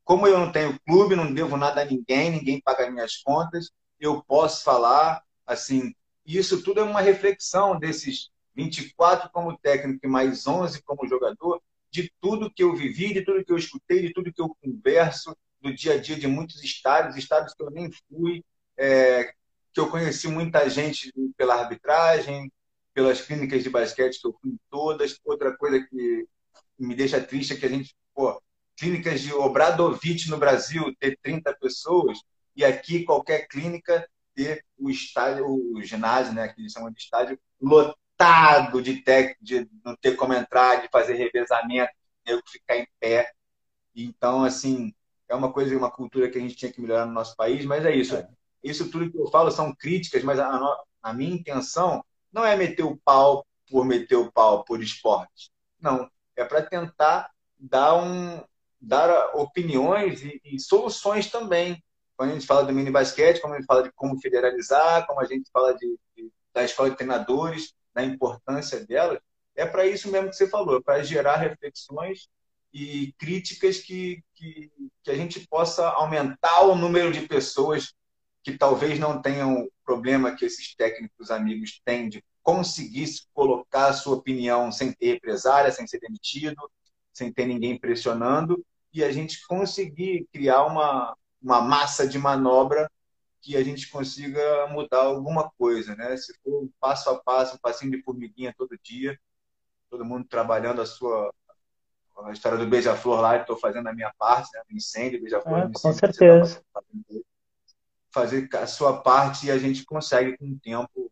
[0.04, 4.22] como eu não tenho clube, não devo nada a ninguém, ninguém paga minhas contas, eu
[4.24, 10.82] posso falar, assim, isso tudo é uma reflexão desses 24 como técnico e mais 11
[10.82, 14.40] como jogador, de tudo que eu vivi, de tudo que eu escutei, de tudo que
[14.40, 18.44] eu converso, do dia a dia de muitos estados, estados que eu nem fui,
[18.80, 19.34] é,
[19.72, 22.50] que eu conheci muita gente pela arbitragem,
[22.94, 25.18] pelas clínicas de basquete que eu fui em todas.
[25.24, 26.26] Outra coisa que
[26.78, 28.42] me deixa triste é que a gente, pô,
[28.76, 32.18] clínicas de Obradovic no Brasil ter 30 pessoas
[32.56, 37.38] e aqui qualquer clínica ter o estádio, o ginásio, né, que eles chamam de estádio,
[37.60, 41.92] lotado de técnico, de não ter como entrar, de fazer revezamento,
[42.24, 43.30] de ficar em pé.
[43.94, 44.94] Então, assim,
[45.28, 47.84] é uma coisa, uma cultura que a gente tinha que melhorar no nosso país, mas
[47.84, 48.16] é isso.
[48.16, 48.28] É.
[48.62, 52.84] Isso tudo que eu falo são críticas, mas a, a minha intenção não é meter
[52.84, 55.50] o pau por meter o pau por esporte.
[55.80, 58.42] Não, é para tentar dar um
[58.80, 61.82] dar opiniões e, e, soluções também.
[62.16, 65.20] Quando a gente fala do mini basquete, como a gente fala de como federalizar, como
[65.20, 69.20] a gente fala de, de da escola de treinadores, da importância dela,
[69.54, 72.28] é para isso mesmo que você falou, é para gerar reflexões
[72.72, 74.70] e críticas que, que,
[75.02, 77.92] que a gente possa aumentar o número de pessoas
[78.42, 83.92] que talvez não tenham o problema que esses técnicos amigos têm de conseguir colocar a
[83.92, 86.70] sua opinião sem ter represária, sem ser demitido,
[87.12, 92.90] sem ter ninguém pressionando, e a gente conseguir criar uma, uma massa de manobra
[93.42, 96.16] que a gente consiga mudar alguma coisa, né?
[96.16, 99.18] Se for um passo a passo, um passinho de formiguinha todo dia,
[99.88, 101.32] todo mundo trabalhando a sua
[102.22, 104.62] a história do beija-flor lá, estou fazendo a minha parte, né?
[104.70, 106.62] incêndio, beija-flor, é, com certeza.
[108.12, 111.10] Fazer a sua parte e a gente consegue com o tempo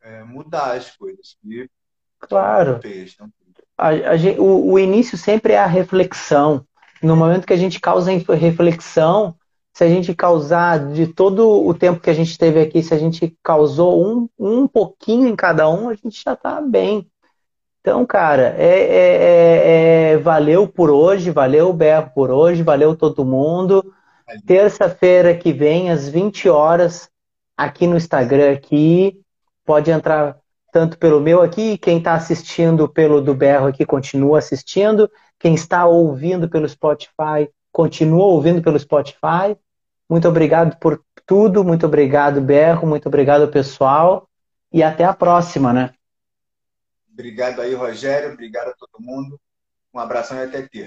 [0.00, 1.36] é, mudar as coisas.
[1.44, 1.68] E
[2.20, 2.80] claro.
[3.76, 6.66] A, a, o, o início sempre é a reflexão.
[7.02, 9.36] No momento que a gente causa reflexão,
[9.76, 12.98] se a gente causar de todo o tempo que a gente teve aqui, se a
[12.98, 17.06] gente causou um, um pouquinho em cada um, a gente já está bem.
[17.82, 23.24] Então, cara, é, é, é, é, valeu por hoje, valeu Berro por hoje, valeu todo
[23.24, 23.94] mundo.
[24.46, 27.08] Terça-feira que vem, às 20 horas,
[27.56, 29.20] aqui no Instagram aqui,
[29.64, 30.36] pode entrar
[30.72, 35.86] tanto pelo meu aqui, quem está assistindo pelo do Berro aqui continua assistindo, quem está
[35.86, 39.54] ouvindo pelo Spotify continua ouvindo pelo Spotify.
[40.08, 44.28] Muito obrigado por tudo, muito obrigado Berro, muito obrigado pessoal
[44.72, 45.92] e até a próxima, né?
[47.12, 48.32] Obrigado aí, Rogério.
[48.32, 49.40] Obrigado a todo mundo.
[49.92, 50.84] Um abração e até terça.